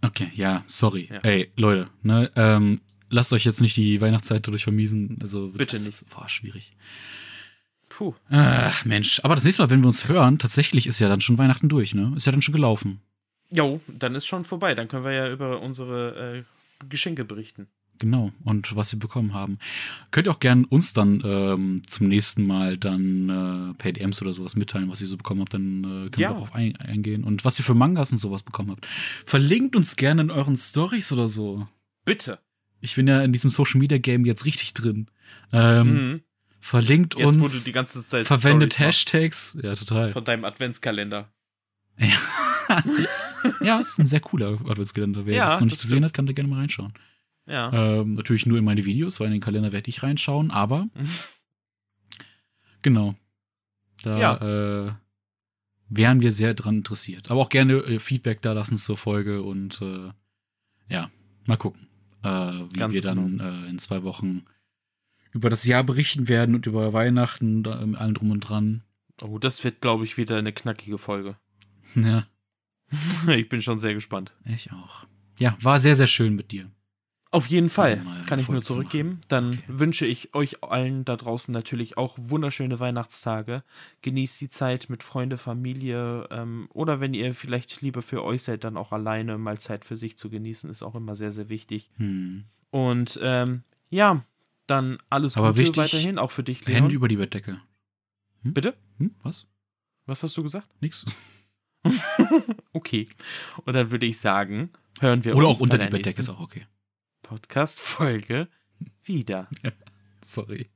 [0.02, 1.08] Okay, ja, sorry.
[1.10, 1.20] Ja.
[1.20, 5.18] Ey, Leute, ne, ähm, lasst euch jetzt nicht die Weihnachtszeit dadurch vermiesen.
[5.22, 6.04] Also Bitte das nicht.
[6.14, 6.76] War schwierig.
[7.96, 8.14] Puh.
[8.28, 9.20] Ach, Mensch.
[9.24, 11.94] Aber das nächste Mal, wenn wir uns hören, tatsächlich ist ja dann schon Weihnachten durch,
[11.94, 12.12] ne?
[12.14, 13.00] Ist ja dann schon gelaufen.
[13.50, 14.74] Jo, dann ist schon vorbei.
[14.74, 16.44] Dann können wir ja über unsere
[16.80, 17.68] äh, Geschenke berichten.
[17.98, 18.32] Genau.
[18.44, 19.58] Und was wir bekommen haben.
[20.10, 24.34] Könnt ihr auch gern uns dann ähm, zum nächsten Mal dann äh, per DMs oder
[24.34, 25.54] sowas mitteilen, was ihr so bekommen habt.
[25.54, 26.28] Dann äh, können Ja.
[26.30, 27.24] wir darauf ein, eingehen.
[27.24, 28.86] Und was ihr für Mangas und sowas bekommen habt.
[29.24, 31.66] Verlinkt uns gerne in euren Stories oder so.
[32.04, 32.40] Bitte.
[32.82, 35.06] Ich bin ja in diesem Social Media Game jetzt richtig drin.
[35.52, 36.20] Ähm, Mhm.
[36.60, 37.64] Verlinkt Jetzt, wo du uns.
[37.64, 39.58] die ganze Zeit verwendet machst Hashtags.
[39.62, 40.12] Ja, total.
[40.12, 41.32] von deinem Adventskalender.
[43.62, 45.26] ja, ist ein sehr cooler Adventskalender.
[45.26, 46.92] Wer Ja, das noch nicht gesehen hat, kann da gerne mal reinschauen.
[47.46, 47.72] Ja.
[47.72, 51.08] Ähm, natürlich nur in meine Videos, weil in den Kalender werde ich reinschauen, aber Mhm.
[52.82, 53.14] genau.
[54.02, 54.86] Da Ja.
[54.86, 54.92] äh,
[55.88, 57.30] wären wir sehr dran interessiert.
[57.30, 60.10] Aber auch gerne äh, Feedback da lassen zur Folge und äh,
[60.88, 61.10] ja,
[61.46, 61.86] mal gucken,
[62.22, 63.44] äh, wie Ganz wir dann genau.
[63.64, 64.44] äh, in zwei Wochen
[65.36, 68.82] über das Jahr berichten werden und über Weihnachten, da, mit allem drum und dran.
[69.22, 71.36] Oh, das wird, glaube ich, wieder eine knackige Folge.
[71.94, 72.26] Ja,
[73.28, 74.34] ich bin schon sehr gespannt.
[74.44, 75.06] ich auch.
[75.38, 76.70] Ja, war sehr, sehr schön mit dir.
[77.32, 79.20] Auf jeden Fall kann ich nur Folge zurückgeben.
[79.28, 79.62] Dann Okay.
[79.66, 83.62] wünsche ich euch allen da draußen natürlich auch wunderschöne Weihnachtstage.
[84.00, 88.64] Genießt die Zeit mit Freunde, Familie ähm, oder wenn ihr vielleicht lieber für euch seid,
[88.64, 91.90] dann auch alleine mal Zeit für sich zu genießen, ist auch immer sehr, sehr wichtig.
[91.96, 92.44] Hm.
[92.70, 94.24] Und ähm, ja,
[94.66, 96.82] dann alles Aber Gute wichtig, weiterhin, auch für dich, Leon.
[96.82, 97.60] Hände über die Bettdecke.
[98.42, 98.76] Bitte?
[98.98, 99.14] Hm?
[99.22, 99.46] Was?
[100.06, 100.68] Was hast du gesagt?
[100.80, 101.04] Nix.
[102.72, 103.08] Okay.
[103.64, 104.70] Und dann würde ich sagen,
[105.00, 106.66] hören wir Oder uns auch unter die der Bettdecke ist auch okay.
[107.22, 108.48] Podcast-Folge
[109.04, 109.48] wieder.
[110.22, 110.68] Sorry.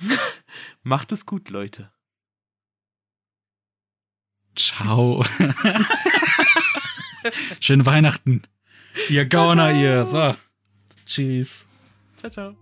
[0.82, 1.92] Macht es gut, Leute.
[4.56, 5.24] Ciao.
[7.60, 8.42] Schöne Weihnachten.
[9.08, 10.04] Ihr Gauner, ihr.
[10.04, 10.34] So.
[11.06, 11.66] Tschüss.
[12.16, 12.61] Ciao, ciao.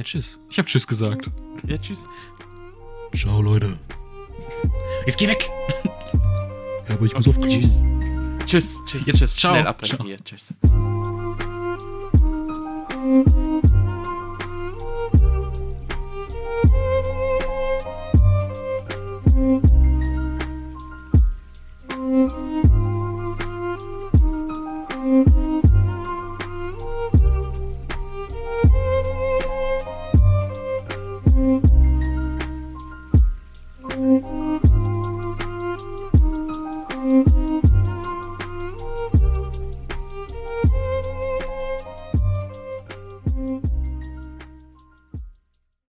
[0.00, 0.40] Ja, tschüss.
[0.48, 1.30] Ich habe Tschüss gesagt.
[1.66, 2.08] Ja, tschüss.
[3.14, 3.76] Ciao, Leute.
[5.04, 5.50] Jetzt geh weg!
[6.88, 7.36] Ja, aber ich muss okay.
[7.36, 7.48] auf Klo.
[7.48, 7.84] Tschüss.
[8.46, 9.36] Tschüss, tschüss, Jetzt, tschüss.
[9.36, 9.52] Ciao.
[9.52, 10.06] Schnell abbrechen Ciao.
[10.06, 10.16] hier.
[10.24, 10.54] Tschüss.